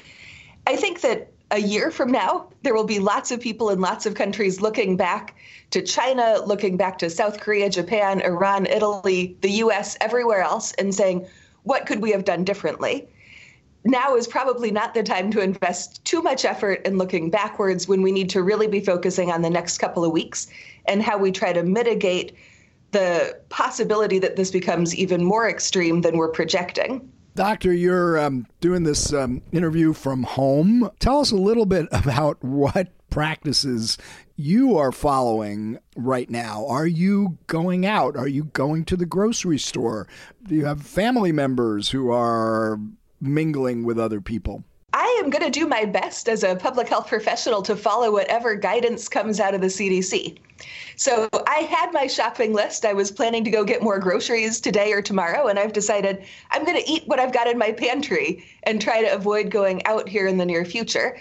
I 0.68 0.76
think 0.76 1.00
that 1.00 1.32
a 1.50 1.58
year 1.58 1.90
from 1.90 2.12
now, 2.12 2.50
there 2.62 2.74
will 2.74 2.84
be 2.84 2.98
lots 2.98 3.30
of 3.30 3.40
people 3.40 3.70
in 3.70 3.80
lots 3.80 4.04
of 4.04 4.14
countries 4.14 4.60
looking 4.60 4.98
back 4.98 5.34
to 5.70 5.80
China, 5.80 6.42
looking 6.44 6.76
back 6.76 6.98
to 6.98 7.08
South 7.08 7.40
Korea, 7.40 7.70
Japan, 7.70 8.20
Iran, 8.20 8.66
Italy, 8.66 9.34
the 9.40 9.50
US, 9.64 9.96
everywhere 10.02 10.42
else, 10.42 10.72
and 10.74 10.94
saying, 10.94 11.26
what 11.62 11.86
could 11.86 12.02
we 12.02 12.10
have 12.10 12.26
done 12.26 12.44
differently? 12.44 13.08
Now 13.84 14.14
is 14.14 14.26
probably 14.26 14.70
not 14.70 14.92
the 14.92 15.02
time 15.02 15.30
to 15.30 15.40
invest 15.40 16.04
too 16.04 16.20
much 16.20 16.44
effort 16.44 16.86
in 16.86 16.98
looking 16.98 17.30
backwards 17.30 17.88
when 17.88 18.02
we 18.02 18.12
need 18.12 18.28
to 18.28 18.42
really 18.42 18.66
be 18.66 18.80
focusing 18.80 19.30
on 19.30 19.40
the 19.40 19.48
next 19.48 19.78
couple 19.78 20.04
of 20.04 20.12
weeks 20.12 20.48
and 20.84 21.02
how 21.02 21.16
we 21.16 21.32
try 21.32 21.54
to 21.54 21.62
mitigate 21.62 22.36
the 22.90 23.40
possibility 23.48 24.18
that 24.18 24.36
this 24.36 24.50
becomes 24.50 24.94
even 24.94 25.24
more 25.24 25.48
extreme 25.48 26.02
than 26.02 26.18
we're 26.18 26.28
projecting. 26.28 27.10
Doctor, 27.38 27.72
you're 27.72 28.18
um, 28.18 28.48
doing 28.60 28.82
this 28.82 29.12
um, 29.12 29.42
interview 29.52 29.92
from 29.92 30.24
home. 30.24 30.90
Tell 30.98 31.20
us 31.20 31.30
a 31.30 31.36
little 31.36 31.66
bit 31.66 31.86
about 31.92 32.42
what 32.42 32.88
practices 33.10 33.96
you 34.34 34.76
are 34.76 34.90
following 34.90 35.78
right 35.94 36.28
now. 36.28 36.66
Are 36.66 36.88
you 36.88 37.38
going 37.46 37.86
out? 37.86 38.16
Are 38.16 38.26
you 38.26 38.46
going 38.46 38.84
to 38.86 38.96
the 38.96 39.06
grocery 39.06 39.56
store? 39.56 40.08
Do 40.48 40.56
you 40.56 40.64
have 40.64 40.82
family 40.82 41.30
members 41.30 41.90
who 41.90 42.10
are 42.10 42.80
mingling 43.20 43.84
with 43.84 44.00
other 44.00 44.20
people? 44.20 44.64
I 44.94 45.20
am 45.22 45.28
going 45.28 45.44
to 45.44 45.50
do 45.50 45.66
my 45.66 45.84
best 45.84 46.28
as 46.28 46.42
a 46.42 46.56
public 46.56 46.88
health 46.88 47.08
professional 47.08 47.60
to 47.62 47.76
follow 47.76 48.10
whatever 48.10 48.54
guidance 48.54 49.08
comes 49.08 49.38
out 49.38 49.54
of 49.54 49.60
the 49.60 49.66
CDC. 49.66 50.38
So 50.96 51.28
I 51.46 51.58
had 51.70 51.92
my 51.92 52.06
shopping 52.06 52.54
list. 52.54 52.86
I 52.86 52.94
was 52.94 53.10
planning 53.10 53.44
to 53.44 53.50
go 53.50 53.64
get 53.64 53.82
more 53.82 53.98
groceries 53.98 54.60
today 54.60 54.92
or 54.92 55.02
tomorrow, 55.02 55.46
and 55.46 55.58
I've 55.58 55.74
decided 55.74 56.24
I'm 56.50 56.64
going 56.64 56.82
to 56.82 56.90
eat 56.90 57.06
what 57.06 57.20
I've 57.20 57.34
got 57.34 57.46
in 57.46 57.58
my 57.58 57.70
pantry 57.70 58.44
and 58.62 58.80
try 58.80 59.02
to 59.02 59.14
avoid 59.14 59.50
going 59.50 59.84
out 59.86 60.08
here 60.08 60.26
in 60.26 60.38
the 60.38 60.46
near 60.46 60.64
future. 60.64 61.18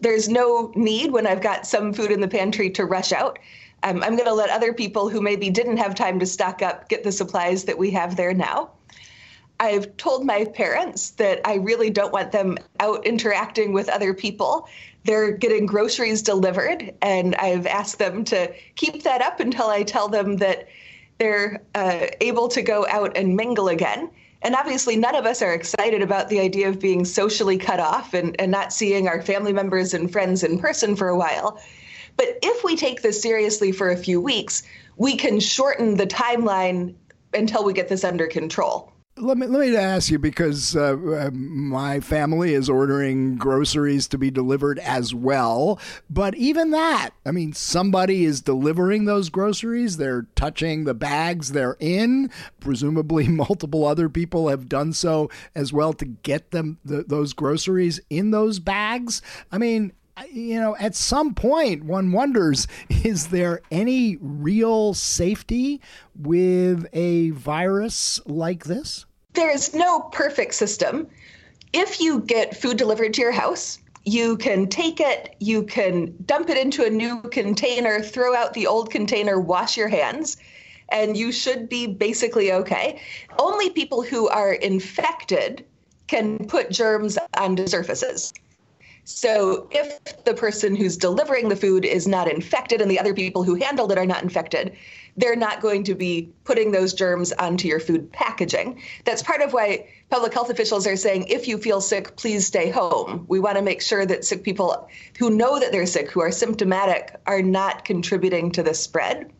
There's 0.00 0.28
no 0.28 0.72
need 0.74 1.12
when 1.12 1.26
I've 1.26 1.42
got 1.42 1.66
some 1.66 1.92
food 1.92 2.10
in 2.10 2.20
the 2.20 2.28
pantry 2.28 2.70
to 2.70 2.86
rush 2.86 3.12
out. 3.12 3.38
Um, 3.82 4.02
I'm 4.02 4.16
going 4.16 4.28
to 4.28 4.34
let 4.34 4.50
other 4.50 4.72
people 4.72 5.10
who 5.10 5.20
maybe 5.20 5.50
didn't 5.50 5.76
have 5.76 5.94
time 5.94 6.18
to 6.20 6.26
stock 6.26 6.62
up 6.62 6.88
get 6.88 7.04
the 7.04 7.12
supplies 7.12 7.64
that 7.64 7.78
we 7.78 7.90
have 7.90 8.16
there 8.16 8.34
now. 8.34 8.70
I've 9.60 9.96
told 9.96 10.26
my 10.26 10.46
parents 10.46 11.10
that 11.10 11.40
I 11.44 11.56
really 11.56 11.90
don't 11.90 12.12
want 12.12 12.32
them 12.32 12.58
out 12.80 13.06
interacting 13.06 13.72
with 13.72 13.88
other 13.88 14.14
people 14.14 14.68
they're 15.04 15.32
getting 15.32 15.66
groceries 15.66 16.22
delivered, 16.22 16.92
and 17.00 17.34
I've 17.36 17.66
asked 17.66 17.98
them 17.98 18.24
to 18.26 18.52
keep 18.74 19.02
that 19.04 19.22
up 19.22 19.40
until 19.40 19.68
I 19.68 19.82
tell 19.82 20.08
them 20.08 20.36
that 20.36 20.68
they're 21.18 21.62
uh, 21.74 22.06
able 22.20 22.48
to 22.48 22.62
go 22.62 22.86
out 22.88 23.16
and 23.16 23.36
mingle 23.36 23.68
again. 23.68 24.10
And 24.42 24.54
obviously, 24.54 24.96
none 24.96 25.14
of 25.14 25.26
us 25.26 25.42
are 25.42 25.52
excited 25.52 26.02
about 26.02 26.28
the 26.28 26.40
idea 26.40 26.68
of 26.68 26.80
being 26.80 27.04
socially 27.04 27.58
cut 27.58 27.80
off 27.80 28.14
and, 28.14 28.38
and 28.40 28.50
not 28.50 28.72
seeing 28.72 29.06
our 29.06 29.20
family 29.20 29.52
members 29.52 29.92
and 29.92 30.10
friends 30.10 30.42
in 30.42 30.58
person 30.58 30.96
for 30.96 31.08
a 31.08 31.16
while. 31.16 31.60
But 32.16 32.38
if 32.42 32.64
we 32.64 32.76
take 32.76 33.02
this 33.02 33.20
seriously 33.20 33.72
for 33.72 33.90
a 33.90 33.96
few 33.96 34.20
weeks, 34.20 34.62
we 34.96 35.16
can 35.16 35.40
shorten 35.40 35.96
the 35.96 36.06
timeline 36.06 36.94
until 37.32 37.64
we 37.64 37.72
get 37.72 37.88
this 37.88 38.04
under 38.04 38.26
control. 38.26 38.92
Let 39.16 39.36
me 39.36 39.46
let 39.46 39.60
me 39.60 39.76
ask 39.76 40.10
you 40.10 40.18
because 40.18 40.74
uh, 40.74 40.96
uh, 40.96 41.30
my 41.32 42.00
family 42.00 42.54
is 42.54 42.70
ordering 42.70 43.36
groceries 43.36 44.08
to 44.08 44.18
be 44.18 44.30
delivered 44.30 44.78
as 44.78 45.12
well. 45.12 45.78
But 46.08 46.36
even 46.36 46.70
that, 46.70 47.10
I 47.26 47.30
mean, 47.32 47.52
somebody 47.52 48.24
is 48.24 48.40
delivering 48.40 49.04
those 49.04 49.28
groceries. 49.28 49.98
They're 49.98 50.26
touching 50.36 50.84
the 50.84 50.94
bags 50.94 51.52
they're 51.52 51.76
in. 51.80 52.30
Presumably, 52.60 53.28
multiple 53.28 53.84
other 53.84 54.08
people 54.08 54.48
have 54.48 54.68
done 54.70 54.92
so 54.94 55.28
as 55.54 55.70
well 55.72 55.92
to 55.94 56.06
get 56.06 56.50
them 56.50 56.78
the, 56.84 57.04
those 57.06 57.34
groceries 57.34 58.00
in 58.08 58.30
those 58.30 58.58
bags. 58.58 59.20
I 59.52 59.58
mean, 59.58 59.92
you 60.32 60.60
know, 60.60 60.76
at 60.76 60.94
some 60.94 61.34
point, 61.34 61.84
one 61.84 62.12
wonders 62.12 62.66
is 63.04 63.28
there 63.28 63.60
any 63.70 64.16
real 64.20 64.94
safety 64.94 65.80
with 66.14 66.86
a 66.92 67.30
virus 67.30 68.20
like 68.26 68.64
this? 68.64 69.06
There's 69.32 69.74
no 69.74 70.00
perfect 70.00 70.54
system. 70.54 71.08
If 71.72 72.00
you 72.00 72.20
get 72.20 72.56
food 72.56 72.76
delivered 72.76 73.14
to 73.14 73.20
your 73.20 73.32
house, 73.32 73.78
you 74.04 74.36
can 74.38 74.66
take 74.66 74.98
it, 74.98 75.36
you 75.40 75.62
can 75.62 76.14
dump 76.24 76.48
it 76.48 76.56
into 76.56 76.84
a 76.84 76.90
new 76.90 77.20
container, 77.22 78.00
throw 78.00 78.34
out 78.34 78.54
the 78.54 78.66
old 78.66 78.90
container, 78.90 79.38
wash 79.38 79.76
your 79.76 79.88
hands, 79.88 80.36
and 80.88 81.16
you 81.16 81.30
should 81.30 81.68
be 81.68 81.86
basically 81.86 82.52
okay. 82.52 83.00
Only 83.38 83.70
people 83.70 84.02
who 84.02 84.28
are 84.28 84.54
infected 84.54 85.64
can 86.08 86.38
put 86.46 86.70
germs 86.70 87.18
onto 87.36 87.66
surfaces. 87.66 88.32
So 89.04 89.68
if 89.70 90.24
the 90.24 90.34
person 90.34 90.76
who's 90.76 90.96
delivering 90.96 91.48
the 91.48 91.56
food 91.56 91.84
is 91.84 92.06
not 92.06 92.30
infected 92.30 92.80
and 92.80 92.90
the 92.90 92.98
other 92.98 93.14
people 93.14 93.42
who 93.42 93.54
handled 93.54 93.92
it 93.92 93.98
are 93.98 94.06
not 94.06 94.22
infected, 94.22 94.76
they're 95.16 95.36
not 95.36 95.60
going 95.60 95.84
to 95.84 95.94
be 95.94 96.30
putting 96.44 96.70
those 96.70 96.94
germs 96.94 97.32
onto 97.32 97.66
your 97.66 97.80
food 97.80 98.12
packaging. 98.12 98.80
That's 99.04 99.22
part 99.22 99.42
of 99.42 99.52
why 99.52 99.88
public 100.10 100.32
health 100.32 100.50
officials 100.50 100.86
are 100.86 100.96
saying 100.96 101.26
if 101.28 101.48
you 101.48 101.58
feel 101.58 101.80
sick, 101.80 102.16
please 102.16 102.46
stay 102.46 102.70
home. 102.70 103.24
We 103.28 103.40
want 103.40 103.56
to 103.56 103.62
make 103.62 103.82
sure 103.82 104.06
that 104.06 104.24
sick 104.24 104.44
people 104.44 104.88
who 105.18 105.30
know 105.30 105.58
that 105.58 105.72
they're 105.72 105.86
sick, 105.86 106.10
who 106.10 106.20
are 106.20 106.32
symptomatic, 106.32 107.16
are 107.26 107.42
not 107.42 107.84
contributing 107.84 108.52
to 108.52 108.62
the 108.62 108.74
spread. 108.74 109.32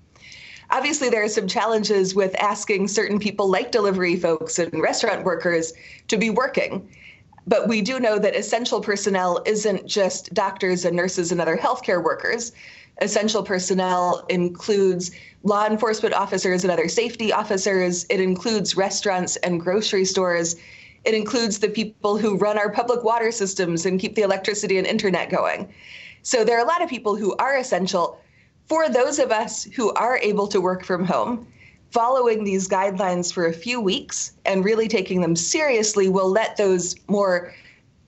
Obviously, 0.73 1.09
there 1.09 1.25
are 1.25 1.29
some 1.29 1.49
challenges 1.49 2.15
with 2.15 2.35
asking 2.37 2.87
certain 2.89 3.19
people, 3.19 3.49
like 3.49 3.73
delivery 3.73 4.15
folks 4.15 4.59
and 4.59 4.81
restaurant 4.81 5.25
workers, 5.25 5.73
to 6.09 6.17
be 6.17 6.31
working 6.31 6.89
but 7.47 7.69
we 7.69 7.81
do 7.81 7.99
know 8.01 8.19
that 8.19 8.37
essential 8.37 8.81
personnel 8.81 9.43
isn't 9.47 9.87
just 9.87 10.33
doctors 10.35 10.85
and 10.85 10.97
nurses 10.97 11.33
and 11.33 11.41
other 11.41 11.57
healthcare 11.57 12.03
workers. 12.03 12.53
Essential 13.01 13.43
personnel 13.43 14.27
includes 14.29 15.11
law 15.43 15.67
enforcement 15.67 16.15
officers 16.15 16.65
and 16.65 16.71
other 16.71 16.89
safety 16.89 17.33
officers. 17.33 18.05
It 18.11 18.21
includes 18.21 18.77
restaurants 18.77 19.37
and 19.37 19.61
grocery 19.61 20.05
stores. 20.05 20.57
It 21.05 21.15
includes 21.15 21.59
the 21.59 21.71
people 21.71 22.19
who 22.19 22.37
run 22.37 22.59
our 22.59 22.71
public 22.71 23.03
water 23.03 23.33
systems 23.33 23.87
and 23.87 23.99
keep 23.99 24.15
the 24.15 24.23
electricity 24.23 24.77
and 24.77 24.87
internet 24.87 25.31
going. 25.31 25.73
So 26.23 26.45
there 26.45 26.59
are 26.59 26.65
a 26.65 26.69
lot 26.69 26.83
of 26.83 26.91
people 26.91 27.17
who 27.17 27.35
are 27.37 27.57
essential. 27.57 28.21
For 28.67 28.89
those 28.91 29.19
of 29.19 29.33
us 29.33 29.65
who 29.65 29.93
are 29.95 30.19
able 30.19 30.47
to 30.49 30.61
work 30.61 30.85
from 30.85 31.05
home, 31.05 31.47
following 31.91 32.45
these 32.45 32.69
guidelines 32.69 33.33
for 33.33 33.47
a 33.47 33.53
few 33.53 33.81
weeks 33.81 34.33
and 34.45 34.65
really 34.65 34.89
taking 34.89 35.21
them 35.21 35.35
seriously 35.35 36.09
will 36.09 36.31
let 36.31 36.57
those 36.57 36.95
more 37.09 37.53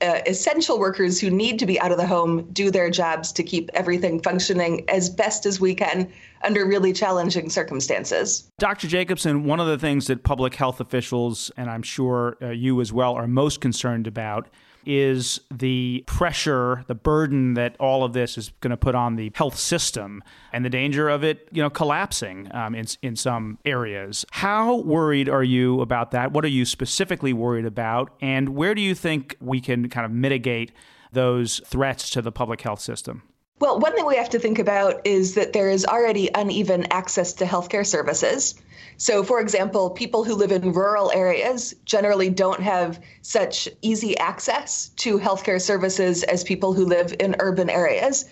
uh, 0.01 0.19
essential 0.25 0.79
workers 0.79 1.19
who 1.19 1.29
need 1.29 1.57
to 1.59 1.65
be 1.65 1.79
out 1.79 1.91
of 1.91 1.97
the 1.97 2.05
home 2.05 2.43
do 2.51 2.69
their 2.69 2.89
jobs 2.89 3.31
to 3.31 3.43
keep 3.43 3.69
everything 3.73 4.21
functioning 4.21 4.83
as 4.89 5.09
best 5.09 5.45
as 5.45 5.61
we 5.61 5.73
can 5.73 6.11
under 6.43 6.65
really 6.65 6.91
challenging 6.91 7.49
circumstances. 7.49 8.49
Dr. 8.59 8.87
Jacobsen, 8.87 9.45
one 9.45 9.61
of 9.61 9.67
the 9.67 9.77
things 9.77 10.07
that 10.07 10.23
public 10.23 10.55
health 10.55 10.81
officials, 10.81 11.51
and 11.55 11.69
I'm 11.69 11.83
sure 11.83 12.37
uh, 12.41 12.49
you 12.49 12.81
as 12.81 12.91
well, 12.91 13.13
are 13.13 13.27
most 13.27 13.61
concerned 13.61 14.07
about 14.07 14.49
is 14.85 15.39
the 15.51 16.03
pressure, 16.07 16.83
the 16.87 16.95
burden 16.95 17.53
that 17.55 17.75
all 17.79 18.03
of 18.03 18.13
this 18.13 18.37
is 18.37 18.51
going 18.61 18.71
to 18.71 18.77
put 18.77 18.95
on 18.95 19.15
the 19.15 19.31
health 19.35 19.57
system 19.57 20.23
and 20.51 20.63
the 20.63 20.69
danger 20.69 21.09
of 21.09 21.23
it, 21.23 21.47
you 21.51 21.61
know, 21.61 21.69
collapsing 21.69 22.49
um, 22.53 22.75
in, 22.75 22.85
in 23.01 23.15
some 23.15 23.57
areas. 23.65 24.25
How 24.31 24.75
worried 24.77 25.29
are 25.29 25.43
you 25.43 25.81
about 25.81 26.11
that? 26.11 26.31
What 26.31 26.45
are 26.45 26.49
you 26.49 26.65
specifically 26.65 27.33
worried 27.33 27.65
about? 27.65 28.13
And 28.21 28.49
where 28.49 28.75
do 28.75 28.81
you 28.81 28.95
think 28.95 29.35
we 29.39 29.61
can 29.61 29.89
kind 29.89 30.05
of 30.05 30.11
mitigate 30.11 30.71
those 31.11 31.61
threats 31.65 32.09
to 32.11 32.21
the 32.21 32.31
public 32.31 32.61
health 32.61 32.81
system? 32.81 33.23
Well, 33.63 33.79
one 33.79 33.95
thing 33.95 34.05
we 34.05 34.17
have 34.17 34.31
to 34.31 34.39
think 34.39 34.59
about 34.59 35.07
is 35.07 35.35
that 35.35 35.53
there 35.53 35.69
is 35.69 35.85
already 35.85 36.29
uneven 36.35 36.85
access 36.91 37.31
to 37.35 37.45
healthcare 37.45 37.85
services. 37.85 38.55
So, 38.97 39.23
for 39.23 39.39
example, 39.39 39.89
people 39.89 40.25
who 40.25 40.35
live 40.35 40.51
in 40.51 40.73
rural 40.73 41.13
areas 41.13 41.73
generally 41.85 42.29
don't 42.29 42.59
have 42.61 42.99
such 43.21 43.69
easy 43.81 44.17
access 44.17 44.89
to 44.97 45.17
healthcare 45.17 45.61
services 45.61 46.23
as 46.23 46.43
people 46.43 46.73
who 46.73 46.85
live 46.85 47.15
in 47.21 47.37
urban 47.39 47.69
areas. 47.69 48.25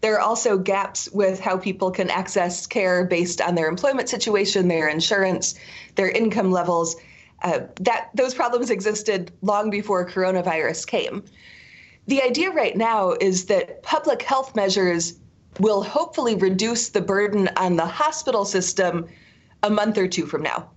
There 0.00 0.16
are 0.16 0.20
also 0.20 0.58
gaps 0.58 1.08
with 1.12 1.38
how 1.38 1.58
people 1.58 1.92
can 1.92 2.10
access 2.10 2.66
care 2.66 3.04
based 3.04 3.40
on 3.40 3.54
their 3.54 3.68
employment 3.68 4.08
situation, 4.08 4.66
their 4.66 4.88
insurance, 4.88 5.54
their 5.94 6.10
income 6.10 6.50
levels. 6.50 6.96
Uh, 7.42 7.60
that 7.80 8.08
those 8.14 8.34
problems 8.34 8.68
existed 8.68 9.30
long 9.42 9.70
before 9.70 10.08
coronavirus 10.08 10.88
came. 10.88 11.24
The 12.06 12.22
idea 12.22 12.50
right 12.50 12.76
now 12.76 13.12
is 13.12 13.46
that 13.46 13.82
public 13.82 14.22
health 14.22 14.56
measures 14.56 15.14
will 15.60 15.82
hopefully 15.82 16.34
reduce 16.34 16.88
the 16.88 17.00
burden 17.00 17.48
on 17.56 17.76
the 17.76 17.86
hospital 17.86 18.44
system 18.44 19.06
a 19.62 19.70
month 19.70 19.98
or 19.98 20.08
two 20.08 20.26
from 20.26 20.42
now. 20.42 20.70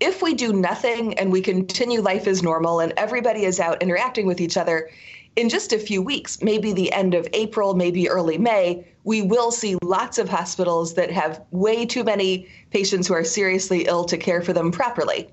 If 0.00 0.20
we 0.20 0.34
do 0.34 0.52
nothing 0.52 1.18
and 1.18 1.32
we 1.32 1.40
continue 1.40 2.02
life 2.02 2.26
as 2.26 2.42
normal 2.42 2.80
and 2.80 2.92
everybody 2.98 3.44
is 3.44 3.58
out 3.58 3.82
interacting 3.82 4.26
with 4.26 4.40
each 4.40 4.58
other, 4.58 4.90
in 5.36 5.48
just 5.48 5.72
a 5.72 5.78
few 5.78 6.02
weeks, 6.02 6.42
maybe 6.42 6.72
the 6.72 6.92
end 6.92 7.14
of 7.14 7.28
April, 7.32 7.74
maybe 7.74 8.08
early 8.08 8.36
May, 8.36 8.86
we 9.04 9.22
will 9.22 9.50
see 9.50 9.78
lots 9.82 10.18
of 10.18 10.28
hospitals 10.28 10.94
that 10.94 11.10
have 11.10 11.42
way 11.50 11.86
too 11.86 12.04
many 12.04 12.48
patients 12.70 13.08
who 13.08 13.14
are 13.14 13.24
seriously 13.24 13.86
ill 13.86 14.04
to 14.04 14.18
care 14.18 14.42
for 14.42 14.52
them 14.52 14.70
properly. 14.70 15.30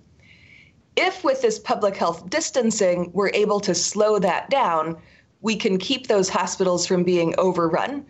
If, 0.95 1.23
with 1.23 1.41
this 1.41 1.57
public 1.57 1.97
health 1.97 2.29
distancing, 2.29 3.11
we're 3.13 3.31
able 3.33 3.59
to 3.61 3.73
slow 3.73 4.19
that 4.19 4.49
down, 4.49 4.97
we 5.43 5.55
can 5.55 5.77
keep 5.77 6.07
those 6.07 6.29
hospitals 6.29 6.87
from 6.87 7.03
being 7.03 7.35
overrun 7.37 8.03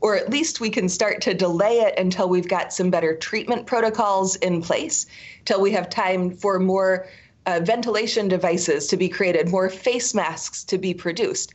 or 0.00 0.16
at 0.16 0.30
least 0.30 0.60
we 0.60 0.70
can 0.70 0.88
start 0.88 1.20
to 1.20 1.34
delay 1.34 1.80
it 1.80 1.98
until 1.98 2.28
we've 2.28 2.48
got 2.48 2.72
some 2.72 2.90
better 2.90 3.16
treatment 3.16 3.66
protocols 3.66 4.36
in 4.36 4.62
place, 4.62 5.06
till 5.44 5.60
we 5.60 5.72
have 5.72 5.90
time 5.90 6.30
for 6.30 6.58
more 6.58 7.06
uh, 7.46 7.60
ventilation 7.62 8.28
devices 8.28 8.86
to 8.86 8.96
be 8.96 9.08
created, 9.08 9.48
more 9.48 9.68
face 9.68 10.14
masks 10.14 10.62
to 10.64 10.78
be 10.78 10.94
produced. 10.94 11.54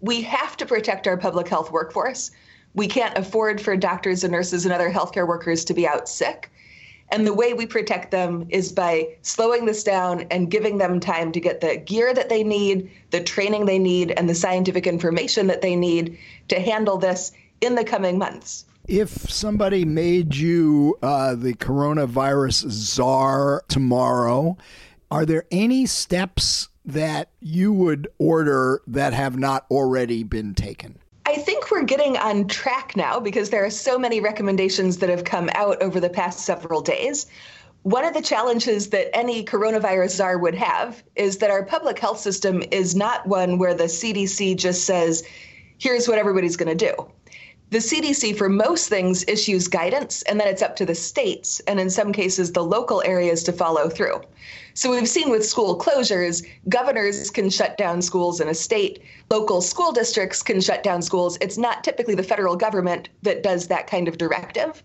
We 0.00 0.22
have 0.22 0.56
to 0.56 0.66
protect 0.66 1.06
our 1.06 1.16
public 1.16 1.46
health 1.46 1.70
workforce. 1.70 2.30
We 2.74 2.88
can't 2.88 3.16
afford 3.16 3.60
for 3.60 3.76
doctors 3.76 4.24
and 4.24 4.32
nurses 4.32 4.64
and 4.64 4.74
other 4.74 4.90
healthcare 4.90 5.26
workers 5.26 5.64
to 5.66 5.74
be 5.74 5.86
out 5.86 6.08
sick. 6.08 6.50
And 7.10 7.26
the 7.26 7.34
way 7.34 7.52
we 7.52 7.66
protect 7.66 8.10
them 8.10 8.46
is 8.48 8.72
by 8.72 9.16
slowing 9.22 9.64
this 9.64 9.84
down 9.84 10.22
and 10.30 10.50
giving 10.50 10.78
them 10.78 10.98
time 10.98 11.32
to 11.32 11.40
get 11.40 11.60
the 11.60 11.76
gear 11.76 12.12
that 12.12 12.28
they 12.28 12.42
need, 12.42 12.90
the 13.10 13.22
training 13.22 13.66
they 13.66 13.78
need, 13.78 14.10
and 14.10 14.28
the 14.28 14.34
scientific 14.34 14.86
information 14.86 15.46
that 15.46 15.62
they 15.62 15.76
need 15.76 16.18
to 16.48 16.60
handle 16.60 16.98
this 16.98 17.32
in 17.60 17.74
the 17.74 17.84
coming 17.84 18.18
months. 18.18 18.64
If 18.88 19.30
somebody 19.30 19.84
made 19.84 20.36
you 20.36 20.96
uh, 21.02 21.34
the 21.34 21.54
coronavirus 21.54 22.70
czar 22.70 23.64
tomorrow, 23.68 24.56
are 25.10 25.26
there 25.26 25.44
any 25.50 25.86
steps 25.86 26.68
that 26.84 27.30
you 27.40 27.72
would 27.72 28.08
order 28.18 28.80
that 28.86 29.12
have 29.12 29.36
not 29.36 29.66
already 29.70 30.22
been 30.22 30.54
taken? 30.54 30.98
I 31.26 31.34
think 31.34 31.72
we're 31.72 31.82
getting 31.82 32.16
on 32.16 32.46
track 32.46 32.96
now 32.96 33.18
because 33.18 33.50
there 33.50 33.64
are 33.64 33.70
so 33.70 33.98
many 33.98 34.20
recommendations 34.20 34.98
that 34.98 35.08
have 35.08 35.24
come 35.24 35.50
out 35.54 35.82
over 35.82 35.98
the 35.98 36.08
past 36.08 36.44
several 36.44 36.80
days. 36.80 37.26
One 37.82 38.04
of 38.04 38.14
the 38.14 38.22
challenges 38.22 38.90
that 38.90 39.14
any 39.14 39.44
coronavirus 39.44 40.10
czar 40.10 40.38
would 40.38 40.54
have 40.54 41.02
is 41.16 41.38
that 41.38 41.50
our 41.50 41.64
public 41.64 41.98
health 41.98 42.20
system 42.20 42.62
is 42.70 42.94
not 42.94 43.26
one 43.26 43.58
where 43.58 43.74
the 43.74 43.84
CDC 43.84 44.56
just 44.56 44.84
says, 44.84 45.24
here's 45.78 46.06
what 46.06 46.18
everybody's 46.18 46.56
going 46.56 46.76
to 46.78 46.86
do 46.94 46.94
the 47.70 47.78
CDC, 47.78 48.38
for 48.38 48.48
most 48.48 48.88
things, 48.88 49.24
issues 49.26 49.66
guidance, 49.66 50.22
and 50.22 50.38
then 50.38 50.46
it's 50.46 50.62
up 50.62 50.76
to 50.76 50.86
the 50.86 50.94
states, 50.94 51.58
and 51.66 51.80
in 51.80 51.90
some 51.90 52.12
cases, 52.12 52.52
the 52.52 52.62
local 52.62 53.02
areas 53.02 53.42
to 53.42 53.52
follow 53.52 53.88
through. 53.88 54.20
So 54.74 54.92
we've 54.92 55.08
seen 55.08 55.30
with 55.30 55.44
school 55.44 55.76
closures, 55.76 56.46
governors 56.68 57.28
can 57.28 57.50
shut 57.50 57.76
down 57.76 58.02
schools 58.02 58.40
in 58.40 58.48
a 58.48 58.54
state, 58.54 59.02
local 59.30 59.60
school 59.60 59.90
districts 59.90 60.44
can 60.44 60.60
shut 60.60 60.84
down 60.84 61.02
schools. 61.02 61.38
It's 61.40 61.58
not 61.58 61.82
typically 61.82 62.14
the 62.14 62.22
federal 62.22 62.54
government 62.54 63.08
that 63.22 63.42
does 63.42 63.66
that 63.66 63.88
kind 63.88 64.06
of 64.06 64.16
directive. 64.16 64.80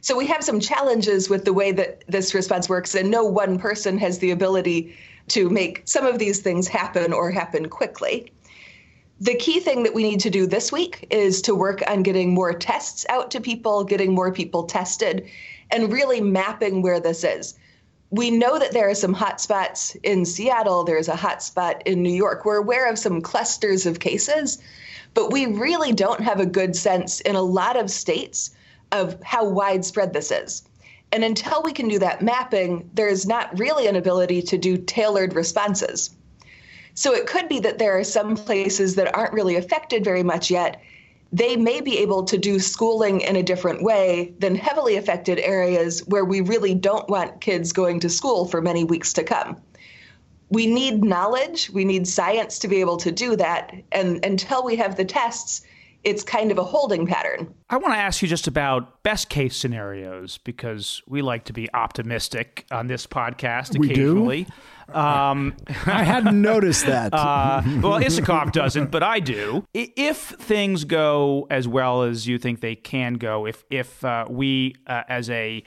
So 0.00 0.16
we 0.16 0.26
have 0.26 0.44
some 0.44 0.60
challenges 0.60 1.28
with 1.28 1.44
the 1.44 1.52
way 1.52 1.72
that 1.72 2.04
this 2.06 2.32
response 2.32 2.68
works, 2.68 2.94
and 2.94 3.10
no 3.10 3.24
one 3.24 3.58
person 3.58 3.98
has 3.98 4.20
the 4.20 4.30
ability 4.30 4.94
to 5.28 5.50
make 5.50 5.82
some 5.86 6.06
of 6.06 6.20
these 6.20 6.42
things 6.42 6.68
happen 6.68 7.12
or 7.12 7.32
happen 7.32 7.68
quickly 7.68 8.30
the 9.20 9.36
key 9.36 9.60
thing 9.60 9.84
that 9.84 9.94
we 9.94 10.02
need 10.02 10.20
to 10.20 10.30
do 10.30 10.46
this 10.46 10.72
week 10.72 11.06
is 11.10 11.42
to 11.42 11.54
work 11.54 11.82
on 11.88 12.02
getting 12.02 12.34
more 12.34 12.52
tests 12.52 13.06
out 13.08 13.30
to 13.30 13.40
people, 13.40 13.84
getting 13.84 14.12
more 14.12 14.32
people 14.32 14.64
tested, 14.64 15.28
and 15.70 15.92
really 15.92 16.20
mapping 16.20 16.82
where 16.82 17.00
this 17.00 17.24
is. 17.24 17.54
we 18.14 18.30
know 18.30 18.58
that 18.60 18.70
there 18.72 18.88
are 18.88 18.94
some 18.94 19.14
hotspots 19.14 19.96
in 20.04 20.24
Seattle, 20.24 20.84
there's 20.84 21.08
a 21.08 21.14
hotspot 21.14 21.82
in 21.84 22.00
New 22.00 22.12
York. 22.12 22.44
We're 22.44 22.58
aware 22.58 22.88
of 22.88 22.96
some 22.96 23.20
clusters 23.20 23.86
of 23.86 23.98
cases, 23.98 24.62
but 25.14 25.32
we 25.32 25.46
really 25.46 25.92
don't 25.92 26.20
have 26.20 26.38
a 26.38 26.46
good 26.46 26.76
sense 26.76 27.20
in 27.20 27.34
a 27.34 27.42
lot 27.42 27.76
of 27.76 27.90
states 27.90 28.52
of 28.92 29.20
how 29.24 29.48
widespread 29.48 30.12
this 30.12 30.30
is. 30.30 30.62
And 31.10 31.24
until 31.24 31.62
we 31.64 31.72
can 31.72 31.88
do 31.88 31.98
that 31.98 32.22
mapping, 32.22 32.88
there's 32.94 33.26
not 33.26 33.58
really 33.58 33.88
an 33.88 33.96
ability 33.96 34.42
to 34.42 34.58
do 34.58 34.76
tailored 34.76 35.34
responses. 35.34 36.10
So 36.94 37.12
it 37.12 37.26
could 37.26 37.48
be 37.48 37.58
that 37.60 37.78
there 37.78 37.98
are 37.98 38.04
some 38.04 38.36
places 38.36 38.94
that 38.94 39.14
aren't 39.14 39.32
really 39.32 39.56
affected 39.56 40.04
very 40.04 40.22
much 40.22 40.50
yet. 40.50 40.80
They 41.32 41.56
may 41.56 41.80
be 41.80 41.98
able 41.98 42.22
to 42.24 42.38
do 42.38 42.60
schooling 42.60 43.20
in 43.20 43.34
a 43.34 43.42
different 43.42 43.82
way 43.82 44.32
than 44.38 44.54
heavily 44.54 44.96
affected 44.96 45.40
areas 45.40 46.06
where 46.06 46.24
we 46.24 46.40
really 46.40 46.74
don't 46.74 47.08
want 47.08 47.40
kids 47.40 47.72
going 47.72 47.98
to 48.00 48.08
school 48.08 48.46
for 48.46 48.62
many 48.62 48.84
weeks 48.84 49.12
to 49.14 49.24
come. 49.24 49.56
We 50.50 50.68
need 50.68 51.02
knowledge, 51.02 51.70
we 51.70 51.84
need 51.84 52.06
science 52.06 52.60
to 52.60 52.68
be 52.68 52.80
able 52.80 52.98
to 52.98 53.10
do 53.10 53.34
that. 53.36 53.74
And 53.90 54.24
until 54.24 54.64
we 54.64 54.76
have 54.76 54.96
the 54.96 55.04
tests, 55.04 55.62
it's 56.04 56.22
kind 56.22 56.50
of 56.50 56.58
a 56.58 56.64
holding 56.64 57.06
pattern. 57.06 57.52
I 57.70 57.76
want 57.78 57.94
to 57.94 57.98
ask 57.98 58.22
you 58.22 58.28
just 58.28 58.46
about 58.46 59.02
best 59.02 59.28
case 59.28 59.56
scenarios 59.56 60.38
because 60.38 61.02
we 61.06 61.22
like 61.22 61.44
to 61.44 61.52
be 61.52 61.72
optimistic 61.72 62.66
on 62.70 62.86
this 62.86 63.06
podcast 63.06 63.78
We 63.78 63.88
do? 63.88 63.92
occasionally. 63.92 64.46
Um, 64.92 65.56
I 65.86 66.04
hadn't 66.04 66.40
noticed 66.40 66.86
that. 66.86 67.14
uh, 67.14 67.62
well, 67.64 68.00
Isikoff 68.00 68.52
doesn't, 68.52 68.90
but 68.90 69.02
I 69.02 69.18
do. 69.18 69.66
If 69.72 70.18
things 70.18 70.84
go 70.84 71.46
as 71.50 71.66
well 71.66 72.02
as 72.02 72.28
you 72.28 72.38
think 72.38 72.60
they 72.60 72.76
can 72.76 73.14
go, 73.14 73.46
if 73.46 73.64
if 73.70 74.04
uh, 74.04 74.26
we 74.28 74.74
uh, 74.86 75.04
as 75.08 75.30
a 75.30 75.64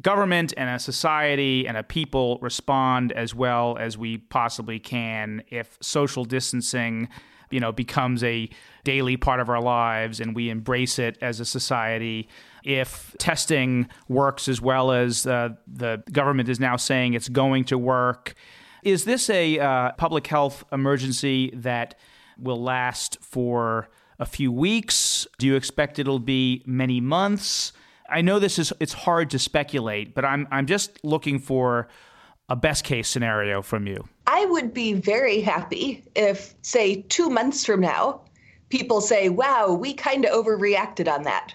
government 0.00 0.52
and 0.56 0.68
a 0.70 0.78
society 0.78 1.68
and 1.68 1.76
a 1.76 1.82
people 1.82 2.38
respond 2.40 3.12
as 3.12 3.34
well 3.34 3.76
as 3.78 3.96
we 3.96 4.18
possibly 4.18 4.78
can, 4.78 5.42
if 5.50 5.78
social 5.80 6.24
distancing, 6.24 7.08
you 7.54 7.60
know, 7.60 7.70
becomes 7.70 8.24
a 8.24 8.50
daily 8.82 9.16
part 9.16 9.38
of 9.38 9.48
our 9.48 9.62
lives 9.62 10.18
and 10.18 10.34
we 10.34 10.50
embrace 10.50 10.98
it 10.98 11.16
as 11.20 11.38
a 11.38 11.44
society, 11.44 12.28
if 12.64 13.14
testing 13.18 13.88
works 14.08 14.48
as 14.48 14.60
well 14.60 14.90
as 14.90 15.24
uh, 15.24 15.50
the 15.68 16.02
government 16.10 16.48
is 16.48 16.58
now 16.58 16.74
saying 16.74 17.14
it's 17.14 17.28
going 17.28 17.62
to 17.62 17.78
work, 17.78 18.34
is 18.82 19.04
this 19.04 19.30
a 19.30 19.60
uh, 19.60 19.92
public 19.92 20.26
health 20.26 20.64
emergency 20.72 21.52
that 21.54 21.94
will 22.36 22.60
last 22.60 23.18
for 23.22 23.88
a 24.18 24.26
few 24.26 24.50
weeks? 24.50 25.24
Do 25.38 25.46
you 25.46 25.54
expect 25.54 26.00
it'll 26.00 26.18
be 26.18 26.64
many 26.66 27.00
months? 27.00 27.72
I 28.10 28.20
know 28.20 28.40
this 28.40 28.58
is 28.58 28.72
it's 28.80 28.92
hard 28.92 29.30
to 29.30 29.38
speculate, 29.38 30.12
but 30.12 30.24
I'm 30.24 30.48
I'm 30.50 30.66
just 30.66 31.02
looking 31.04 31.38
for 31.38 31.86
a 32.48 32.56
best 32.56 32.84
case 32.84 33.08
scenario 33.08 33.62
from 33.62 33.86
you. 33.86 34.06
I 34.26 34.44
would 34.46 34.74
be 34.74 34.92
very 34.92 35.40
happy 35.40 36.04
if, 36.14 36.54
say, 36.62 37.02
two 37.02 37.30
months 37.30 37.64
from 37.64 37.80
now, 37.80 38.22
people 38.68 39.00
say, 39.00 39.28
wow, 39.28 39.72
we 39.72 39.94
kind 39.94 40.24
of 40.24 40.32
overreacted 40.32 41.12
on 41.12 41.22
that. 41.24 41.54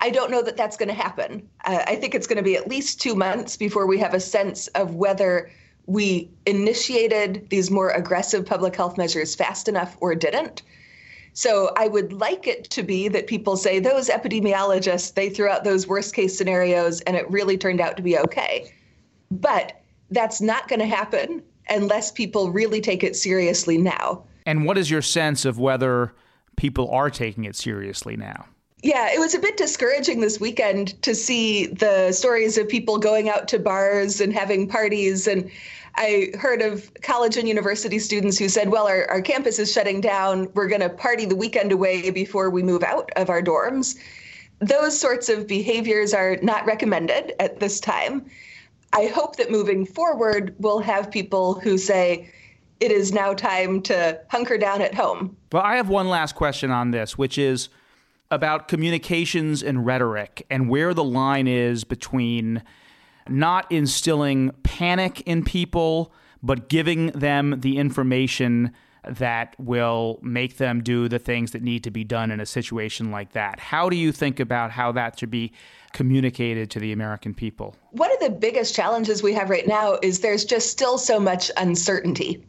I 0.00 0.10
don't 0.10 0.30
know 0.30 0.42
that 0.42 0.56
that's 0.56 0.76
going 0.76 0.88
to 0.88 0.94
happen. 0.94 1.48
Uh, 1.64 1.84
I 1.86 1.96
think 1.96 2.14
it's 2.14 2.26
going 2.26 2.38
to 2.38 2.42
be 2.42 2.56
at 2.56 2.68
least 2.68 3.00
two 3.00 3.14
months 3.14 3.56
before 3.56 3.86
we 3.86 3.98
have 3.98 4.14
a 4.14 4.20
sense 4.20 4.66
of 4.68 4.96
whether 4.96 5.50
we 5.86 6.30
initiated 6.44 7.48
these 7.50 7.70
more 7.70 7.90
aggressive 7.90 8.44
public 8.44 8.74
health 8.74 8.98
measures 8.98 9.34
fast 9.34 9.68
enough 9.68 9.96
or 10.00 10.14
didn't. 10.14 10.62
So 11.34 11.72
I 11.76 11.88
would 11.88 12.12
like 12.12 12.46
it 12.46 12.64
to 12.70 12.82
be 12.82 13.08
that 13.08 13.26
people 13.26 13.56
say 13.56 13.78
those 13.78 14.08
epidemiologists, 14.08 15.14
they 15.14 15.30
threw 15.30 15.48
out 15.48 15.64
those 15.64 15.86
worst 15.86 16.14
case 16.14 16.36
scenarios 16.36 17.00
and 17.02 17.16
it 17.16 17.30
really 17.30 17.56
turned 17.56 17.80
out 17.80 17.96
to 17.96 18.02
be 18.02 18.18
okay. 18.18 18.72
But 19.30 19.81
that's 20.12 20.40
not 20.40 20.68
going 20.68 20.80
to 20.80 20.86
happen 20.86 21.42
unless 21.68 22.10
people 22.10 22.50
really 22.50 22.80
take 22.80 23.02
it 23.02 23.16
seriously 23.16 23.78
now. 23.78 24.24
And 24.46 24.64
what 24.64 24.78
is 24.78 24.90
your 24.90 25.02
sense 25.02 25.44
of 25.44 25.58
whether 25.58 26.12
people 26.56 26.90
are 26.90 27.10
taking 27.10 27.44
it 27.44 27.56
seriously 27.56 28.16
now? 28.16 28.46
Yeah, 28.82 29.12
it 29.12 29.20
was 29.20 29.32
a 29.34 29.38
bit 29.38 29.56
discouraging 29.56 30.20
this 30.20 30.40
weekend 30.40 31.00
to 31.02 31.14
see 31.14 31.66
the 31.66 32.10
stories 32.10 32.58
of 32.58 32.68
people 32.68 32.98
going 32.98 33.28
out 33.28 33.46
to 33.48 33.60
bars 33.60 34.20
and 34.20 34.32
having 34.32 34.68
parties. 34.68 35.28
And 35.28 35.48
I 35.94 36.32
heard 36.36 36.62
of 36.62 36.90
college 37.02 37.36
and 37.36 37.46
university 37.46 38.00
students 38.00 38.38
who 38.38 38.48
said, 38.48 38.70
well, 38.70 38.88
our, 38.88 39.08
our 39.08 39.22
campus 39.22 39.60
is 39.60 39.72
shutting 39.72 40.00
down. 40.00 40.48
We're 40.54 40.68
going 40.68 40.80
to 40.80 40.88
party 40.88 41.26
the 41.26 41.36
weekend 41.36 41.70
away 41.70 42.10
before 42.10 42.50
we 42.50 42.64
move 42.64 42.82
out 42.82 43.10
of 43.14 43.30
our 43.30 43.40
dorms. 43.40 43.96
Those 44.58 44.98
sorts 44.98 45.28
of 45.28 45.46
behaviors 45.46 46.12
are 46.12 46.38
not 46.42 46.66
recommended 46.66 47.34
at 47.38 47.60
this 47.60 47.78
time. 47.78 48.28
I 48.92 49.06
hope 49.06 49.36
that 49.36 49.50
moving 49.50 49.86
forward, 49.86 50.54
we'll 50.58 50.80
have 50.80 51.10
people 51.10 51.54
who 51.60 51.78
say, 51.78 52.30
it 52.80 52.90
is 52.90 53.12
now 53.12 53.32
time 53.32 53.80
to 53.82 54.20
hunker 54.28 54.58
down 54.58 54.82
at 54.82 54.94
home. 54.94 55.36
Well, 55.52 55.62
I 55.62 55.76
have 55.76 55.88
one 55.88 56.08
last 56.08 56.34
question 56.34 56.70
on 56.70 56.90
this, 56.90 57.16
which 57.16 57.38
is 57.38 57.68
about 58.30 58.66
communications 58.66 59.62
and 59.62 59.86
rhetoric 59.86 60.44
and 60.50 60.68
where 60.68 60.92
the 60.94 61.04
line 61.04 61.46
is 61.46 61.84
between 61.84 62.62
not 63.28 63.70
instilling 63.70 64.50
panic 64.62 65.20
in 65.22 65.44
people, 65.44 66.12
but 66.42 66.68
giving 66.68 67.06
them 67.08 67.60
the 67.60 67.78
information 67.78 68.72
that 69.08 69.54
will 69.58 70.18
make 70.22 70.58
them 70.58 70.82
do 70.82 71.08
the 71.08 71.18
things 71.18 71.50
that 71.52 71.62
need 71.62 71.84
to 71.84 71.90
be 71.90 72.04
done 72.04 72.30
in 72.30 72.40
a 72.40 72.46
situation 72.46 73.10
like 73.10 73.32
that. 73.32 73.58
How 73.58 73.88
do 73.88 73.96
you 73.96 74.12
think 74.12 74.40
about 74.40 74.70
how 74.70 74.92
that 74.92 75.18
should 75.18 75.30
be 75.30 75.52
communicated 75.92 76.70
to 76.70 76.78
the 76.78 76.92
American 76.92 77.34
people? 77.34 77.76
One 77.90 78.12
of 78.12 78.20
the 78.20 78.30
biggest 78.30 78.74
challenges 78.74 79.22
we 79.22 79.32
have 79.34 79.50
right 79.50 79.66
now 79.66 79.98
is 80.02 80.20
there's 80.20 80.44
just 80.44 80.70
still 80.70 80.98
so 80.98 81.18
much 81.18 81.50
uncertainty. 81.56 82.44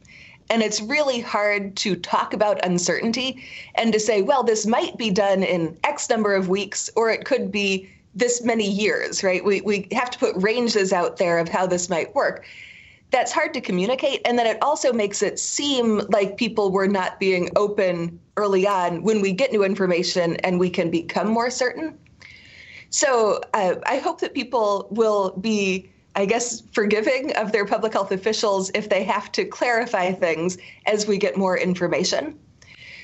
And 0.49 0.61
it's 0.61 0.81
really 0.81 1.21
hard 1.21 1.75
to 1.77 1.95
talk 1.95 2.33
about 2.33 2.65
uncertainty 2.65 3.43
and 3.75 3.93
to 3.93 3.99
say, 3.99 4.21
well, 4.21 4.43
this 4.43 4.65
might 4.65 4.97
be 4.97 5.09
done 5.09 5.41
in 5.41 5.77
X 5.83 6.09
number 6.09 6.35
of 6.35 6.49
weeks, 6.49 6.89
or 6.95 7.09
it 7.09 7.25
could 7.25 7.51
be 7.51 7.89
this 8.13 8.43
many 8.43 8.69
years, 8.69 9.23
right? 9.23 9.43
We, 9.43 9.61
we 9.61 9.87
have 9.93 10.11
to 10.11 10.19
put 10.19 10.35
ranges 10.35 10.93
out 10.93 11.17
there 11.17 11.39
of 11.39 11.49
how 11.49 11.65
this 11.65 11.89
might 11.89 12.13
work. 12.13 12.45
That's 13.13 13.31
hard 13.31 13.53
to 13.53 13.61
communicate. 13.61 14.21
And 14.25 14.39
then 14.39 14.47
it 14.47 14.57
also 14.63 14.91
makes 14.91 15.21
it 15.21 15.37
seem 15.37 15.99
like 16.09 16.35
people 16.35 16.71
were 16.71 16.87
not 16.87 17.19
being 17.19 17.49
open 17.55 18.19
early 18.37 18.67
on 18.67 19.03
when 19.03 19.21
we 19.21 19.31
get 19.31 19.51
new 19.51 19.63
information 19.63 20.35
and 20.37 20.59
we 20.59 20.71
can 20.71 20.89
become 20.89 21.27
more 21.27 21.51
certain. 21.51 21.99
So 22.89 23.39
uh, 23.53 23.75
I 23.85 23.99
hope 23.99 24.19
that 24.21 24.33
people 24.33 24.87
will 24.89 25.37
be 25.37 25.89
I 26.15 26.25
guess, 26.25 26.61
forgiving 26.73 27.35
of 27.37 27.51
their 27.51 27.65
public 27.65 27.93
health 27.93 28.11
officials 28.11 28.69
if 28.75 28.89
they 28.89 29.03
have 29.03 29.31
to 29.31 29.45
clarify 29.45 30.11
things 30.11 30.59
as 30.85 31.07
we 31.07 31.17
get 31.17 31.35
more 31.35 31.57
information. 31.57 32.37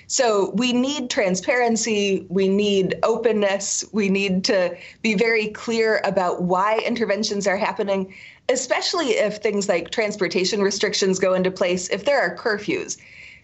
So 0.05 0.51
we 0.55 0.73
need 0.73 1.09
transparency, 1.09 2.25
we 2.29 2.47
need 2.47 2.95
openness, 3.01 3.85
we 3.91 4.09
need 4.09 4.43
to 4.45 4.75
be 5.01 5.15
very 5.15 5.47
clear 5.49 6.01
about 6.03 6.43
why 6.43 6.79
interventions 6.85 7.47
are 7.47 7.57
happening, 7.57 8.15
especially 8.49 9.11
if 9.11 9.37
things 9.37 9.69
like 9.69 9.91
transportation 9.91 10.61
restrictions 10.61 11.19
go 11.19 11.33
into 11.33 11.51
place, 11.51 11.87
if 11.89 12.05
there 12.05 12.19
are 12.19 12.35
curfews. 12.35 12.97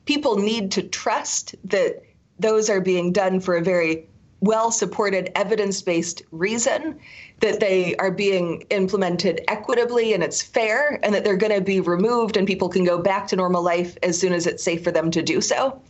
People 0.05 0.37
need 0.37 0.71
to 0.73 0.83
trust 0.83 1.55
that 1.63 2.03
those 2.39 2.69
are 2.69 2.81
being 2.81 3.13
done 3.13 3.39
for 3.39 3.55
a 3.55 3.61
very 3.61 4.07
well 4.41 4.69
supported 4.69 5.31
evidence 5.35 5.81
based 5.81 6.21
reason 6.31 6.99
that 7.39 7.59
they 7.59 7.95
are 7.95 8.11
being 8.11 8.61
implemented 8.69 9.41
equitably 9.47 10.13
and 10.13 10.23
it's 10.23 10.41
fair 10.41 10.99
and 11.03 11.15
that 11.15 11.23
they're 11.23 11.37
going 11.37 11.53
to 11.53 11.61
be 11.61 11.79
removed 11.79 12.37
and 12.37 12.45
people 12.45 12.69
can 12.69 12.83
go 12.83 13.01
back 13.01 13.27
to 13.27 13.35
normal 13.35 13.63
life 13.63 13.97
as 14.03 14.19
soon 14.19 14.33
as 14.33 14.45
it's 14.45 14.63
safe 14.63 14.83
for 14.83 14.91
them 14.91 15.09
to 15.09 15.21
do 15.21 15.41
so. 15.41 15.81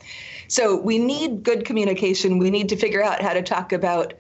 So 0.48 0.80
we 0.80 1.00
need 1.00 1.44
good 1.44 1.66
communication. 1.66 2.38
We 2.38 2.52
need 2.52 2.70
to 2.70 2.76
figure 2.76 3.04
out 3.04 3.22
how 3.22 3.34
to 3.34 3.42
talk 3.42 3.74
about 3.74 4.14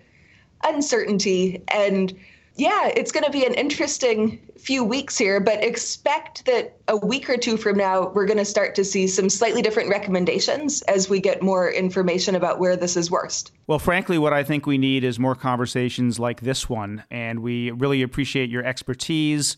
uncertainty 0.63 1.63
and 1.67 2.13
yeah, 2.57 2.87
it's 2.87 3.11
going 3.11 3.25
to 3.25 3.31
be 3.31 3.45
an 3.45 3.53
interesting 3.53 4.39
few 4.57 4.83
weeks 4.83 5.17
here, 5.17 5.39
but 5.41 5.61
expect 5.61 6.45
that 6.45 6.77
a 6.87 6.95
week 6.95 7.29
or 7.29 7.35
two 7.35 7.57
from 7.57 7.77
now, 7.77 8.09
we're 8.09 8.25
going 8.25 8.37
to 8.37 8.45
start 8.45 8.75
to 8.75 8.85
see 8.85 9.07
some 9.07 9.29
slightly 9.29 9.61
different 9.61 9.89
recommendations 9.89 10.81
as 10.83 11.09
we 11.09 11.19
get 11.19 11.41
more 11.41 11.69
information 11.69 12.33
about 12.33 12.59
where 12.59 12.77
this 12.77 12.95
is 12.95 13.11
worst. 13.11 13.51
Well, 13.67 13.79
frankly, 13.79 14.17
what 14.17 14.31
I 14.31 14.43
think 14.43 14.65
we 14.65 14.77
need 14.77 15.03
is 15.03 15.19
more 15.19 15.35
conversations 15.35 16.17
like 16.17 16.41
this 16.41 16.69
one. 16.69 17.03
And 17.11 17.41
we 17.41 17.71
really 17.71 18.01
appreciate 18.01 18.49
your 18.49 18.63
expertise, 18.63 19.57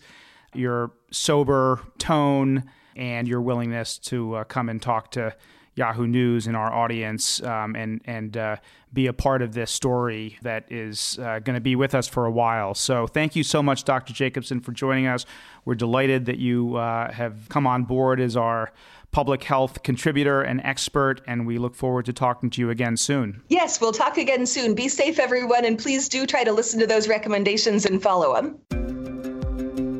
your 0.56 0.92
sober 1.12 1.80
tone, 2.00 2.64
and 2.96 3.28
your 3.28 3.42
willingness 3.42 4.00
to 4.00 4.38
uh, 4.38 4.44
come 4.46 4.70
and 4.70 4.82
talk 4.82 5.12
to 5.12 5.36
Yahoo 5.76 6.08
News 6.08 6.48
and 6.48 6.58
our 6.58 6.74
audience 6.74 7.42
um, 7.44 7.76
and 7.76 8.02
and 8.06 8.36
uh, 8.36 8.56
be 8.94 9.08
a 9.08 9.14
part 9.14 9.42
of 9.42 9.54
this 9.54 9.70
story 9.70 10.38
that 10.42 10.72
is 10.72 11.20
uh, 11.20 11.40
going 11.40 11.56
to 11.56 11.62
be 11.62 11.76
with 11.76 11.94
us 11.94 12.08
for 12.08 12.26
a 12.26 12.32
while. 12.32 12.74
So 12.74 13.08
thank 13.08 13.36
you 13.36 13.44
so 13.44 13.62
much, 13.62 13.84
Dr. 13.84 14.14
Jacobsen, 14.14 14.60
for 14.62 14.72
joining 14.72 15.08
us. 15.08 15.26
We're 15.66 15.76
delighted 15.76 16.26
that 16.26 16.40
you 16.40 16.78
uh, 16.78 17.12
have 17.12 17.50
come 17.50 17.68
on 17.68 17.84
board 17.84 18.20
as 18.20 18.38
our 18.38 18.72
public 19.12 19.44
health 19.44 19.84
contributor 19.84 20.42
and 20.42 20.62
expert, 20.64 21.22
and 21.28 21.48
we 21.48 21.58
look 21.58 21.76
forward 21.76 22.06
to 22.06 22.14
talking 22.14 22.50
to 22.52 22.62
you 22.62 22.70
again 22.70 22.98
soon. 22.98 23.42
Yes, 23.50 23.82
we'll 23.82 23.92
talk 23.92 24.18
again 24.18 24.46
soon. 24.46 24.76
Be 24.76 24.88
safe, 24.88 25.20
everyone, 25.20 25.66
and 25.66 25.78
please 25.78 26.10
do 26.10 26.26
try 26.26 26.44
to 26.44 26.52
listen 26.52 26.80
to 26.80 26.88
those 26.88 27.08
recommendations 27.08 27.86
and 27.86 28.02
follow 28.02 28.36
them. 28.36 29.37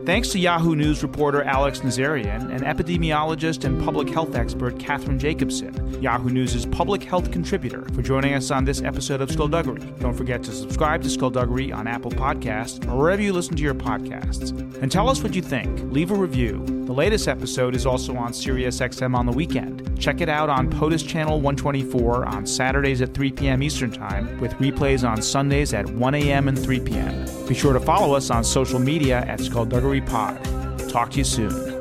Thanks 0.08 0.30
to 0.30 0.40
Yahoo 0.40 0.74
News 0.74 1.04
reporter 1.04 1.44
Alex 1.44 1.82
Nazaryan 1.82 2.50
and 2.50 2.62
epidemiologist 2.62 3.66
and 3.66 3.84
public 3.84 4.08
health 4.08 4.36
expert 4.36 4.76
Kathryn 4.76 5.20
Jacobsen, 5.20 6.02
Yahoo 6.02 6.30
News' 6.30 6.66
public 6.66 7.04
health 7.04 7.30
contributor, 7.30 7.84
for 7.94 8.02
joining 8.02 8.34
us 8.34 8.50
on 8.50 8.64
this 8.64 8.82
episode 8.82 9.20
of 9.20 9.30
Skullduggery. 9.30 9.82
Don't 10.00 10.14
forget 10.14 10.44
to 10.44 10.54
subscribe 10.54 11.02
to 11.02 11.10
Skullduggery 11.10 11.74
on 11.74 11.88
Apple 11.88 12.12
Podcasts 12.12 12.90
or 12.90 12.98
wherever 12.98 13.22
you 13.22 13.34
listen 13.34 13.58
to 13.58 13.62
your 13.62 13.74
podcasts. 13.74 14.52
And 14.82 14.90
tell 14.90 15.10
us 15.10 15.22
what 15.22 15.36
you 15.36 15.42
think. 15.42 15.78
Leave 15.92 16.12
a 16.12 16.16
review. 16.16 16.64
The 16.86 16.94
latest 16.94 17.28
episode 17.28 17.76
is 17.76 17.86
also 17.86 18.16
on 18.16 18.32
SiriusXM 18.32 19.14
on 19.14 19.26
the 19.26 19.34
weekend. 19.34 20.00
Check 20.00 20.22
it 20.22 20.30
out 20.30 20.50
on 20.50 20.70
POTUS 20.70 21.06
Channel 21.06 21.42
124 21.42 22.26
on 22.26 22.46
Saturdays 22.46 23.02
at 23.02 23.14
3 23.14 23.34
p.m. 23.34 23.62
Eastern 23.62 23.92
Time, 23.92 24.40
with 24.40 24.54
replays 24.54 25.06
on 25.06 25.22
Sundays 25.22 25.74
at 25.74 25.86
1 25.86 26.16
a.m. 26.16 26.48
and 26.48 26.58
3 26.58 26.80
p.m. 26.80 27.26
Be 27.46 27.54
sure 27.54 27.74
to 27.74 27.80
follow 27.82 28.16
us 28.16 28.30
on 28.30 28.44
social 28.44 28.80
media 28.80 29.18
at 29.28 29.42
Skullduggery 29.42 29.97
Pod. 30.02 30.44
Talk 30.90 31.12
to 31.12 31.18
you 31.18 31.24
soon. 31.24 31.77